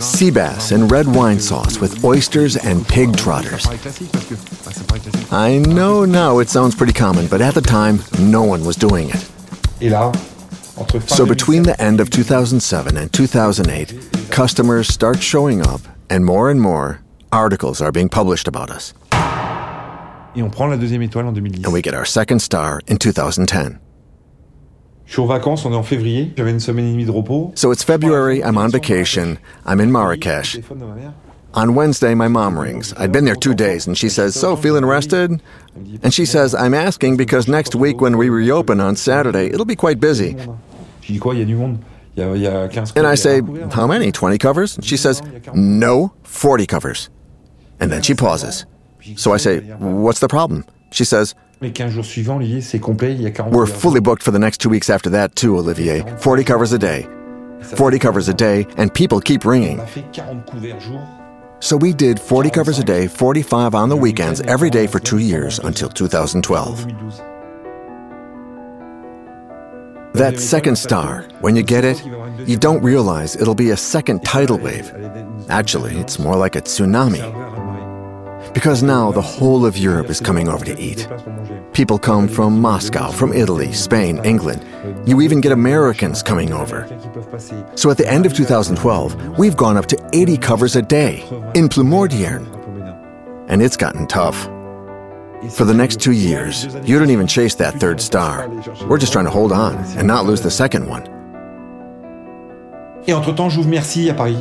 sea 0.00 0.30
bass 0.30 0.70
and 0.70 0.90
red 0.90 1.06
wine 1.06 1.40
sauce 1.40 1.80
with 1.80 2.04
oysters 2.04 2.56
and 2.56 2.86
pig 2.86 3.16
trotters. 3.16 3.66
I 5.32 5.58
know 5.66 6.04
now 6.04 6.38
it 6.38 6.48
sounds 6.48 6.74
pretty 6.74 6.92
common, 6.92 7.26
but 7.26 7.40
at 7.40 7.54
the 7.54 7.60
time, 7.62 8.00
no 8.20 8.42
one 8.44 8.64
was 8.64 8.76
doing 8.76 9.08
it. 9.10 9.28
So 11.06 11.24
between 11.24 11.62
the 11.62 11.80
end 11.80 12.00
of 12.00 12.10
2007 12.10 12.96
and 12.96 13.12
2008, 13.12 13.94
customers 14.30 14.88
start 14.88 15.22
showing 15.22 15.60
up, 15.60 15.80
and 16.10 16.24
more 16.24 16.50
and 16.50 16.60
more 16.60 17.00
articles 17.32 17.80
are 17.80 17.92
being 17.92 18.08
published 18.08 18.48
about 18.48 18.70
us. 18.70 18.92
Et 20.36 20.42
on 20.42 20.50
prend 20.50 20.68
la 20.68 20.76
deuxième 20.76 21.02
étoile 21.02 21.26
en 21.26 21.32
2010. 21.32 21.64
And 21.64 21.72
we 21.72 21.80
get 21.80 21.94
our 21.94 22.04
second 22.04 22.40
star 22.40 22.80
in 22.88 22.96
2010. 22.96 23.78
Je 25.06 25.12
suis 25.12 25.22
en 25.22 25.26
vacances, 25.26 25.64
on 25.64 25.72
est 25.72 25.76
en 25.76 25.82
février. 25.82 26.32
J'avais 26.36 26.50
une 26.50 26.60
semaine 26.60 26.86
et 26.86 26.92
demie 26.92 27.04
de 27.04 27.10
repos. 27.10 27.52
So 27.54 27.70
it's 27.70 27.84
February, 27.84 28.40
I'm 28.40 28.56
on 28.56 28.68
vacation, 28.68 29.38
I'm 29.66 29.80
in 29.80 29.92
Marrakesh. 29.92 30.58
On 31.54 31.76
Wednesday, 31.76 32.14
my 32.14 32.26
mom 32.26 32.58
rings. 32.58 32.92
I'd 32.96 33.12
been 33.12 33.24
there 33.24 33.36
two 33.36 33.54
days, 33.54 33.86
and 33.86 33.96
she 33.96 34.08
says, 34.08 34.34
So, 34.34 34.56
feeling 34.56 34.84
rested? 34.84 35.40
And 36.02 36.12
she 36.12 36.26
says, 36.26 36.52
I'm 36.54 36.74
asking 36.74 37.16
because 37.16 37.46
next 37.46 37.74
week 37.76 38.00
when 38.00 38.16
we 38.18 38.28
reopen 38.28 38.80
on 38.80 38.96
Saturday, 38.96 39.46
it'll 39.46 39.64
be 39.64 39.76
quite 39.76 40.00
busy. 40.00 40.36
And 42.96 43.06
I 43.06 43.14
say, 43.14 43.40
How 43.70 43.86
many? 43.86 44.10
20 44.10 44.38
covers? 44.38 44.76
And 44.76 44.84
she 44.84 44.96
says, 44.96 45.22
No, 45.54 46.12
40 46.24 46.66
covers. 46.66 47.08
And 47.78 47.90
then 47.92 48.02
she 48.02 48.14
pauses. 48.14 48.66
So 49.16 49.32
I 49.32 49.36
say, 49.36 49.60
What's 49.78 50.18
the 50.20 50.28
problem? 50.28 50.64
She 50.90 51.04
says, 51.04 51.34
We're 53.52 53.66
fully 53.66 54.00
booked 54.00 54.22
for 54.24 54.32
the 54.32 54.38
next 54.40 54.58
two 54.58 54.68
weeks 54.68 54.90
after 54.90 55.08
that, 55.10 55.36
too, 55.36 55.56
Olivier. 55.56 56.00
40 56.18 56.42
covers 56.44 56.72
a 56.72 56.78
day. 56.78 57.06
40 57.76 57.98
covers 58.00 58.28
a 58.28 58.34
day, 58.34 58.66
and 58.76 58.92
people 58.92 59.20
keep 59.20 59.44
ringing. 59.44 59.78
So 61.64 61.78
we 61.78 61.94
did 61.94 62.20
40 62.20 62.50
covers 62.50 62.78
a 62.78 62.84
day, 62.84 63.08
45 63.08 63.74
on 63.74 63.88
the 63.88 63.96
weekends, 63.96 64.42
every 64.42 64.68
day 64.68 64.86
for 64.86 65.00
two 65.00 65.16
years 65.16 65.58
until 65.58 65.88
2012. 65.88 66.84
That 70.12 70.38
second 70.38 70.76
star, 70.76 71.22
when 71.40 71.56
you 71.56 71.62
get 71.62 71.82
it, 71.82 72.04
you 72.46 72.58
don't 72.58 72.82
realize 72.82 73.34
it'll 73.34 73.54
be 73.54 73.70
a 73.70 73.78
second 73.78 74.22
tidal 74.26 74.58
wave. 74.58 74.92
Actually, 75.48 75.96
it's 75.96 76.18
more 76.18 76.36
like 76.36 76.54
a 76.54 76.60
tsunami. 76.60 77.22
Because 78.54 78.84
now 78.84 79.10
the 79.10 79.20
whole 79.20 79.66
of 79.66 79.76
Europe 79.76 80.08
is 80.08 80.20
coming 80.20 80.48
over 80.48 80.64
to 80.64 80.78
eat. 80.78 81.08
People 81.72 81.98
come 81.98 82.28
from 82.28 82.60
Moscow, 82.60 83.10
from 83.10 83.32
Italy, 83.32 83.72
Spain, 83.72 84.24
England. 84.24 84.64
You 85.06 85.20
even 85.20 85.40
get 85.40 85.50
Americans 85.50 86.22
coming 86.22 86.52
over. 86.52 86.86
So 87.74 87.90
at 87.90 87.96
the 87.96 88.08
end 88.08 88.26
of 88.26 88.32
2012, 88.32 89.38
we've 89.38 89.56
gone 89.56 89.76
up 89.76 89.86
to 89.86 90.10
80 90.12 90.36
covers 90.36 90.76
a 90.76 90.82
day 90.82 91.22
in 91.54 91.68
Plomodiern. 91.68 92.46
And 93.48 93.60
it's 93.60 93.76
gotten 93.76 94.06
tough. 94.06 94.48
For 95.50 95.64
the 95.64 95.74
next 95.74 96.00
two 96.00 96.12
years, 96.12 96.64
you 96.84 96.98
don't 96.98 97.10
even 97.10 97.26
chase 97.26 97.56
that 97.56 97.74
third 97.74 98.00
star. 98.00 98.48
We're 98.88 98.98
just 98.98 99.12
trying 99.12 99.26
to 99.26 99.30
hold 99.30 99.52
on 99.52 99.74
and 99.98 100.06
not 100.06 100.26
lose 100.26 100.42
the 100.42 100.50
second 100.50 100.88
one. 100.88 101.02
Et 103.06 103.12
entre-temps, 103.12 103.50
j'ouvre 103.50 103.68
Mersea 103.68 104.10
à 104.10 104.14
Paris. 104.14 104.38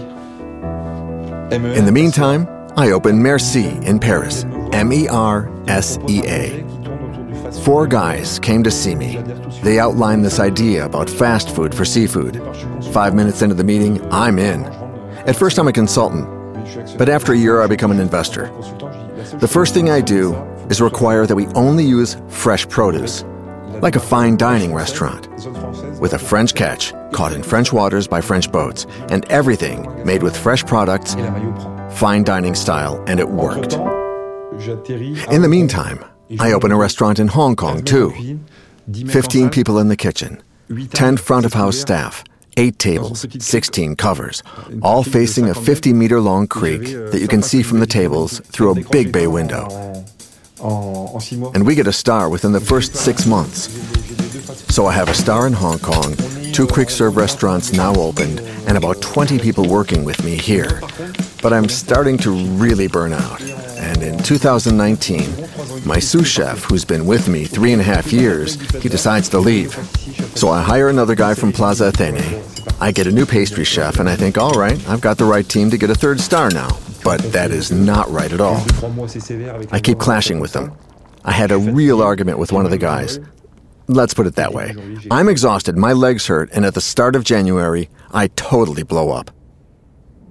In 1.52 1.86
the 1.86 1.92
meantime, 1.92 2.48
I 2.76 2.90
opened 2.90 3.24
Mersea 3.24 3.84
in 3.84 4.00
Paris. 4.00 4.46
M 4.72 4.92
E 4.92 5.08
R 5.08 5.48
S 5.68 6.00
E 6.10 6.24
A. 6.26 6.64
Four 7.64 7.86
guys 7.86 8.40
came 8.40 8.64
to 8.64 8.72
see 8.72 8.96
me. 8.96 9.18
They 9.62 9.78
outlined 9.78 10.26
this 10.26 10.40
idea 10.40 10.84
about 10.84 11.08
fast 11.08 11.56
food 11.56 11.76
for 11.76 11.86
seafood. 11.86 12.42
Five 12.92 13.14
minutes 13.14 13.44
into 13.44 13.54
the 13.54 13.64
meeting, 13.64 14.02
I'm 14.12 14.40
in. 14.40 14.66
At 15.28 15.36
first, 15.36 15.60
I'm 15.60 15.68
a 15.68 15.72
consultant, 15.72 16.26
but 16.98 17.10
after 17.10 17.34
a 17.34 17.38
year, 17.38 17.62
I 17.62 17.68
become 17.68 17.92
an 17.92 18.00
investor. 18.00 18.48
The 19.40 19.48
first 19.48 19.76
thing 19.76 19.92
I 19.92 20.02
do 20.02 20.34
is 20.72 20.82
require 20.82 21.28
that 21.28 21.36
we 21.36 21.46
only 21.50 21.86
use 21.86 22.18
fresh 22.28 22.68
produce, 22.68 23.24
like 23.82 23.96
a 23.96 24.00
fine 24.00 24.36
dining 24.36 24.74
restaurant, 24.74 25.30
with 26.02 26.14
a 26.14 26.20
French 26.20 26.56
catch 26.56 26.92
caught 27.12 27.34
in 27.34 27.44
French 27.44 27.72
waters 27.72 28.08
by 28.08 28.20
French 28.20 28.52
boats, 28.52 28.88
and 29.10 29.26
everything 29.26 30.04
made 30.04 30.24
with 30.24 30.36
fresh 30.36 30.66
products, 30.66 31.14
fine 31.96 32.24
dining 32.24 32.56
style, 32.56 33.04
and 33.08 33.20
it 33.20 33.30
worked. 33.30 33.74
In 33.74 35.42
the 35.42 35.48
meantime, 35.50 36.04
I 36.40 36.52
open 36.54 36.72
a 36.72 36.78
restaurant 36.78 37.20
in 37.20 37.28
Hong 37.28 37.56
Kong 37.56 37.84
too. 37.84 38.40
15 39.08 39.50
people 39.50 39.80
in 39.80 39.88
the 39.88 39.96
kitchen, 39.96 40.42
10 40.92 41.18
front 41.18 41.46
of 41.46 41.54
house 41.54 41.78
staff, 41.78 42.24
8 42.58 42.78
tables, 42.78 43.26
16 43.40 43.96
covers, 43.96 44.44
all 44.82 45.04
facing 45.04 45.50
a 45.50 45.54
50 45.54 45.94
meter 45.94 46.20
long 46.20 46.48
creek 46.48 46.82
that 46.84 47.20
you 47.20 47.28
can 47.28 47.42
see 47.42 47.64
from 47.64 47.80
the 47.80 47.88
tables 47.88 48.40
through 48.40 48.72
a 48.72 48.90
big 48.90 49.12
bay 49.12 49.28
window. 49.28 49.68
And 50.62 51.66
we 51.66 51.76
get 51.76 51.88
a 51.88 51.94
star 51.94 52.30
within 52.30 52.52
the 52.52 52.62
first 52.62 52.96
six 52.96 53.26
months. 53.26 53.70
So 54.74 54.86
I 54.86 54.94
have 54.94 55.10
a 55.10 55.14
star 55.14 55.48
in 55.48 55.54
Hong 55.54 55.80
Kong, 55.80 56.16
two 56.54 56.68
quick 56.68 56.90
serve 56.90 57.18
restaurants 57.18 57.74
now 57.74 57.94
opened, 57.96 58.40
and 58.68 58.78
about 58.78 59.02
20 59.02 59.40
people 59.40 59.68
working 59.68 60.04
with 60.04 60.24
me 60.24 60.36
here. 60.36 60.82
But 61.44 61.54
I'm 61.54 61.68
starting 61.68 62.18
to 62.20 62.32
really 62.32 62.88
burn 62.88 63.14
out. 63.14 63.42
And 63.78 64.02
in 64.02 64.18
2019, 64.18 65.86
my 65.86 66.00
sous 66.00 66.26
chef, 66.26 66.64
who's 66.64 66.86
been 66.86 67.06
with 67.06 67.28
me 67.28 67.44
three 67.44 67.74
and 67.74 67.82
a 67.82 67.84
half 67.84 68.14
years, 68.14 68.56
he 68.82 68.88
decides 68.88 69.28
to 69.30 69.40
leave. 69.40 69.74
So 70.36 70.48
I 70.50 70.62
hire 70.62 70.88
another 70.88 71.16
guy 71.16 71.34
from 71.34 71.52
Plaza 71.52 71.92
Athénée. 71.92 72.42
I 72.82 72.92
get 72.92 73.08
a 73.08 73.12
new 73.12 73.26
pastry 73.26 73.66
chef, 73.66 74.00
and 74.00 74.10
I 74.10 74.16
think, 74.16 74.38
all 74.38 74.54
right, 74.54 74.80
I've 74.88 75.02
got 75.02 75.18
the 75.18 75.26
right 75.26 75.48
team 75.48 75.70
to 75.70 75.78
get 75.78 75.90
a 75.90 75.96
third 75.96 76.22
star 76.22 76.50
now. 76.50 76.70
But 77.04 77.20
that 77.34 77.52
is 77.52 77.72
not 77.72 78.10
right 78.10 78.32
at 78.32 78.40
all. 78.40 78.64
I 79.72 79.80
keep 79.82 80.00
clashing 80.00 80.40
with 80.40 80.54
them. 80.54 80.74
I 81.26 81.34
had 81.34 81.52
a 81.52 81.58
real 81.58 82.02
argument 82.02 82.40
with 82.40 82.54
one 82.54 82.64
of 82.64 82.72
the 82.72 82.78
guys. 82.78 83.20
Let's 83.88 84.14
put 84.14 84.28
it 84.28 84.36
that 84.36 84.54
way. 84.54 84.74
I'm 85.12 85.28
exhausted, 85.28 85.78
my 85.78 85.92
legs 85.92 86.28
hurt, 86.28 86.50
and 86.54 86.66
at 86.66 86.74
the 86.74 86.82
start 86.82 87.18
of 87.18 87.26
January, 87.26 87.90
I 88.12 88.28
totally 88.28 88.84
blow 88.84 89.12
up. 89.12 89.30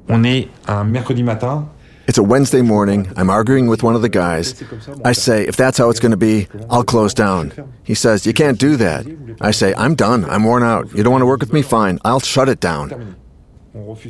On 0.08 0.24
est 0.24 0.48
un 0.66 0.84
mercredi 0.84 1.22
matin. 1.22 1.68
It's 2.08 2.18
a 2.18 2.22
Wednesday 2.22 2.62
morning. 2.62 3.08
I'm 3.16 3.30
arguing 3.30 3.68
with 3.68 3.82
one 3.84 3.94
of 3.94 4.02
the 4.02 4.08
guys. 4.08 4.60
I 5.04 5.12
say, 5.12 5.46
if 5.46 5.56
that's 5.56 5.78
how 5.78 5.88
it's 5.88 6.00
going 6.00 6.10
to 6.10 6.16
be, 6.16 6.48
I'll 6.68 6.82
close 6.84 7.14
down. 7.14 7.52
He 7.84 7.94
says, 7.94 8.26
You 8.26 8.32
can't 8.32 8.58
do 8.58 8.76
that. 8.76 9.06
I 9.40 9.52
say, 9.52 9.72
I'm 9.76 9.94
done. 9.94 10.24
I'm 10.24 10.42
worn 10.44 10.64
out. 10.64 10.92
You 10.94 11.04
don't 11.04 11.12
want 11.12 11.22
to 11.22 11.26
work 11.26 11.40
with 11.40 11.52
me? 11.52 11.62
Fine. 11.62 12.00
I'll 12.04 12.20
shut 12.20 12.48
it 12.48 12.58
down. 12.58 13.16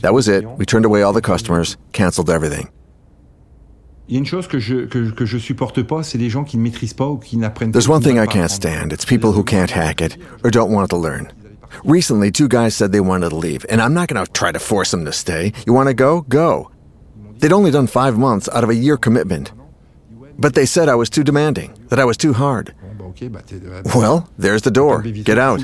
That 0.00 0.14
was 0.14 0.26
it. 0.26 0.44
We 0.58 0.64
turned 0.64 0.86
away 0.86 1.02
all 1.02 1.12
the 1.12 1.20
customers, 1.20 1.76
canceled 1.92 2.30
everything. 2.30 2.70
There's 7.72 7.88
one 7.88 8.02
thing 8.02 8.18
I 8.18 8.26
can't 8.26 8.50
stand. 8.50 8.92
It's 8.92 9.04
people 9.04 9.32
who 9.32 9.44
can't 9.44 9.70
hack 9.70 10.00
it 10.00 10.16
or 10.42 10.50
don't 10.50 10.72
want 10.72 10.90
to 10.90 10.96
learn. 10.96 11.32
Recently, 11.84 12.30
two 12.30 12.48
guys 12.48 12.74
said 12.74 12.92
they 12.92 13.00
wanted 13.00 13.30
to 13.30 13.36
leave, 13.36 13.64
and 13.68 13.80
I'm 13.80 13.94
not 13.94 14.08
going 14.08 14.24
to 14.24 14.30
try 14.32 14.52
to 14.52 14.58
force 14.58 14.90
them 14.90 15.04
to 15.04 15.12
stay. 15.12 15.52
You 15.66 15.72
want 15.72 15.88
to 15.88 15.94
go? 15.94 16.22
Go. 16.22 16.70
They'd 17.38 17.52
only 17.52 17.70
done 17.70 17.86
five 17.86 18.16
months 18.18 18.48
out 18.50 18.62
of 18.64 18.70
a 18.70 18.74
year 18.74 18.96
commitment. 18.96 19.52
But 20.38 20.54
they 20.54 20.66
said 20.66 20.88
I 20.88 20.94
was 20.94 21.10
too 21.10 21.24
demanding, 21.24 21.74
that 21.88 21.98
I 21.98 22.04
was 22.04 22.16
too 22.16 22.32
hard. 22.32 22.74
Well, 23.94 24.28
there's 24.38 24.62
the 24.62 24.70
door. 24.70 25.02
Get 25.02 25.38
out. 25.38 25.60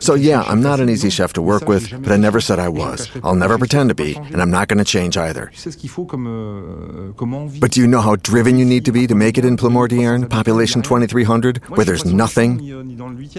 So, 0.00 0.14
yeah, 0.14 0.42
I'm 0.42 0.60
not 0.62 0.80
an 0.80 0.88
easy 0.90 1.10
chef 1.10 1.32
to 1.34 1.42
work 1.42 1.68
with, 1.68 1.90
but 2.02 2.12
I 2.12 2.16
never 2.16 2.40
said 2.40 2.58
I 2.58 2.68
was. 2.68 3.10
I'll 3.24 3.34
never 3.34 3.56
pretend 3.58 3.88
to 3.88 3.94
be, 3.94 4.14
and 4.16 4.40
I'm 4.42 4.50
not 4.50 4.68
going 4.68 4.78
to 4.78 4.84
change 4.84 5.16
either. 5.16 5.50
But 7.60 7.70
do 7.72 7.80
you 7.80 7.86
know 7.86 8.00
how 8.00 8.16
driven 8.16 8.58
you 8.58 8.64
need 8.64 8.84
to 8.84 8.92
be 8.92 9.06
to 9.06 9.14
make 9.14 9.38
it 9.38 9.44
in 9.44 9.56
Plomodiern, 9.56 10.28
population 10.28 10.82
2300, 10.82 11.58
where 11.68 11.84
there's 11.84 12.04
nothing? 12.04 12.60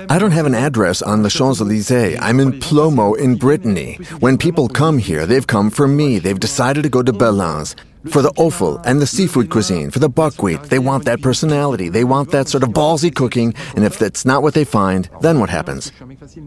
I 0.10 0.20
don't 0.20 0.32
have 0.32 0.46
an 0.46 0.56
address 0.56 1.02
on 1.02 1.24
the 1.24 1.30
Champs 1.30 1.62
Elysees. 1.62 2.18
I'm 2.22 2.40
in 2.40 2.54
Plomo 2.54 3.18
in 3.18 3.36
Brittany. 3.36 3.96
When 4.20 4.38
people 4.38 4.68
come 4.70 4.98
here, 4.98 5.26
they've 5.26 5.46
come 5.48 5.70
for 5.70 5.88
me. 5.88 6.20
They've 6.20 6.40
decided 6.40 6.84
to 6.84 6.90
go 6.90 7.04
to 7.04 7.14
Bellin's. 7.14 7.76
For 8.08 8.22
the 8.22 8.32
offal 8.38 8.78
and 8.86 9.02
the 9.02 9.08
seafood 9.08 9.50
cuisine, 9.50 9.92
for 9.92 10.00
the 10.00 10.08
buckwheat, 10.08 10.64
they 10.64 10.80
want 10.80 11.04
that 11.04 11.22
personality. 11.22 11.90
They 11.90 12.06
want 12.06 12.32
that 12.32 12.48
sort 12.48 12.64
of 12.64 12.70
ballsy 12.70 13.14
cooking, 13.14 13.54
and 13.76 13.84
if 13.84 14.00
that's 14.00 14.26
not 14.26 14.42
what 14.42 14.54
they 14.54 14.64
find, 14.64 15.10
then 15.20 15.40
what 15.40 15.50
happens? 15.50 15.92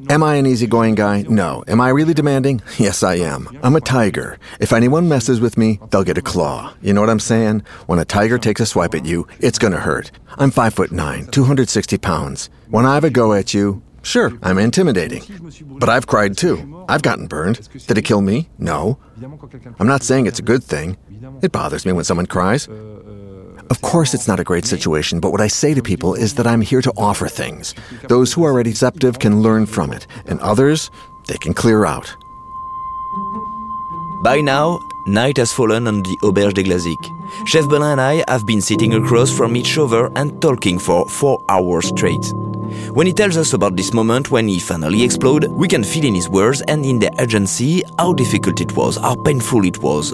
Am 0.09 0.23
I 0.23 0.37
an 0.37 0.47
easygoing 0.47 0.95
guy? 0.95 1.23
No. 1.29 1.63
Am 1.69 1.81
I 1.81 1.91
really 1.91 2.15
demanding? 2.15 2.63
Yes, 2.79 3.03
I 3.05 3.17
am. 3.17 3.49
I'm 3.63 3.77
a 3.77 3.81
tiger. 3.81 4.39
If 4.59 4.73
anyone 4.73 5.09
messes 5.09 5.41
with 5.41 5.57
me, 5.57 5.79
they'll 5.91 6.03
get 6.03 6.19
a 6.19 6.23
claw. 6.23 6.73
You 6.83 6.93
know 6.95 7.01
what 7.01 7.11
I'm 7.11 7.21
saying? 7.21 7.63
When 7.87 8.01
a 8.01 8.05
tiger 8.05 8.39
takes 8.39 8.61
a 8.61 8.67
swipe 8.67 8.95
at 8.95 9.05
you, 9.05 9.29
it's 9.39 9.59
gonna 9.59 9.79
hurt. 9.79 10.11
I'm 10.39 10.51
five 10.51 10.75
foot 10.75 10.91
nine, 10.91 11.27
260 11.27 11.99
pounds. 11.99 12.51
When 12.71 12.87
I 12.87 12.95
have 12.95 13.05
a 13.05 13.11
go 13.11 13.35
at 13.35 13.55
you, 13.55 13.83
Sure, 14.03 14.33
I'm 14.43 14.59
intimidating. 14.59 15.23
But 15.79 15.89
I've 15.89 16.09
cried 16.09 16.37
too. 16.37 16.85
I've 16.89 17.03
gotten 17.03 17.29
burned. 17.29 17.69
Did 17.87 17.99
it 17.99 18.03
kill 18.03 18.21
me? 18.21 18.49
No. 18.59 18.99
I'm 19.79 19.87
not 19.87 20.03
saying 20.03 20.27
it's 20.27 20.41
a 20.41 20.43
good 20.43 20.65
thing. 20.65 20.97
It 21.43 21.53
bothers 21.53 21.87
me 21.87 21.93
when 21.93 22.05
someone 22.05 22.27
cries. 22.27 22.69
Of 23.71 23.81
course, 23.81 24.13
it's 24.13 24.29
not 24.29 24.41
a 24.41 24.45
great 24.45 24.65
situation, 24.67 25.21
but 25.21 25.33
what 25.33 25.41
I 25.41 25.49
say 25.49 25.73
to 25.75 25.83
people 25.83 26.15
is 26.15 26.35
that 26.35 26.47
I'm 26.47 26.61
here 26.61 26.83
to 26.83 26.93
offer 26.97 27.29
things. 27.29 27.75
Those 28.09 28.33
who 28.33 28.45
are 28.45 28.53
receptive 28.53 29.19
can 29.19 29.43
learn 29.43 29.67
from 29.67 29.93
it, 29.93 30.07
and 30.27 30.41
others, 30.41 30.91
they 31.27 31.39
can 31.39 31.55
clear 31.55 31.85
out. 31.85 32.15
By 34.23 34.41
now, 34.41 34.79
night 35.07 35.37
has 35.39 35.53
fallen 35.53 35.89
on 35.89 36.03
the 36.03 36.17
Auberge 36.23 36.55
des 36.55 36.63
Glazick. 36.63 37.47
Chef 37.47 37.69
Bellin 37.69 37.93
and 37.93 38.01
I 38.01 38.25
have 38.29 38.47
been 38.47 38.61
sitting 38.61 38.95
across 38.95 39.37
from 39.37 39.57
each 39.57 39.79
other 39.79 40.11
and 40.17 40.41
talking 40.41 40.79
for 40.79 41.09
four 41.09 41.43
hours 41.49 41.89
straight. 41.89 42.33
When 42.93 43.07
he 43.07 43.13
tells 43.13 43.37
us 43.37 43.53
about 43.53 43.77
this 43.77 43.93
moment 43.93 44.31
when 44.31 44.49
he 44.49 44.59
finally 44.59 45.03
exploded, 45.03 45.51
we 45.51 45.67
can 45.67 45.83
feel 45.83 46.05
in 46.05 46.15
his 46.15 46.29
words 46.29 46.63
and 46.63 46.85
in 46.85 46.99
their 46.99 47.11
agency 47.19 47.83
how 47.99 48.13
difficult 48.13 48.61
it 48.61 48.77
was, 48.77 48.97
how 48.97 49.17
painful 49.17 49.65
it 49.65 49.79
was, 49.79 50.13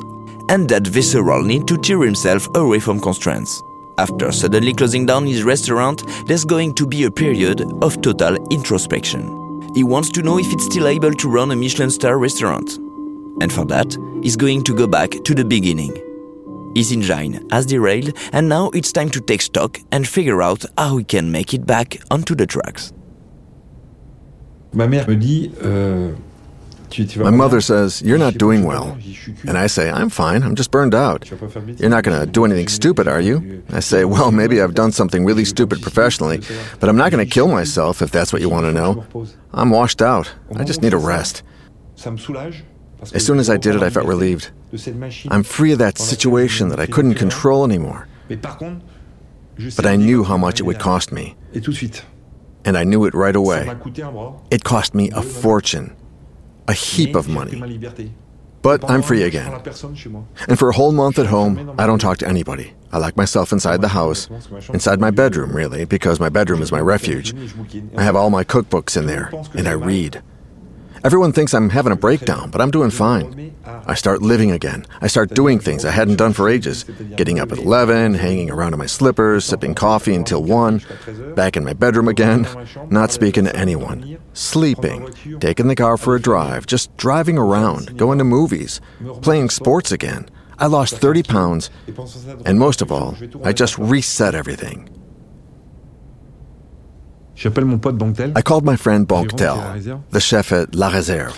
and 0.48 0.68
that 0.68 0.86
visceral 0.86 1.42
need 1.42 1.66
to 1.68 1.76
tear 1.76 2.02
himself 2.02 2.48
away 2.54 2.80
from 2.80 3.00
constraints. 3.00 3.62
After 3.98 4.30
suddenly 4.30 4.72
closing 4.72 5.06
down 5.06 5.26
his 5.26 5.42
restaurant, 5.42 6.04
there's 6.26 6.44
going 6.44 6.74
to 6.74 6.86
be 6.86 7.04
a 7.04 7.10
period 7.10 7.62
of 7.82 8.00
total 8.00 8.36
introspection. 8.48 9.22
He 9.74 9.82
wants 9.82 10.10
to 10.10 10.22
know 10.22 10.38
if 10.38 10.52
it's 10.52 10.66
still 10.66 10.86
able 10.86 11.12
to 11.12 11.28
run 11.28 11.50
a 11.50 11.56
Michelin 11.56 11.90
star 11.90 12.18
restaurant. 12.18 12.78
And 13.40 13.52
for 13.52 13.64
that, 13.66 13.96
he's 14.22 14.36
going 14.36 14.62
to 14.64 14.74
go 14.74 14.86
back 14.86 15.10
to 15.10 15.34
the 15.34 15.44
beginning. 15.44 15.96
His 16.74 16.92
engine 16.92 17.48
has 17.50 17.66
derailed, 17.66 18.12
and 18.32 18.48
now 18.48 18.70
it's 18.70 18.92
time 18.92 19.10
to 19.10 19.20
take 19.20 19.42
stock 19.42 19.80
and 19.90 20.06
figure 20.06 20.42
out 20.42 20.64
how 20.76 20.98
he 20.98 21.04
can 21.04 21.32
make 21.32 21.52
it 21.52 21.66
back 21.66 21.98
onto 22.10 22.34
the 22.34 22.46
tracks. 22.46 22.92
Ma 24.72 24.86
mère 24.86 25.08
me 25.08 25.16
dit, 25.16 25.50
euh, 25.64 26.12
My 27.16 27.30
mother 27.30 27.60
says, 27.60 28.02
You're 28.02 28.18
not 28.18 28.34
doing 28.34 28.64
well. 28.64 28.98
And 29.46 29.58
I 29.58 29.66
say, 29.66 29.90
I'm 29.90 30.08
fine. 30.08 30.42
I'm 30.42 30.54
just 30.54 30.70
burned 30.70 30.94
out. 30.94 31.28
You're 31.78 31.90
not 31.90 32.04
going 32.04 32.18
to 32.18 32.26
do 32.26 32.44
anything 32.44 32.68
stupid, 32.68 33.06
are 33.08 33.20
you? 33.20 33.62
I 33.70 33.80
say, 33.80 34.04
Well, 34.04 34.32
maybe 34.32 34.60
I've 34.62 34.74
done 34.74 34.92
something 34.92 35.24
really 35.24 35.44
stupid 35.44 35.82
professionally, 35.82 36.40
but 36.80 36.88
I'm 36.88 36.96
not 36.96 37.10
going 37.10 37.24
to 37.26 37.30
kill 37.30 37.48
myself 37.48 38.02
if 38.02 38.10
that's 38.10 38.32
what 38.32 38.42
you 38.42 38.48
want 38.48 38.66
to 38.66 38.72
know. 38.72 39.06
I'm 39.52 39.70
washed 39.70 40.02
out. 40.02 40.32
I 40.56 40.64
just 40.64 40.82
need 40.82 40.94
a 40.94 40.98
rest. 40.98 41.42
As 43.14 43.24
soon 43.24 43.38
as 43.38 43.48
I 43.48 43.56
did 43.56 43.76
it, 43.76 43.82
I 43.82 43.90
felt 43.90 44.06
relieved. 44.06 44.50
I'm 45.30 45.42
free 45.42 45.72
of 45.72 45.78
that 45.78 45.98
situation 45.98 46.68
that 46.68 46.80
I 46.80 46.86
couldn't 46.86 47.14
control 47.14 47.64
anymore. 47.64 48.08
But 48.28 49.86
I 49.86 49.96
knew 49.96 50.24
how 50.24 50.36
much 50.36 50.60
it 50.60 50.64
would 50.64 50.78
cost 50.78 51.12
me. 51.12 51.36
And 52.64 52.76
I 52.76 52.84
knew 52.84 53.04
it 53.04 53.14
right 53.14 53.36
away. 53.36 53.70
It 54.50 54.64
cost 54.64 54.94
me 54.94 55.10
a 55.10 55.22
fortune 55.22 55.96
a 56.68 56.72
heap 56.72 57.16
of 57.16 57.28
money. 57.28 57.60
But 58.60 58.88
I'm 58.90 59.02
free 59.02 59.22
again. 59.22 59.52
And 60.48 60.58
for 60.58 60.68
a 60.68 60.72
whole 60.72 60.92
month 60.92 61.18
at 61.18 61.26
home, 61.26 61.74
I 61.78 61.86
don't 61.86 62.00
talk 62.00 62.18
to 62.18 62.28
anybody. 62.28 62.74
I 62.92 62.98
lock 62.98 63.16
myself 63.16 63.52
inside 63.52 63.80
the 63.82 63.88
house, 63.88 64.28
inside 64.72 65.00
my 65.00 65.10
bedroom, 65.10 65.52
really, 65.52 65.84
because 65.84 66.18
my 66.20 66.28
bedroom 66.28 66.62
is 66.62 66.72
my 66.72 66.80
refuge. 66.80 67.34
I 67.96 68.02
have 68.02 68.16
all 68.16 68.30
my 68.30 68.44
cookbooks 68.44 68.96
in 68.96 69.06
there, 69.06 69.30
and 69.54 69.68
I 69.68 69.72
read. 69.72 70.22
Everyone 71.04 71.32
thinks 71.32 71.54
I'm 71.54 71.70
having 71.70 71.92
a 71.92 71.96
breakdown, 71.96 72.50
but 72.50 72.60
I'm 72.60 72.70
doing 72.70 72.90
fine. 72.90 73.54
I 73.64 73.94
start 73.94 74.20
living 74.20 74.50
again. 74.50 74.84
I 75.00 75.06
start 75.06 75.30
doing 75.30 75.58
things 75.58 75.84
I 75.84 75.90
hadn't 75.90 76.16
done 76.16 76.32
for 76.32 76.48
ages. 76.48 76.84
Getting 77.16 77.38
up 77.38 77.52
at 77.52 77.58
11, 77.58 78.14
hanging 78.14 78.50
around 78.50 78.72
in 78.72 78.78
my 78.78 78.86
slippers, 78.86 79.44
sipping 79.44 79.74
coffee 79.74 80.14
until 80.14 80.42
1, 80.42 80.82
back 81.34 81.56
in 81.56 81.64
my 81.64 81.72
bedroom 81.72 82.08
again, 82.08 82.46
not 82.90 83.12
speaking 83.12 83.44
to 83.44 83.54
anyone, 83.54 84.18
sleeping, 84.32 85.12
taking 85.40 85.68
the 85.68 85.76
car 85.76 85.96
for 85.96 86.16
a 86.16 86.20
drive, 86.20 86.66
just 86.66 86.94
driving 86.96 87.38
around, 87.38 87.96
going 87.96 88.18
to 88.18 88.24
movies, 88.24 88.80
playing 89.22 89.50
sports 89.50 89.92
again. 89.92 90.28
I 90.58 90.66
lost 90.66 90.96
30 90.96 91.22
pounds, 91.22 91.70
and 92.44 92.58
most 92.58 92.82
of 92.82 92.90
all, 92.90 93.16
I 93.44 93.52
just 93.52 93.78
reset 93.78 94.34
everything. 94.34 94.90
I 98.36 98.42
called 98.42 98.64
my 98.64 98.74
friend 98.76 99.06
Banctel, 99.06 99.56
the 100.10 100.20
chef 100.20 100.52
at 100.52 100.74
La 100.74 100.90
Réserve. 100.90 101.30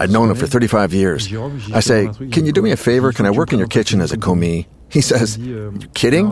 I'd 0.00 0.10
known 0.10 0.28
him 0.30 0.36
for 0.36 0.46
35 0.46 0.92
years. 0.92 1.32
I 1.74 1.80
say, 1.80 2.08
Can 2.30 2.44
you 2.46 2.52
do 2.52 2.60
me 2.62 2.72
a 2.72 2.76
favor? 2.76 3.12
Can 3.12 3.24
I 3.26 3.30
work 3.30 3.52
in 3.52 3.58
your 3.58 3.68
kitchen 3.68 4.00
as 4.00 4.12
a 4.12 4.16
commis? 4.18 4.66
He 4.90 5.00
says, 5.00 5.36
You 5.38 5.88
kidding? 5.94 6.26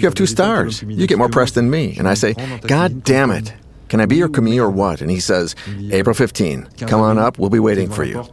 You 0.00 0.06
have 0.06 0.14
two 0.14 0.26
stars. 0.26 0.82
You 0.82 1.06
get 1.06 1.16
more 1.18 1.28
press 1.28 1.52
than 1.52 1.70
me. 1.70 1.96
And 1.98 2.06
I 2.06 2.14
say, 2.14 2.34
God 2.68 3.02
damn 3.02 3.30
it. 3.30 3.52
Can 3.88 4.00
I 4.00 4.06
be 4.06 4.16
your 4.16 4.28
commis 4.28 4.58
or 4.58 4.68
what? 4.70 5.00
And 5.00 5.10
he 5.10 5.20
says, 5.20 5.54
April 5.92 6.14
15. 6.14 6.68
Come 6.86 7.00
on 7.00 7.18
up. 7.18 7.38
We'll 7.38 7.50
be 7.50 7.58
waiting 7.58 7.88
for 7.90 8.04
you. 8.04 8.24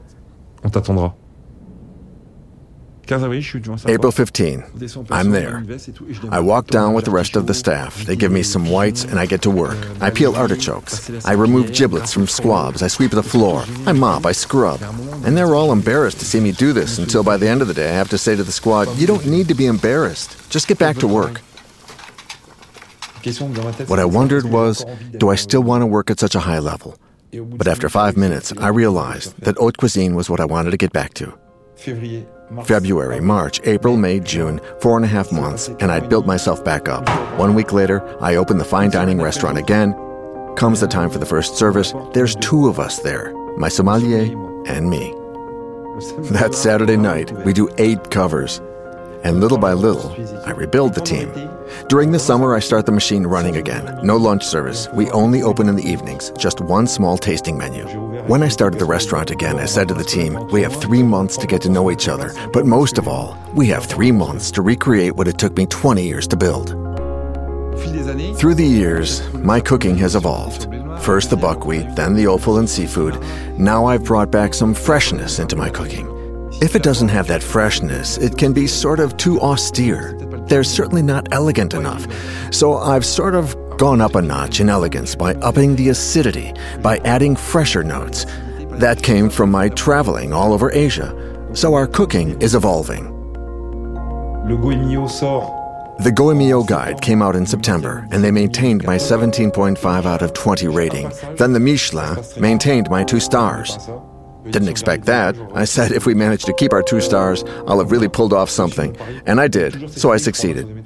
April 3.85 4.11
15. 4.11 4.63
I'm 5.11 5.31
there. 5.31 5.63
I 6.31 6.39
walk 6.39 6.67
down 6.67 6.93
with 6.93 7.05
the 7.05 7.11
rest 7.11 7.35
of 7.35 7.47
the 7.47 7.53
staff. 7.53 8.05
They 8.05 8.15
give 8.15 8.31
me 8.31 8.43
some 8.43 8.69
whites 8.69 9.03
and 9.03 9.19
I 9.19 9.25
get 9.25 9.41
to 9.43 9.49
work. 9.51 9.77
I 10.01 10.09
peel 10.09 10.35
artichokes. 10.35 11.25
I 11.25 11.33
remove 11.33 11.73
giblets 11.73 12.13
from 12.13 12.27
squabs. 12.27 12.81
I 12.81 12.87
sweep 12.87 13.11
the 13.11 13.21
floor. 13.23 13.63
I 13.85 13.91
mop. 13.91 14.25
I 14.25 14.31
scrub. 14.31 14.81
And 15.25 15.35
they're 15.37 15.53
all 15.55 15.71
embarrassed 15.71 16.19
to 16.19 16.25
see 16.25 16.39
me 16.39 16.51
do 16.53 16.71
this 16.73 16.97
until 16.97 17.23
by 17.23 17.37
the 17.37 17.47
end 17.47 17.61
of 17.61 17.67
the 17.67 17.73
day 17.73 17.89
I 17.89 17.93
have 17.93 18.09
to 18.09 18.17
say 18.17 18.35
to 18.35 18.43
the 18.43 18.51
squad, 18.51 18.87
You 18.97 19.05
don't 19.07 19.25
need 19.25 19.47
to 19.49 19.53
be 19.53 19.65
embarrassed. 19.65 20.49
Just 20.49 20.67
get 20.67 20.79
back 20.79 20.97
to 20.97 21.07
work. 21.07 21.41
What 23.87 23.99
I 23.99 24.05
wondered 24.05 24.45
was, 24.45 24.85
do 25.17 25.29
I 25.29 25.35
still 25.35 25.63
want 25.63 25.81
to 25.81 25.85
work 25.85 26.09
at 26.09 26.19
such 26.19 26.35
a 26.35 26.39
high 26.39 26.59
level? 26.59 26.97
But 27.33 27.67
after 27.67 27.89
five 27.89 28.15
minutes, 28.17 28.53
I 28.57 28.67
realized 28.67 29.39
that 29.41 29.57
haute 29.57 29.77
cuisine 29.77 30.13
was 30.15 30.29
what 30.29 30.39
I 30.39 30.45
wanted 30.45 30.71
to 30.71 30.77
get 30.77 30.91
back 30.93 31.13
to. 31.15 31.33
February, 32.65 33.19
March, 33.19 33.59
April, 33.63 33.97
May, 33.97 34.19
June, 34.19 34.59
four 34.79 34.95
and 34.97 35.05
a 35.05 35.09
half 35.09 35.31
months, 35.31 35.67
and 35.79 35.91
I'd 35.91 36.09
built 36.09 36.25
myself 36.25 36.63
back 36.63 36.87
up. 36.87 37.07
One 37.39 37.55
week 37.55 37.73
later, 37.73 38.01
I 38.21 38.35
opened 38.35 38.59
the 38.59 38.65
fine 38.65 38.89
dining 38.89 39.21
restaurant 39.21 39.57
again. 39.57 39.93
Comes 40.55 40.79
the 40.81 40.87
time 40.87 41.09
for 41.09 41.19
the 41.19 41.25
first 41.25 41.57
service. 41.57 41.93
There's 42.13 42.35
two 42.35 42.67
of 42.67 42.79
us 42.79 42.99
there 42.99 43.33
my 43.57 43.69
sommelier 43.69 44.23
and 44.67 44.89
me. 44.89 45.13
That 46.31 46.55
Saturday 46.55 46.97
night, 46.97 47.31
we 47.45 47.53
do 47.53 47.69
eight 47.77 48.09
covers. 48.09 48.59
And 49.23 49.39
little 49.39 49.57
by 49.57 49.73
little, 49.73 50.11
I 50.45 50.51
rebuild 50.51 50.95
the 50.95 51.01
team. 51.01 51.31
During 51.87 52.11
the 52.11 52.19
summer, 52.19 52.53
I 52.55 52.59
start 52.59 52.85
the 52.85 52.91
machine 52.91 53.25
running 53.25 53.55
again. 53.55 53.99
No 54.03 54.17
lunch 54.17 54.43
service. 54.43 54.89
We 54.93 55.09
only 55.11 55.41
open 55.43 55.69
in 55.69 55.75
the 55.75 55.89
evenings, 55.89 56.31
just 56.37 56.59
one 56.59 56.87
small 56.87 57.17
tasting 57.17 57.57
menu. 57.57 57.85
When 58.27 58.41
I 58.41 58.47
started 58.47 58.79
the 58.79 58.85
restaurant 58.85 59.31
again, 59.31 59.59
I 59.59 59.65
said 59.65 59.89
to 59.89 59.93
the 59.93 60.03
team, 60.03 60.47
we 60.47 60.61
have 60.61 60.73
three 60.73 61.03
months 61.03 61.35
to 61.35 61.45
get 61.45 61.61
to 61.63 61.69
know 61.69 61.91
each 61.91 62.07
other, 62.07 62.33
but 62.53 62.65
most 62.65 62.97
of 62.97 63.05
all, 63.05 63.37
we 63.53 63.67
have 63.67 63.83
three 63.83 64.13
months 64.13 64.49
to 64.51 64.61
recreate 64.61 65.17
what 65.17 65.27
it 65.27 65.37
took 65.37 65.57
me 65.57 65.65
20 65.65 66.01
years 66.01 66.25
to 66.27 66.37
build. 66.37 66.69
Through 68.39 68.55
the 68.55 68.65
years, 68.65 69.29
my 69.33 69.59
cooking 69.59 69.97
has 69.97 70.15
evolved. 70.15 70.69
First 71.01 71.31
the 71.31 71.35
buckwheat, 71.35 71.97
then 71.97 72.15
the 72.15 72.27
offal 72.27 72.59
and 72.59 72.69
seafood. 72.69 73.21
Now 73.59 73.87
I've 73.87 74.05
brought 74.05 74.31
back 74.31 74.53
some 74.53 74.73
freshness 74.73 75.39
into 75.39 75.57
my 75.57 75.69
cooking. 75.69 76.07
If 76.61 76.77
it 76.77 76.83
doesn't 76.83 77.09
have 77.09 77.27
that 77.27 77.43
freshness, 77.43 78.17
it 78.17 78.37
can 78.37 78.53
be 78.53 78.67
sort 78.67 79.01
of 79.01 79.17
too 79.17 79.37
austere. 79.41 80.13
They're 80.47 80.63
certainly 80.63 81.01
not 81.01 81.27
elegant 81.31 81.73
enough. 81.73 82.07
So 82.53 82.75
I've 82.77 83.05
sort 83.05 83.35
of 83.35 83.53
gone 83.77 84.01
up 84.01 84.15
a 84.15 84.21
notch 84.21 84.59
in 84.59 84.69
elegance 84.69 85.15
by 85.15 85.33
upping 85.35 85.75
the 85.75 85.89
acidity, 85.89 86.53
by 86.81 86.97
adding 86.99 87.35
fresher 87.35 87.83
notes. 87.83 88.25
That 88.71 89.01
came 89.03 89.29
from 89.29 89.51
my 89.51 89.69
traveling 89.69 90.33
all 90.33 90.53
over 90.53 90.71
Asia. 90.71 91.13
So 91.53 91.73
our 91.73 91.87
cooking 91.87 92.41
is 92.41 92.55
evolving. 92.55 93.05
The 95.99 96.11
Gault&Millau 96.11 96.67
Guide 96.67 97.01
came 97.01 97.21
out 97.21 97.35
in 97.35 97.45
September, 97.45 98.07
and 98.11 98.23
they 98.23 98.31
maintained 98.31 98.83
my 98.83 98.97
17.5 98.97 100.05
out 100.05 100.21
of 100.21 100.33
20 100.33 100.67
rating. 100.67 101.11
Then 101.37 101.53
the 101.53 101.59
Michelin 101.59 102.17
maintained 102.39 102.89
my 102.89 103.03
two 103.03 103.19
stars. 103.19 103.77
Didn't 104.45 104.69
expect 104.69 105.05
that. 105.05 105.37
I 105.53 105.65
said 105.65 105.91
if 105.91 106.05
we 106.05 106.13
manage 106.13 106.43
to 106.43 106.53
keep 106.53 106.73
our 106.73 106.83
two 106.83 106.99
stars, 106.99 107.43
I'll 107.67 107.79
have 107.79 107.91
really 107.91 108.09
pulled 108.09 108.33
off 108.33 108.49
something. 108.49 108.97
And 109.25 109.39
I 109.39 109.47
did, 109.47 109.91
so 109.91 110.11
I 110.11 110.17
succeeded. 110.17 110.85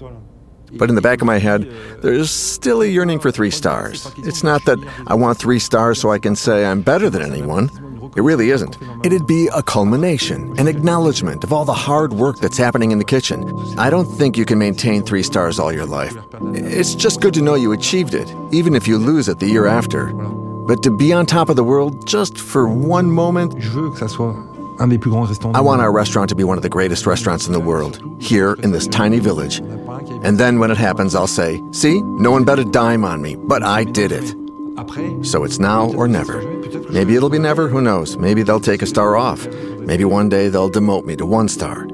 But 0.74 0.90
in 0.90 0.96
the 0.96 1.02
back 1.02 1.22
of 1.22 1.28
my 1.28 1.38
head, 1.40 1.72
there's 2.02 2.30
still 2.30 2.82
a 2.82 2.86
yearning 2.86 3.20
for 3.20 3.32
three 3.32 3.52
stars. 3.52 4.12
It's 4.18 4.44
not 4.44 4.66
that 4.66 4.78
I 5.08 5.14
want 5.14 5.38
three 5.38 5.60
stars 5.60 6.00
so 6.00 6.12
I 6.12 6.20
can 6.20 6.36
say 6.36 6.66
I'm 6.66 6.82
better 6.82 7.10
than 7.10 7.22
anyone. 7.22 7.70
It 8.16 8.22
really 8.22 8.50
isn't. 8.50 8.78
It'd 9.04 9.28
be 9.28 9.48
a 9.54 9.62
culmination, 9.62 10.58
an 10.58 10.68
acknowledgement 10.68 11.44
of 11.44 11.54
all 11.54 11.66
the 11.66 11.74
hard 11.74 12.14
work 12.14 12.40
that's 12.40 12.58
happening 12.58 12.92
in 12.92 12.98
the 12.98 13.06
kitchen. 13.06 13.44
I 13.78 13.90
don't 13.90 14.06
think 14.06 14.38
you 14.38 14.46
can 14.46 14.58
maintain 14.58 15.04
three 15.04 15.24
stars 15.24 15.60
all 15.60 15.72
your 15.72 15.86
life. 15.86 16.16
It's 16.54 16.96
just 16.96 17.22
good 17.22 17.34
to 17.36 17.42
know 17.42 17.56
you 17.56 17.74
achieved 17.74 18.14
it, 18.14 18.28
even 18.52 18.76
if 18.76 18.88
you 18.88 18.98
lose 18.98 19.28
it 19.28 19.40
the 19.40 19.48
year 19.48 19.68
after. 19.68 20.08
But 20.08 20.84
to 20.84 20.96
be 20.96 21.14
on 21.14 21.26
top 21.26 21.50
of 21.50 21.56
the 21.56 21.64
world 21.64 22.08
just 22.08 22.38
for 22.38 22.68
one 22.68 23.12
moment. 23.12 23.54
I 25.56 25.62
want 25.62 25.82
our 25.82 25.92
restaurant 25.92 26.30
to 26.30 26.36
be 26.36 26.44
one 26.44 26.58
of 26.58 26.64
the 26.64 26.70
greatest 26.70 27.06
restaurants 27.06 27.48
in 27.48 27.54
the 27.54 27.60
world, 27.60 28.00
here 28.22 28.54
in 28.64 28.72
this 28.72 28.88
tiny 28.88 29.20
village. 29.20 29.62
And 30.24 30.38
then 30.38 30.60
when 30.60 30.72
it 30.72 30.78
happens, 30.78 31.16
I'll 31.16 31.28
say, 31.28 31.62
See, 31.72 32.02
no 32.02 32.32
one 32.32 32.44
bet 32.44 32.60
a 32.60 32.66
dime 32.66 33.04
on 33.04 33.22
me, 33.22 33.36
but 33.36 33.64
I 33.64 33.84
did 33.84 34.12
it. 34.12 34.36
So 35.26 35.44
it's 35.44 35.60
now 35.60 35.92
or 35.94 36.08
never. 36.08 36.42
Maybe 36.90 37.16
it'll 37.16 37.30
be 37.30 37.40
never, 37.40 37.68
who 37.68 37.82
knows? 37.82 38.16
Maybe 38.18 38.44
they'll 38.44 38.60
take 38.60 38.82
a 38.82 38.86
star 38.86 39.18
off. 39.18 39.48
Maybe 39.80 40.06
one 40.06 40.30
day 40.30 40.50
they'll 40.50 40.70
demote 40.70 41.04
me 41.04 41.16
to 41.16 41.26
one 41.26 41.48
star. 41.50 41.86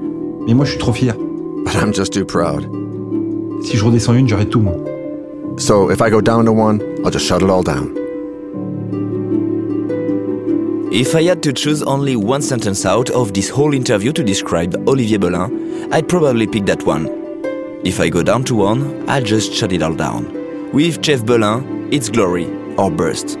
Mais 0.46 0.54
moi, 0.54 0.64
je 0.64 0.72
suis 0.72 0.80
trop 0.80 0.92
fier. 0.92 1.14
But 1.64 1.76
I'm 1.76 1.92
just 1.92 2.12
too 2.12 2.24
proud. 2.24 2.62
Si 3.64 3.76
je 3.76 3.84
redescends 3.84 4.14
une, 4.14 4.28
j'arrête 4.28 4.50
tout, 4.50 4.60
moi. 4.60 4.74
So 5.56 5.90
if 5.90 6.02
I 6.02 6.10
go 6.10 6.20
down 6.20 6.44
to 6.44 6.52
one, 6.52 6.80
I'll 7.04 7.10
just 7.10 7.26
shut 7.26 7.42
it 7.42 7.48
all 7.48 7.62
down. 7.62 7.96
If 10.92 11.14
I 11.14 11.22
had 11.22 11.42
to 11.42 11.52
choose 11.52 11.82
only 11.82 12.14
one 12.16 12.42
sentence 12.42 12.84
out 12.84 13.10
of 13.10 13.32
this 13.32 13.48
whole 13.48 13.74
interview 13.74 14.12
to 14.12 14.22
describe 14.22 14.76
Olivier 14.86 15.16
Bellin, 15.16 15.90
I'd 15.92 16.08
probably 16.08 16.46
pick 16.46 16.66
that 16.66 16.84
one. 16.84 17.23
If 17.84 18.00
I 18.00 18.08
go 18.08 18.22
down 18.22 18.44
to 18.44 18.54
one, 18.54 19.08
I'll 19.10 19.22
just 19.22 19.52
shut 19.52 19.72
it 19.72 19.82
all 19.82 19.94
down. 19.94 20.72
With 20.72 21.04
Chef 21.04 21.24
Bellin, 21.24 21.92
it's 21.92 22.08
glory 22.08 22.46
or 22.76 22.90
burst. 22.90 23.38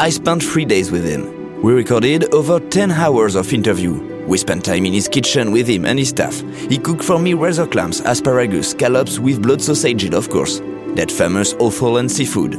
I 0.00 0.10
spent 0.10 0.42
three 0.42 0.64
days 0.64 0.90
with 0.90 1.04
him. 1.04 1.62
We 1.62 1.72
recorded 1.72 2.34
over 2.34 2.58
10 2.58 2.90
hours 2.90 3.36
of 3.36 3.52
interview, 3.52 3.94
We 4.26 4.38
spent 4.38 4.64
time 4.64 4.84
in 4.84 4.92
his 4.92 5.06
kitchen 5.06 5.52
with 5.52 5.68
him 5.68 5.84
and 5.84 6.00
his 6.00 6.08
staff. 6.08 6.40
He 6.68 6.78
cooked 6.78 7.04
for 7.04 7.20
me 7.20 7.34
razor 7.34 7.68
clams, 7.68 8.00
asparagus, 8.00 8.70
scallops 8.70 9.20
with 9.20 9.40
blood 9.40 9.62
sausage, 9.62 10.12
of 10.12 10.28
course, 10.28 10.60
that 10.96 11.12
famous 11.12 11.54
offal 11.60 11.98
and 11.98 12.10
seafood. 12.10 12.54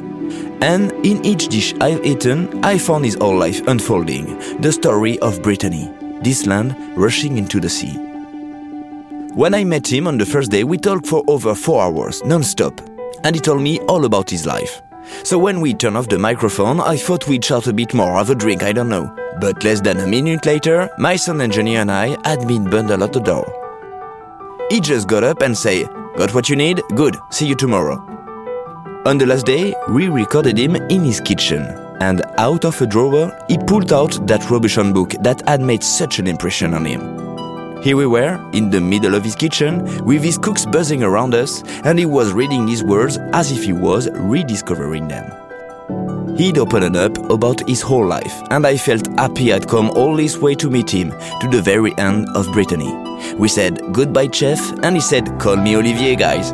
And 0.61 0.93
in 1.05 1.23
each 1.25 1.49
dish 1.49 1.73
I've 1.81 2.05
eaten, 2.05 2.63
I 2.63 2.77
found 2.77 3.03
his 3.03 3.15
whole 3.15 3.37
life 3.37 3.67
unfolding, 3.67 4.61
the 4.61 4.71
story 4.71 5.19
of 5.19 5.43
Brittany, 5.43 5.91
this 6.23 6.47
land 6.47 6.73
rushing 6.97 7.37
into 7.37 7.59
the 7.59 7.69
sea. 7.69 8.06
When 9.37 9.53
I 9.53 9.63
met 9.63 9.85
him 9.85 10.07
on 10.07 10.17
the 10.17 10.25
first 10.25 10.49
day, 10.49 10.63
we 10.63 10.79
talked 10.79 11.05
for 11.05 11.23
over 11.27 11.53
four 11.53 11.83
hours, 11.83 12.25
non-stop, 12.25 12.81
and 13.23 13.35
he 13.35 13.39
told 13.39 13.61
me 13.61 13.77
all 13.81 14.05
about 14.05 14.31
his 14.31 14.47
life. 14.47 14.81
So 15.21 15.37
when 15.37 15.61
we 15.61 15.75
turned 15.75 15.95
off 15.95 16.09
the 16.09 16.17
microphone, 16.17 16.79
I 16.79 16.97
thought 16.97 17.27
we'd 17.27 17.43
chat 17.43 17.67
a 17.67 17.71
bit 17.71 17.93
more, 17.93 18.13
have 18.13 18.31
a 18.31 18.35
drink, 18.35 18.63
I 18.63 18.71
don't 18.71 18.89
know. 18.89 19.15
But 19.39 19.63
less 19.63 19.79
than 19.79 19.99
a 19.99 20.07
minute 20.07 20.47
later, 20.47 20.89
my 20.97 21.17
son 21.17 21.39
engineer 21.39 21.81
and 21.81 21.91
I 21.91 22.17
had 22.27 22.47
been 22.47 22.67
bundled 22.67 23.03
out 23.03 23.13
the 23.13 23.19
door. 23.19 23.45
He 24.71 24.79
just 24.79 25.07
got 25.07 25.23
up 25.23 25.43
and 25.43 25.55
say, 25.55 25.83
Got 26.17 26.33
what 26.33 26.49
you 26.49 26.55
need? 26.55 26.81
Good, 26.95 27.15
see 27.29 27.45
you 27.45 27.53
tomorrow. 27.53 27.97
On 29.05 29.19
the 29.19 29.27
last 29.27 29.45
day, 29.45 29.75
we 29.89 30.07
recorded 30.07 30.57
him 30.57 30.77
in 30.77 31.03
his 31.03 31.21
kitchen, 31.21 31.61
and 32.01 32.23
out 32.39 32.65
of 32.65 32.81
a 32.81 32.87
drawer, 32.87 33.31
he 33.47 33.59
pulled 33.59 33.93
out 33.93 34.17
that 34.25 34.41
Robuchon 34.49 34.95
book 34.95 35.11
that 35.19 35.47
had 35.47 35.61
made 35.61 35.83
such 35.83 36.17
an 36.17 36.25
impression 36.25 36.73
on 36.73 36.85
him. 36.85 37.26
Here 37.83 37.95
we 37.95 38.07
were, 38.07 38.39
in 38.53 38.69
the 38.69 38.81
middle 38.81 39.13
of 39.13 39.23
his 39.23 39.35
kitchen, 39.35 40.03
with 40.03 40.23
his 40.23 40.37
cooks 40.37 40.65
buzzing 40.65 41.03
around 41.03 41.35
us, 41.35 41.63
and 41.83 41.99
he 41.99 42.05
was 42.05 42.33
reading 42.33 42.67
his 42.67 42.83
words 42.83 43.17
as 43.33 43.51
if 43.51 43.63
he 43.63 43.71
was 43.73 44.09
rediscovering 44.11 45.07
them. 45.07 45.31
He'd 46.37 46.57
opened 46.57 46.97
up 46.97 47.17
about 47.31 47.67
his 47.67 47.81
whole 47.81 48.05
life, 48.05 48.33
and 48.51 48.65
I 48.65 48.77
felt 48.77 49.07
happy 49.17 49.53
I'd 49.53 49.67
come 49.67 49.89
all 49.91 50.15
this 50.15 50.37
way 50.37 50.55
to 50.55 50.69
meet 50.69 50.89
him, 50.89 51.11
to 51.39 51.47
the 51.49 51.61
very 51.61 51.97
end 51.97 52.27
of 52.35 52.51
Brittany. 52.51 52.93
We 53.35 53.47
said 53.47 53.79
goodbye, 53.93 54.29
chef, 54.31 54.59
and 54.83 54.95
he 54.95 55.01
said, 55.01 55.39
Call 55.39 55.55
me 55.55 55.75
Olivier, 55.75 56.15
guys. 56.15 56.53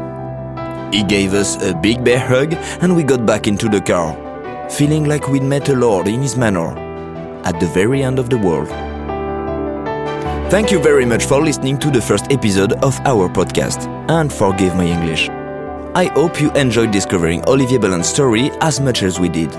He 0.94 1.04
gave 1.04 1.34
us 1.34 1.62
a 1.64 1.74
big 1.74 2.04
bear 2.04 2.20
hug, 2.20 2.54
and 2.82 2.96
we 2.96 3.04
got 3.04 3.26
back 3.26 3.48
into 3.48 3.68
the 3.70 3.82
car, 3.82 4.16
feeling 4.70 5.06
like 5.06 5.28
we'd 5.30 5.44
met 5.44 5.70
a 5.70 5.76
lord 5.76 6.08
in 6.08 6.22
his 6.22 6.38
manor, 6.38 6.78
at 7.44 7.60
the 7.60 7.68
very 7.68 8.04
end 8.04 8.20
of 8.20 8.30
the 8.30 8.38
world. 8.38 8.93
Thank 10.54 10.70
you 10.70 10.80
very 10.80 11.04
much 11.04 11.26
for 11.26 11.42
listening 11.42 11.80
to 11.80 11.90
the 11.90 12.00
first 12.00 12.32
episode 12.32 12.74
of 12.84 13.00
our 13.08 13.28
podcast, 13.28 13.88
and 14.08 14.32
forgive 14.32 14.76
my 14.76 14.86
English. 14.86 15.28
I 15.96 16.12
hope 16.14 16.40
you 16.40 16.52
enjoyed 16.52 16.92
discovering 16.92 17.44
Olivier 17.50 17.80
Bellin's 17.80 18.08
story 18.08 18.52
as 18.62 18.80
much 18.80 19.02
as 19.02 19.20
we 19.20 19.30
did. 19.30 19.50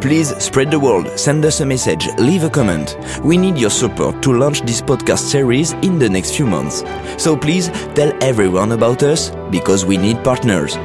Please 0.00 0.36
spread 0.42 0.72
the 0.72 0.80
word, 0.80 1.16
send 1.16 1.44
us 1.44 1.60
a 1.60 1.64
message, 1.64 2.08
leave 2.18 2.42
a 2.42 2.50
comment. 2.50 2.96
We 3.22 3.36
need 3.36 3.56
your 3.56 3.70
support 3.70 4.20
to 4.24 4.32
launch 4.32 4.62
this 4.62 4.82
podcast 4.82 5.30
series 5.30 5.74
in 5.74 6.00
the 6.00 6.08
next 6.08 6.34
few 6.34 6.46
months. 6.46 6.82
So 7.16 7.36
please 7.36 7.68
tell 7.94 8.12
everyone 8.20 8.72
about 8.72 9.04
us 9.04 9.30
because 9.52 9.86
we 9.86 9.96
need 9.96 10.24
partners. 10.24 10.76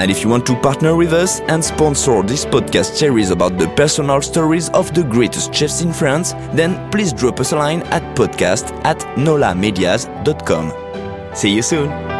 And 0.00 0.10
if 0.10 0.22
you 0.22 0.30
want 0.30 0.46
to 0.46 0.56
partner 0.56 0.96
with 0.96 1.12
us 1.12 1.40
and 1.40 1.62
sponsor 1.62 2.22
this 2.22 2.46
podcast 2.46 2.94
series 2.96 3.28
about 3.28 3.58
the 3.58 3.68
personal 3.76 4.22
stories 4.22 4.70
of 4.70 4.94
the 4.94 5.02
greatest 5.04 5.52
chefs 5.52 5.82
in 5.82 5.92
France, 5.92 6.32
then 6.54 6.90
please 6.90 7.12
drop 7.12 7.38
us 7.38 7.52
a 7.52 7.56
line 7.56 7.82
at 7.92 8.02
podcast 8.16 8.72
at 8.86 8.98
nolamedias.com. 9.18 10.72
See 11.36 11.54
you 11.54 11.60
soon! 11.60 12.19